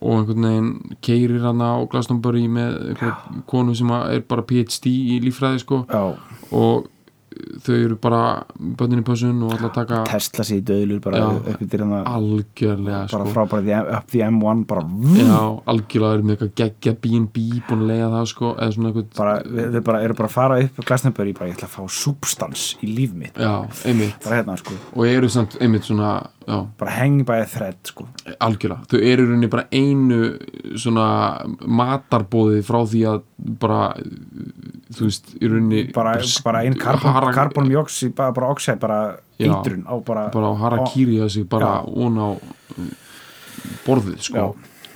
Og 0.00 0.16
einhvern 0.18 0.48
veginn 0.48 0.96
keirir 1.04 1.44
hana 1.46 1.74
á 1.76 1.78
Glastonbury 1.90 2.46
með 2.50 2.80
einhver 2.90 3.14
konu 3.50 3.76
sem 3.78 3.92
er 3.94 4.24
bara 4.28 4.46
PhD 4.46 4.90
í 4.90 5.20
líffræði 5.24 5.62
sko. 5.62 5.84
Já, 5.88 6.16
og 6.54 6.90
þau 7.64 7.74
eru 7.74 7.96
bara 7.98 8.20
bönnin 8.78 9.00
í 9.02 9.04
pössun 9.06 9.40
og 9.44 9.54
alltaf 9.56 9.72
taka 9.74 10.00
Tesla 10.08 10.44
sér 10.46 10.60
döðlur 10.66 11.00
bara 11.02 11.20
Já. 11.22 11.26
upp 11.54 11.62
hérna 11.72 12.02
algjörlega 12.06 13.00
bara 13.10 13.24
sko. 13.24 13.32
frá 13.32 13.48
bara 13.50 13.62
the, 13.66 13.78
up 13.98 14.10
the 14.12 14.22
M1 14.26 14.64
bara, 14.70 14.84
Já, 15.18 15.40
algjörlega 15.72 16.18
er 16.18 16.24
með 16.24 16.36
eitthvað 16.36 16.52
geggja 16.60 16.94
B&B 17.02 17.44
búin 17.68 17.84
að 17.84 17.90
lega 17.90 18.10
það 18.14 18.28
sko 18.30 18.52
eitthvað 18.54 19.08
bara 19.18 19.34
við 19.42 19.80
bara 19.88 20.02
eru 20.06 20.18
bara 20.20 20.30
að 20.30 20.36
fara 20.36 20.60
upp 20.62 20.80
Glastonbury 20.84 21.34
bara 21.36 21.50
ég 21.50 21.58
ætla 21.58 21.70
að 21.70 21.74
fá 21.74 21.96
substans 22.04 22.66
í 22.84 22.92
líf 22.94 23.14
mitt. 23.18 23.38
Já, 23.40 23.54
einmitt. 23.88 24.30
Hérna 24.30 24.58
sko, 24.60 24.78
og 24.94 25.08
eru 25.08 25.30
samt 25.32 25.58
einmitt 25.60 25.88
svona 25.88 26.14
já, 26.46 26.58
bara 26.78 27.08
by 27.24 27.38
a 27.40 27.46
thread 27.48 27.78
sko 27.88 28.06
algjörlega, 28.40 28.86
þau 28.90 28.98
eru 29.00 29.24
í 29.24 29.28
rauninni 29.28 29.50
bara 29.52 29.66
einu 29.72 30.20
svona 30.80 31.06
matarbóði 31.60 32.62
frá 32.66 32.80
því 32.88 33.02
að 33.12 33.22
bara 33.60 33.80
þú 34.94 35.08
veist, 35.08 35.34
í 35.40 35.50
rauninni 35.50 35.86
bara, 35.94 36.18
bara 36.44 36.64
einn 36.64 36.76
karbonmjóksi 36.78 38.12
bara, 38.14 38.32
bara 38.36 38.52
oxide, 38.54 38.78
bara 38.82 39.00
Já. 39.38 39.50
eitrun 39.50 39.82
á 39.88 39.94
bara, 40.04 40.28
bara 40.30 40.52
á 40.52 40.54
harakýri 40.54 41.18
sig 41.30 41.48
bara 41.48 41.82
Já. 41.82 41.90
ón 41.90 42.20
á 42.22 42.28
borðið 43.86 44.22
sko 44.28 44.54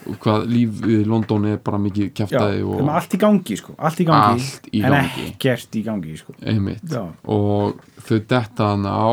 og 0.09 0.17
hvað 0.23 0.47
lífið 0.49 0.93
í 1.03 1.07
London 1.09 1.47
er 1.51 1.59
bara 1.65 1.81
mikið 1.83 2.07
já, 2.07 2.13
kjaftaði 2.21 2.63
og, 2.65 2.77
og 2.81 2.93
allt 2.97 3.17
í 3.17 3.21
gangi 3.21 3.57
sko 3.61 3.75
allt 3.77 4.01
í 4.01 4.07
gangi, 4.09 4.45
Allt 4.47 4.69
í 4.73 4.83
en 4.83 4.95
gangi. 4.95 5.25
ekkert 5.33 5.79
í 5.79 5.83
gangi 5.85 6.15
sko 6.21 6.37
Já. 6.39 7.03
og 7.35 7.83
þau 8.07 8.19
detta 8.31 8.71
hana 8.73 8.95
á 8.95 9.11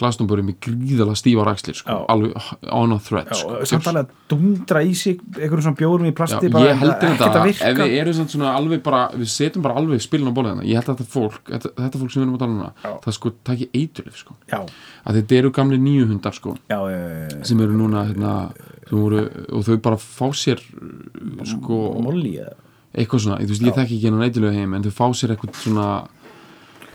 Glastonbury 0.00 0.42
með 0.42 0.56
gríðalega 0.66 1.18
stífar 1.20 1.48
axlir 1.52 1.76
sko, 1.78 1.94
Já. 1.94 2.06
alveg 2.10 2.48
on 2.74 2.94
a 2.94 2.98
thread 2.98 3.28
Já, 3.30 3.36
sko. 3.38 3.50
og 3.60 3.68
samt 3.70 3.88
alveg 3.90 4.08
að 4.08 4.32
dundra 4.32 4.80
í 4.82 4.94
sig 4.98 5.20
einhverjum 5.36 5.62
svona 5.68 5.78
bjórum 5.78 6.08
í 6.08 6.10
Já, 6.10 6.16
plasti 6.18 6.50
bara, 6.50 6.64
ég 6.66 6.82
ekkert 6.82 7.04
þetta 7.04 7.28
að 7.30 7.50
ef 7.52 7.78
við 7.78 7.94
erum 8.00 8.30
svona 8.32 8.54
alveg 8.58 8.82
bara 8.88 9.02
við 9.14 9.30
setjum 9.30 9.66
bara 9.66 9.76
alveg 9.78 10.02
spilin 10.02 10.30
á 10.30 10.34
bólið 10.34 10.64
ég 10.66 10.80
held 10.80 10.90
að 10.90 10.98
þetta 10.98 11.06
fólk, 11.12 11.38
þetta, 11.46 11.70
þetta 11.78 12.00
fólk 12.00 12.14
sem 12.14 12.20
við 12.20 12.26
erum 12.26 12.34
að 12.34 12.42
tala 12.42 12.56
um 12.56 12.64
Já. 12.64 12.96
það 13.04 13.16
sko 13.18 13.32
takki 13.46 13.68
eiturlif 13.70 14.18
sko. 14.18 14.36
Já, 14.50 14.58
að 15.04 15.20
þetta 15.20 15.38
eru 15.38 15.52
gamli 15.60 15.78
nýju 15.84 16.08
hundar 16.10 16.34
sko 16.34 16.56
já, 16.58 16.78
já, 16.90 16.98
sem 17.46 17.62
eru 17.62 17.78
núna 17.78 18.02
hérna, 18.08 18.32
voru, 18.90 19.22
og 19.54 19.62
þau 19.68 19.78
bara 19.84 20.00
fá 20.02 20.26
sér 20.34 20.58
sko 21.54 21.78
eitthvað 22.94 23.24
svona, 23.24 23.38
veist, 23.42 23.62
ég 23.62 23.74
þekki 23.74 23.96
ekki 23.98 24.08
hennan 24.08 24.26
eiturlega 24.26 24.58
heim 24.58 24.74
en 24.76 24.84
þau 24.86 24.92
fá 24.94 25.06
sér 25.18 25.34
eitthvað 25.34 25.56
svona 25.62 25.88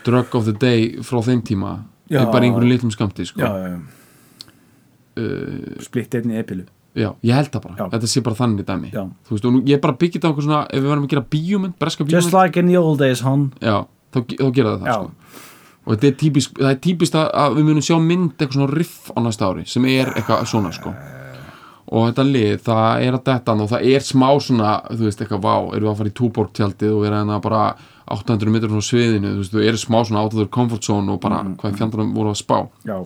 drug 0.03 0.35
of 0.35 0.47
the 0.47 0.55
day 0.55 0.93
frá 1.03 1.19
þeim 1.25 1.41
tíma 1.45 1.73
Já. 2.09 2.31
bara 2.31 2.45
í 2.45 2.49
einhverjum 2.49 2.73
litlum 2.73 2.91
skamti 2.93 3.25
sko. 3.29 3.45
uh, 3.45 3.79
splitt 5.85 6.15
einni 6.19 6.39
epilu. 6.39 6.65
Já, 6.97 7.11
ég 7.21 7.35
held 7.37 7.51
það 7.53 7.61
bara, 7.67 7.75
Já. 7.77 7.85
þetta 7.93 8.09
sé 8.09 8.21
bara 8.25 8.35
þannig 8.39 8.65
dæmi. 8.65 8.89
Þú 8.91 9.35
veist, 9.35 9.45
og 9.45 9.53
nú, 9.53 9.61
ég 9.69 9.81
bara 9.83 9.93
þetta 9.99 10.25
á 10.25 10.29
einhver 10.31 10.45
svona 10.47 10.61
ef 10.67 10.79
við 10.81 10.89
verðum 10.89 11.05
að 11.05 11.13
gera 11.13 11.25
bíómynd, 11.35 11.75
breska 11.79 12.03
just 12.05 12.31
bíómynd 12.31 12.33
like 12.39 12.59
in 12.59 12.67
the 12.71 12.79
old 12.79 12.99
days 12.99 13.21
hon. 13.21 13.51
Já, 13.61 13.85
þá, 14.13 14.19
þá 14.25 14.49
gera 14.57 14.73
það 14.73 14.81
það 14.87 14.97
sko. 14.97 15.45
og 15.85 15.93
þetta 15.93 16.09
er 16.09 16.17
típist, 16.23 16.57
það 16.57 16.71
er 16.71 16.81
típist 16.87 17.15
að, 17.19 17.29
að 17.43 17.55
við 17.59 17.69
munum 17.69 17.85
sjá 17.85 17.95
mynd 18.01 18.33
eitthvað 18.33 18.57
svona 18.57 18.73
riff 18.73 19.13
á 19.13 19.19
næsta 19.25 19.47
ári 19.51 19.63
sem 19.69 19.85
er 19.85 20.11
eitthvað 20.15 20.43
svona 20.49 20.73
sko. 20.75 20.95
Og 21.89 22.09
þetta 22.11 22.25
lið, 22.25 22.57
það 22.65 23.05
er 23.05 23.15
að 23.17 23.23
detta 23.31 23.53
og 23.53 23.69
það 23.71 23.85
er 23.89 24.03
smá 24.05 24.27
svona, 24.45 24.73
þú 24.89 25.07
veist, 25.07 25.21
eitthvað 25.23 25.45
vá, 25.45 25.55
erum 25.73 25.87
við 25.87 25.93
að 25.93 26.01
fara 26.01 26.11
í 26.11 26.17
túborg 26.19 26.51
tjaldið 26.57 26.91
og 26.93 27.05
vera 27.05 27.21
hérna 27.21 27.39
bara 27.41 27.63
800 28.09 28.49
metrar 28.53 28.71
frá 28.73 28.81
sviðinu, 28.83 29.33
þú 29.35 29.41
veist, 29.43 29.53
þú 29.53 29.63
eru 29.69 29.77
smá 29.81 29.99
svona 30.07 30.23
their 30.33 30.47
comfort 30.47 30.83
zone 30.83 31.11
og 31.13 31.19
bara 31.21 31.43
hvað 31.57 31.77
fjandarum 31.79 32.13
voru 32.15 32.31
að 32.33 32.39
spá 32.41 32.57
já, 32.85 32.97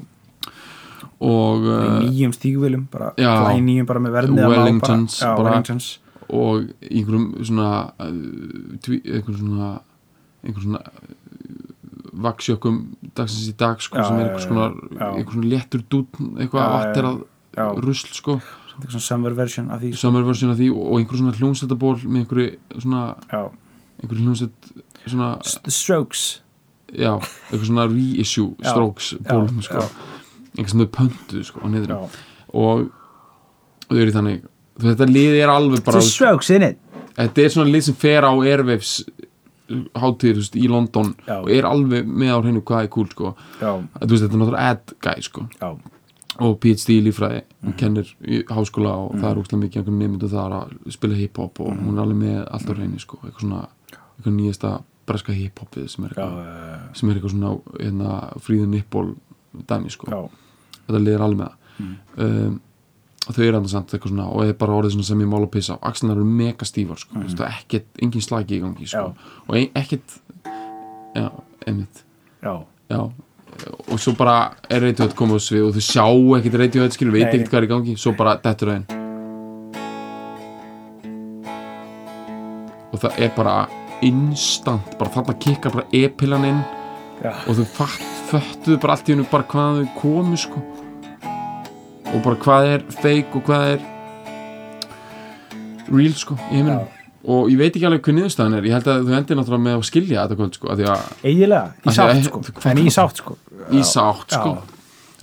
og, 1.24 1.64
uh, 1.68 2.00
nýjum 2.04 2.34
stígvélum 2.36 2.86
bara 2.92 3.14
Já. 3.18 3.34
flæ 3.46 3.60
nýjum 3.64 3.86
bara 3.88 4.00
með 4.00 4.16
verðnið 4.18 4.50
Wellingtons, 4.54 5.20
já, 5.22 5.36
bara- 5.38 5.50
Wellingtons 5.52 6.00
og 6.30 6.70
einhverjum 6.82 7.28
svona 7.46 7.70
tví, 8.84 9.02
einhverjum 9.06 9.40
svona 9.44 9.70
einhverjum 10.44 10.64
svona 10.72 10.82
uh, 10.82 11.22
vaksjökkum 12.24 12.82
dagsins 13.18 13.48
í 13.50 13.56
dag 13.58 13.80
sko, 13.82 13.98
Já, 13.98 14.04
sem 14.08 14.20
er 14.20 14.26
já, 14.26 14.28
einhvers 14.30 14.48
konar 14.50 14.74
já. 14.74 15.08
einhvers 15.18 15.34
konar 15.36 15.50
léttur 15.54 15.84
dún 15.90 16.08
eitthvað 16.38 16.64
Já, 16.64 16.94
já, 16.96 17.14
já. 17.58 17.68
að 17.70 17.82
rusl 17.88 18.14
sko 18.14 18.40
svona 18.90 19.02
summer 19.06 19.34
version 19.38 19.70
af 19.72 19.82
því 19.82 19.92
sko. 19.94 20.02
summer 20.08 20.24
version 20.26 20.50
af 20.52 20.58
því 20.58 20.70
og 20.74 20.96
einhver 21.00 21.18
svona 21.22 21.36
hljómsættaból 21.38 21.96
með 22.04 22.24
einhverju 22.24 22.82
svona 22.82 23.04
já. 23.32 23.44
einhverju 24.02 24.24
hljómsætt 24.26 24.72
svona 25.12 25.30
Strokes 25.68 26.42
já, 26.94 27.14
einhver 27.52 27.66
svona 27.68 27.88
reissue 27.90 28.54
strokes 28.62 29.14
bólum 29.28 29.62
sko 29.66 29.84
einhver 30.58 30.70
sem 30.70 30.80
þau 30.84 30.92
pöntuð 30.98 31.44
sko 31.50 31.60
og 32.54 32.90
þau 33.90 34.00
eru 34.00 34.12
þannig 34.16 34.44
þetta 34.84 35.08
lið 35.10 35.40
er 35.44 35.50
alveg 35.54 35.84
bara 35.86 36.02
Strokes 36.02 36.50
þetta 36.54 37.44
er 37.46 37.50
svona 37.54 37.70
lið 37.74 37.88
sem 37.90 37.96
fer 37.96 38.26
á 38.26 38.32
Airwaves 38.34 39.04
hátíður 39.98 40.38
þú 40.38 40.42
veist, 40.44 40.56
í 40.60 40.68
London 40.70 41.14
Já. 41.26 41.38
og 41.40 41.50
er 41.54 41.66
alveg 41.66 42.06
með 42.06 42.34
á 42.36 42.38
hreinu 42.44 42.62
hvað 42.68 42.84
er 42.84 42.90
cool 42.94 43.08
sko. 43.10 43.34
veist, 43.62 44.24
þetta 44.26 44.34
er 44.36 44.42
náttúrulega 44.42 44.70
ad 44.70 44.94
guy 45.02 45.22
sko. 45.24 45.46
og 46.40 46.60
PhD 46.60 46.90
í 46.98 47.02
líffræði 47.06 47.42
Mhm. 47.44 47.70
hún 47.70 47.76
kennir 47.78 48.08
í 48.26 48.44
háskóla 48.50 48.94
og 48.98 49.16
það 49.22 49.30
er 49.32 49.38
úrslega 49.40 49.62
mikið 49.64 49.78
einhvern 49.78 50.00
nefndu 50.02 50.30
þar 50.30 50.52
að 50.58 50.92
spila 50.92 51.16
hip-hop 51.16 51.60
og 51.60 51.68
Mhm. 51.74 51.86
hún 51.88 51.98
er 51.98 52.02
alveg 52.04 52.18
með 52.18 52.48
allt 52.52 52.70
á 52.70 52.74
hreinu 52.74 53.00
sko. 53.00 53.18
eitthvað 53.24 53.42
svona, 53.42 53.68
eitthvað 54.18 54.36
nýjasta 54.36 54.84
breska 55.08 55.36
hip-hopið 55.36 55.88
sem 55.92 56.06
er 56.08 56.14
já, 56.14 56.24
eitthvað, 56.24 56.46
já, 56.48 56.78
sem 57.00 57.10
er 57.10 57.18
eitthvað 57.18 57.34
svona 57.36 57.56
hérna, 57.80 58.20
fríðu 58.44 58.68
nippól 58.72 59.10
dæmi 59.70 59.92
sko. 59.94 60.10
já, 60.12 60.22
þetta 60.86 61.02
liðir 61.02 61.26
alveg 61.26 61.50
það. 61.50 61.60
Um, 62.24 62.62
og 63.24 63.38
þau 63.38 63.44
eru 63.46 63.60
samt 63.72 63.94
eitthvað 63.94 64.12
svona 64.12 64.30
og 64.30 64.46
er 64.46 64.56
bara 64.60 64.76
orðið 64.78 65.04
sem 65.08 65.22
ég 65.24 65.30
mála 65.32 65.48
að 65.48 65.54
pissa 65.56 65.78
á. 65.80 65.84
Axlunar 65.90 66.20
eru 66.20 66.28
mega 66.28 66.68
stífar 66.68 67.00
sko. 67.00 67.20
mm. 67.20 67.44
ekkert, 67.48 67.88
engin 68.04 68.24
slagi 68.24 68.58
í 68.58 68.64
gangi 68.64 68.88
sko. 68.90 69.14
og 69.48 69.60
ein, 69.60 69.70
ekkert 69.80 70.18
já, 71.16 71.30
einmitt. 71.68 72.04
Já, 72.44 72.66
já. 72.92 73.02
og 73.88 74.00
svo 74.00 74.16
bara 74.18 74.54
er 74.68 74.84
Radiohead 74.84 75.16
komið 75.16 75.40
á 75.40 75.42
svið 75.48 75.70
og 75.70 75.78
þau 75.78 75.86
sjá 75.88 76.08
ekkert 76.40 76.60
Radiohead 76.64 76.98
skilur, 76.98 77.16
veit 77.16 77.30
ekkert 77.30 77.54
hvað 77.54 77.62
er 77.62 77.70
í 77.70 77.72
gangi. 77.76 77.96
Svo 78.00 78.16
bara 78.18 78.36
dettur 78.44 78.74
það 78.74 78.82
inn. 78.82 78.88
Og 82.94 83.00
það 83.02 83.24
er 83.26 83.32
bara 83.38 83.56
instant, 84.08 84.96
bara 85.00 85.14
þarna 85.14 85.36
kikkar 85.44 85.76
bara 85.78 85.86
e-pillan 85.96 86.48
inn. 86.50 86.62
Já, 87.24 87.32
og 87.48 87.60
þau 87.60 87.88
föttuðu 88.32 88.80
bara 88.84 88.96
allt 88.98 89.10
í 89.10 89.14
hennu 89.14 89.26
bara 89.32 89.48
hvað 89.50 89.80
þau 89.80 89.94
komu 90.00 90.40
sko. 90.40 90.64
Og 92.14 92.20
bara 92.26 92.40
hvað 92.44 92.70
er 92.74 92.84
fake 93.02 93.40
og 93.40 93.48
hvað 93.48 93.64
er 93.76 93.86
real 95.94 96.16
sko 96.18 96.38
í 96.50 96.58
heiminum. 96.58 96.84
Já. 96.84 97.00
og 97.24 97.48
ég 97.48 97.60
veit 97.60 97.72
ekki 97.72 97.86
alveg 97.88 98.02
hvað 98.04 98.18
niðurstaðan 98.18 98.58
er. 98.58 98.66
Ég 98.68 98.74
held 98.76 98.88
að 98.92 99.06
þau 99.08 99.18
endir 99.18 99.38
náttúrulega 99.40 99.64
með 99.64 99.76
að 99.78 99.86
skilja 99.88 100.24
þetta 100.24 100.40
kvöld 100.40 100.58
sko 100.58 100.74
eiginlega, 101.24 101.68
í 101.84 101.94
sátt 101.96 102.26
sko. 102.28 102.42
en 102.72 102.82
í 102.82 102.90
sátt 102.92 103.22
sko. 103.22 103.38
Í 103.72 103.84
sátt 103.88 104.36
sko. 104.36 104.52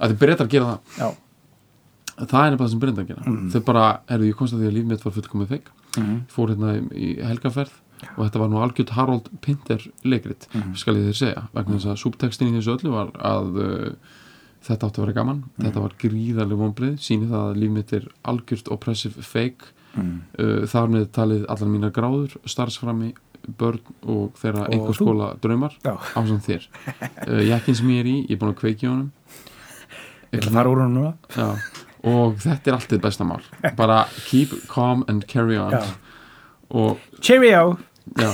Að 0.01 0.15
þið 0.15 0.23
breytar 0.23 0.47
að 0.49 0.55
gera 0.55 0.71
það. 0.71 0.81
Já, 0.97 1.09
það 2.21 2.23
er 2.23 2.55
nefnilega 2.55 2.63
það 2.63 2.73
sem 2.73 2.81
breytar 2.85 3.05
að 3.05 3.11
gera. 3.13 3.27
Mhm. 3.27 3.51
þau 3.53 3.61
bara, 3.69 3.85
herru, 4.09 4.31
ég 4.31 4.39
komst 4.39 4.57
að 4.57 4.63
því 4.63 4.71
að 4.71 4.77
líf 4.79 4.89
mitt 4.89 5.05
var 5.05 5.17
fullkomið 5.19 5.53
fake. 5.53 5.77
Mhm. 5.99 6.17
ég 6.17 6.33
fór 6.33 6.49
hérna 6.55 6.73
í, 6.79 6.81
í 6.95 7.09
helgaferð 7.21 7.77
og 8.17 8.25
þetta 8.27 8.39
var 8.41 8.49
nú 8.49 8.61
algjört 8.63 8.91
Harold 8.97 9.29
Pinter 9.41 9.79
leikrit, 10.05 10.47
Mhm. 10.55 10.75
skal 10.77 10.95
ég 10.97 11.09
þér 11.11 11.17
segja 11.21 11.43
vegna 11.55 11.77
þess 11.77 11.87
að 11.93 12.01
súptekstin 12.05 12.49
í 12.53 12.59
þessu 12.59 12.79
öllu 12.79 12.91
var 12.93 13.11
að 13.19 13.59
uh, 13.61 13.93
þetta 14.65 14.87
átti 14.91 15.01
að 15.01 15.07
vera 15.07 15.13
gaman 15.21 15.43
Mhm. 15.57 15.67
þetta 15.67 15.81
var 15.81 15.93
gríðarlega 15.99 16.61
vonbrið, 16.65 16.99
síni 16.99 17.29
það 17.31 17.45
að 17.55 17.57
líf 17.61 17.71
mitt 17.71 17.93
er 17.93 18.09
algjört 18.25 18.69
oppressive 18.73 19.23
fake. 19.23 19.73
Mhm. 19.97 20.21
uh, 20.39 20.67
þar 20.67 20.89
með 20.89 21.07
talið 21.11 21.45
allar 21.49 21.69
mínar 21.69 21.91
gráður 21.93 22.37
starfsframi, 22.47 23.15
börn 23.59 23.81
og 24.07 24.35
þeirra 24.37 24.69
einhver 24.71 24.95
skóla 24.95 25.35
draumar 25.41 25.73
já, 25.83 25.97
ásand 26.15 26.45
þér. 26.45 26.67
Uh, 27.29 27.41
jakkin 27.49 27.75
sem 27.75 27.89
ég 27.89 28.01
er 28.01 28.05
í, 28.07 28.27
ég 28.29 28.31
er 28.33 28.37
búin 28.39 28.55
að 28.55 28.61
kveiki 28.61 28.87
á 28.87 28.91
honum. 28.93 29.11
Ég 30.33 30.41
ætla 30.41 30.51
að 30.51 30.55
fara 30.55 30.71
úr 30.71 30.83
hún 30.85 30.95
núna. 30.95 31.15
Já, 31.35 31.57
og 32.05 32.37
þetta 32.39 32.69
er 32.71 32.77
alltið 32.79 33.01
besta 33.03 33.25
mál. 33.27 33.41
Bara 33.77 34.05
keep 34.29 34.53
calm 34.69 35.05
and 35.09 35.27
carry 35.27 35.57
on. 35.59 35.73
Og 36.71 36.99
Cheerio 37.21 37.79
já, 38.19 38.31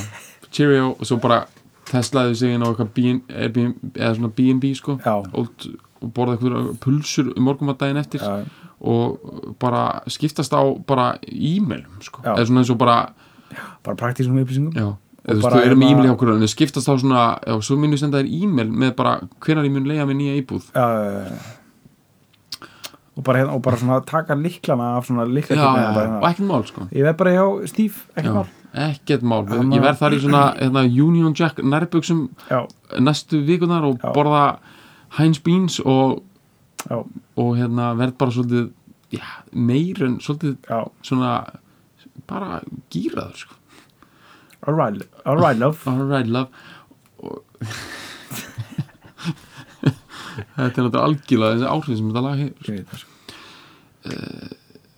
Cheerio 0.51 0.95
og 0.99 1.07
svo 1.07 1.19
bara 1.21 1.47
teslaði 1.91 2.35
sig 2.37 2.55
inn 2.55 2.63
á 2.65 2.69
eitthvað 2.71 4.33
B&B 4.37 4.75
sko 4.75 4.99
Já, 5.05 5.17
og 5.33 5.49
borða 6.15 6.37
eitthvað 6.37 6.71
pulsur 6.83 7.33
morgumadaginn 7.41 8.01
eftir 8.01 8.21
já, 8.21 8.45
og 8.81 9.55
bara 9.61 10.03
skiptast 10.13 10.53
á 10.53 10.63
bara 10.87 11.17
e-mailum 11.25 12.03
sko, 12.05 12.23
Já. 12.25 12.35
eða 12.37 12.47
svona 12.47 12.63
eins 12.63 12.71
og 12.71 12.79
bara 12.79 12.97
bara 13.85 13.97
praktísum 13.97 14.37
upplýsingum. 14.43 14.75
Já, 14.77 14.97
þú 15.27 15.37
veist, 15.37 15.47
þú 15.47 15.63
erum 15.63 15.79
með 15.81 15.87
hérna- 15.87 15.93
e-mail 15.93 16.07
hjá 16.09 16.15
okkur 16.17 16.33
en 16.35 16.43
þau 16.43 16.53
skiptast 16.53 16.89
á 16.91 16.95
svona, 16.99 17.23
já, 17.47 17.55
svo 17.63 17.77
minn 17.77 17.95
við 17.95 18.03
senda 18.03 18.21
þér 18.21 18.33
e-mail 18.43 18.71
með 18.71 18.97
bara 18.97 19.21
hvenær 19.41 19.65
ég 19.65 19.73
mun 19.73 19.89
leiða 19.89 20.07
mér 20.07 20.19
nýja 20.21 20.43
íbúð. 20.43 20.69
Já, 20.75 20.87
já, 20.93 21.31
já. 21.31 21.57
og 23.17 23.25
bara, 23.25 23.39
hérna, 23.41 23.55
og 23.57 23.63
bara 23.63 23.77
svona 23.77 24.01
taka 24.05 24.35
liklana 24.35 24.97
af 24.99 25.07
svona 25.07 25.25
já, 25.25 25.33
likla 25.33 25.57
já, 25.57 26.21
og 26.21 26.29
ekkert 26.29 26.47
mál 26.47 26.67
sko. 26.69 26.89
Ég 26.93 27.03
veð 27.07 27.17
bara 27.17 27.31
hjá 27.33 27.67
Steve, 27.67 27.95
ekki 28.17 28.29
já, 28.29 28.35
mál 28.35 28.47
ekkert 28.77 29.23
mál, 29.25 29.45
Hann 29.49 29.73
ég 29.73 29.83
verð 29.85 30.01
þar 30.03 30.17
í 30.17 30.23
svona 30.23 30.43
hérna, 30.59 30.83
Union 30.85 31.35
Jack 31.37 31.61
nærbuxum 31.65 32.27
já, 32.51 32.63
næstu 33.01 33.41
vikunar 33.47 33.85
og 33.89 34.01
Já. 34.03 34.11
borða 34.15 34.43
Heinz 35.19 35.41
Beans 35.41 35.79
og, 35.81 36.23
og 36.91 37.53
hérna 37.57 37.93
verð 37.97 38.17
bara 38.21 38.35
svolítið 38.37 38.67
já, 39.17 39.25
meir 39.53 40.03
en 40.05 40.19
svolítið 40.21 40.57
já. 40.69 40.81
svona 41.03 41.33
bara 42.27 42.61
gýraður 42.91 43.37
sko. 43.47 43.55
all 44.67 44.75
right, 44.75 45.03
all 45.25 45.39
right 45.39 45.59
love. 45.59 45.79
Alright 45.87 46.27
love. 46.27 46.49
Og 47.23 47.43
þetta 50.57 50.65
er 50.65 50.87
náttúrulega 50.87 51.05
algjörlega 51.07 51.53
þessi 51.57 51.69
áhrif 51.71 51.99
sem 51.99 52.09
þetta 52.11 52.25
lag 52.25 52.41
hefur 52.43 53.03
sko. 53.03 53.13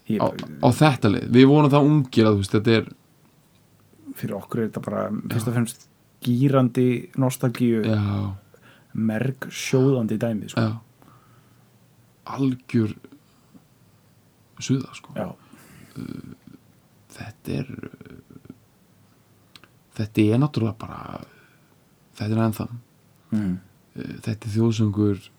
Ég, 0.08 0.22
á, 0.24 0.26
á 0.64 0.68
þetta 0.72 1.10
leið, 1.12 1.28
við 1.36 1.46
vorum 1.50 1.72
það 1.72 1.88
ungir 1.90 2.28
að 2.30 2.40
þetta 2.48 2.74
er 2.78 2.88
fyrir 4.18 4.36
okkur 4.38 4.62
er 4.62 4.68
þetta 4.68 4.84
bara 4.84 5.04
fyrst 5.32 5.50
og 5.50 5.56
fremst 5.56 5.86
gýrandi 6.24 6.88
nostalgíu 7.20 7.82
merg 8.98 9.48
sjóðandi 9.54 10.18
dæmi 10.18 10.50
sko. 10.50 10.60
já. 10.60 10.72
Algjör 12.28 12.94
suða 14.60 14.94
sko. 14.96 15.14
Já, 15.16 15.28
þetta 17.14 17.58
er 17.60 17.70
þetta 19.98 20.24
er 20.24 20.42
náttúrulega 20.42 20.78
bara 20.78 21.20
þetta 22.18 22.32
er 22.34 22.42
ennþá. 22.46 22.68
Mm. 23.30 23.54
þetta 24.24 24.48
er 24.48 24.52
þjóðsöngur 24.56 25.30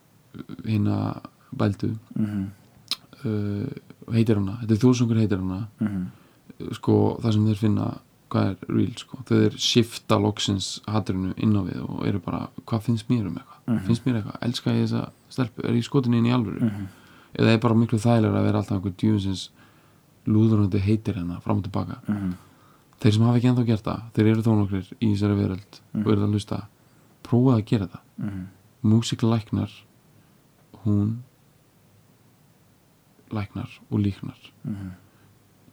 hérna 0.64 0.98
bældu. 1.52 1.96
Mm 2.16 2.48
uh, 3.26 3.68
heitir 4.14 4.40
hana, 4.40 4.58
þetta 4.64 4.76
er 4.76 4.82
þjóðsöngur 4.84 5.22
heitir 5.22 5.42
hana. 5.42 5.60
-hmm. 5.80 6.06
sko 6.76 6.96
það 7.24 7.34
sem 7.34 7.48
þeir 7.48 7.60
finna 7.64 7.88
hvað 8.30 8.50
er 8.52 8.56
real 8.76 8.94
sko, 8.98 9.18
þeir 9.26 9.58
shifta 9.58 10.18
loksins 10.22 10.82
hatturinu 10.88 11.34
inn 11.38 11.56
á 11.58 11.62
við 11.66 11.82
og 11.90 12.08
eru 12.08 12.20
bara 12.20 12.48
hvað 12.66 12.82
finnst 12.82 13.10
mér 13.10 13.28
um 13.28 13.36
eitthvað, 13.38 13.60
Mhm. 13.68 13.86
finnst 13.88 14.06
mér 14.06 14.16
eitthvað 14.22 14.42
elska 14.42 14.72
ég 14.72 14.84
þessa 14.88 15.10
stelpu, 15.30 15.64
er 15.68 15.74
ég 15.74 15.84
skotin 15.84 16.14
inn 16.14 16.26
í 16.26 16.32
alvöru 16.34 16.62
Mm 16.62 16.70
-hmm. 16.70 16.88
eða 17.40 17.54
er 17.54 17.58
bara 17.60 17.74
miklu 17.76 17.98
þægilega 18.00 18.38
að 18.40 18.44
vera 18.46 18.58
alltaf 18.58 18.78
einhver 18.78 18.94
djúsins 18.98 19.50
lúðurandi 20.28 20.80
heitir 20.80 21.14
hérna 21.16 21.42
fram 21.42 21.58
og 21.58 21.64
tilbaka 21.64 21.98
Mm 22.08 22.34
þeir 23.00 23.14
sem 23.14 23.24
hafa 23.24 23.38
ekki 23.38 23.48
ennþá 23.48 23.66
gert 23.66 23.84
það, 23.84 24.02
þeir 24.14 24.28
eru 24.28 24.42
þó 24.42 24.56
nokkrir 24.60 24.86
í 25.02 25.14
þessari 25.16 25.36
veröld 25.40 25.80
Mhm. 25.94 26.06
og 26.06 26.12
eru 26.12 26.22
að 26.26 26.32
hlusta 26.34 26.68
prófaði 27.24 27.62
að 27.62 27.66
gera 27.66 27.88
það 27.88 28.00
-hmm. 28.22 28.46
músík 28.84 29.22
læknar 29.24 29.70
hún 30.86 31.18
læknar 33.32 33.70
og 33.92 34.00
líknar 34.00 34.38
Mhm. 34.64 34.92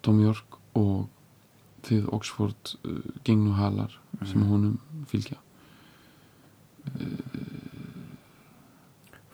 Tom 0.03 0.21
York 0.21 0.45
og 0.75 1.09
þið 1.87 2.09
Oxford 2.13 2.77
uh, 2.85 3.01
gengnu 3.25 3.53
halar 3.59 3.93
sem 4.25 4.43
honum 4.49 4.79
fylgja. 5.07 5.37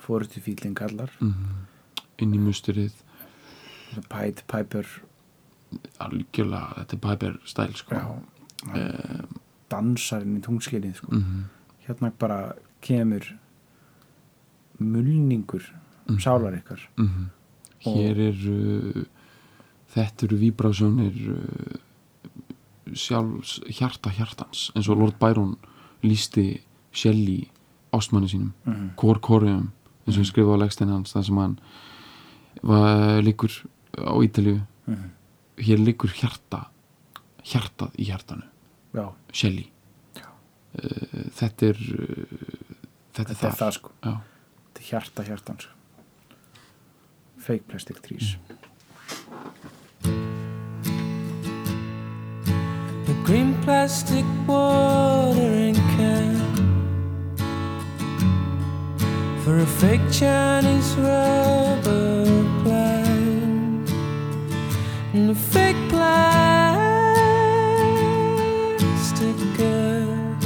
Fórustu 0.02 0.40
fílinn 0.42 0.74
kallar. 0.78 1.12
Mm 1.22 1.68
inn 2.22 2.34
í 2.36 2.38
musturið 2.38 2.92
Pied 4.12 4.44
Piper. 4.46 4.86
Algjörlega, 6.04 6.76
þetta 6.84 6.94
er 6.94 7.00
Piper 7.02 7.38
stæl 7.50 7.72
sko. 7.74 7.96
já, 7.96 8.04
uh, 8.76 9.24
dansarinn 9.72 10.36
í 10.38 10.42
tungskilið 10.44 11.00
sko. 11.00 11.08
mm 11.16 11.40
hérna 11.88 12.12
bara 12.18 12.52
kemur 12.80 13.24
mulningur 14.78 15.64
Mhm. 16.08 16.18
sálar 16.20 16.54
ykkar. 16.60 16.88
-hmm. 16.96 17.26
Hér 17.80 18.18
er 18.28 18.38
uh, 18.52 19.04
þetta 19.96 20.26
eru 20.26 20.36
víbrásjónir 20.36 21.16
uh, 21.30 21.78
sjálfs 22.94 23.60
hjarta 23.68 24.10
hjartans 24.10 24.70
eins 24.76 24.88
og 24.88 24.98
Lord 24.98 25.18
Byron 25.20 25.56
lísti 26.02 26.60
Shelley 26.92 27.48
ástmanni 27.92 28.28
sínum 28.28 28.52
mm 28.64 28.72
-hmm. 28.72 28.94
Kor 28.96 29.18
Korium 29.20 29.70
eins 30.06 30.16
og 30.16 30.22
ég 30.24 30.26
skrifa 30.28 30.54
á 30.54 30.58
legstein 30.58 30.88
hans 30.90 31.12
þar 31.14 31.24
sem 31.24 31.36
hann 31.36 31.58
var 32.62 33.22
líkur 33.22 33.50
á 33.98 34.14
Ítalíu 34.22 34.60
Mhm. 34.86 35.10
hér 35.58 35.78
liggur 35.78 36.10
hjarta 36.10 36.66
hjartað 37.44 37.90
í 37.98 38.04
hjartanu 38.04 38.42
já, 38.94 39.12
Shelley 39.32 39.70
Já. 40.16 40.26
uh, 40.84 41.30
þetta 41.38 41.66
er 41.66 41.76
uh, 41.76 42.26
þetta, 43.14 43.34
þetta 43.34 43.46
er 43.46 43.54
það 43.54 43.70
sko 43.72 43.90
þetta 44.02 44.10
Já. 44.10 44.20
er 44.76 44.82
hjarta 44.82 45.22
hjartans 45.22 45.68
fake 47.38 47.64
plastic 47.68 48.00
trees 48.02 48.36
The 48.48 48.56
green 53.24 53.54
plastic 53.62 54.24
watering 54.48 55.74
can 55.74 56.32
for 59.44 59.58
a 59.58 59.66
fake 59.66 60.00
Chinese 60.10 60.94
rubber 60.96 62.24
plant. 62.62 63.90
And 65.14 65.30
a 65.30 65.34
fake 65.34 65.76
plastic 65.88 66.16
girl. 69.56 70.36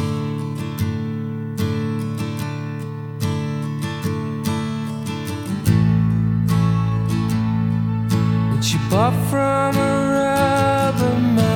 that 8.50 8.62
she 8.62 8.78
bought 8.90 9.14
from 9.30 9.76
a 9.76 9.90
rubber 10.16 11.18
man 11.36 11.55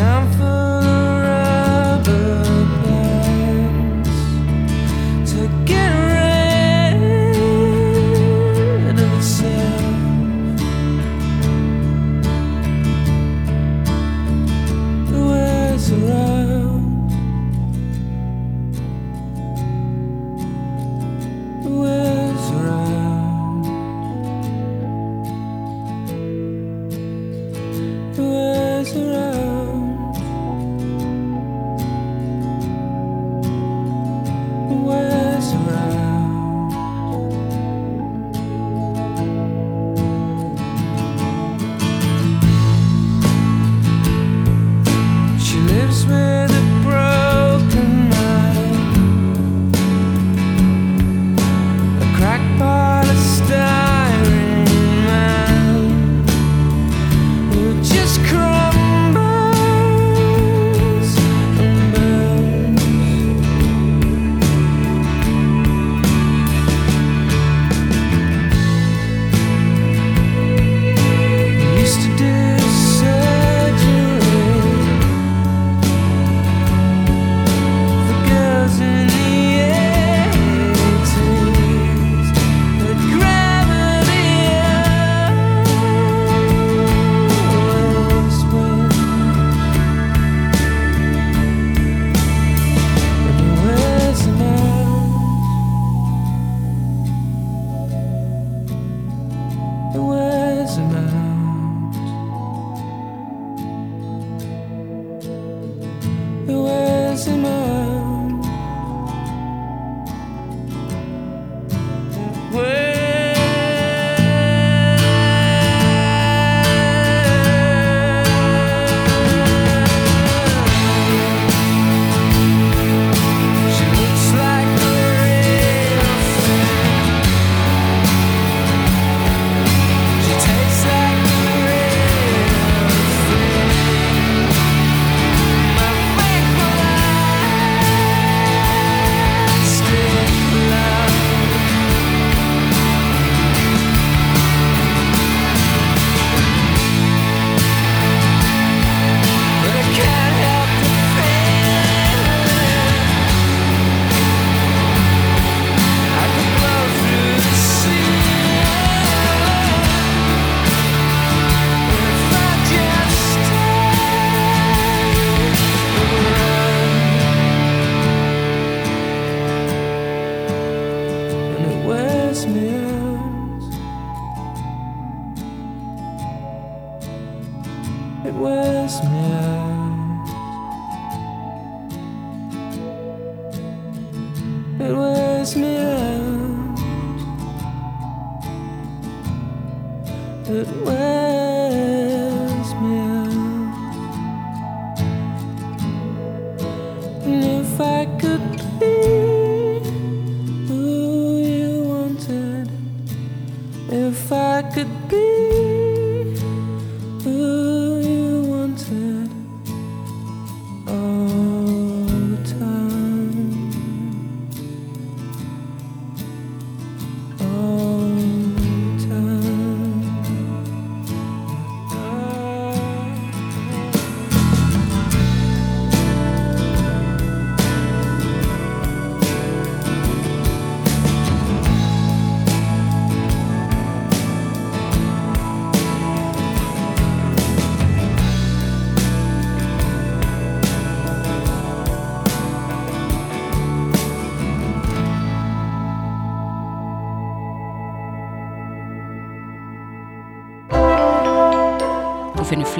in 0.00 0.37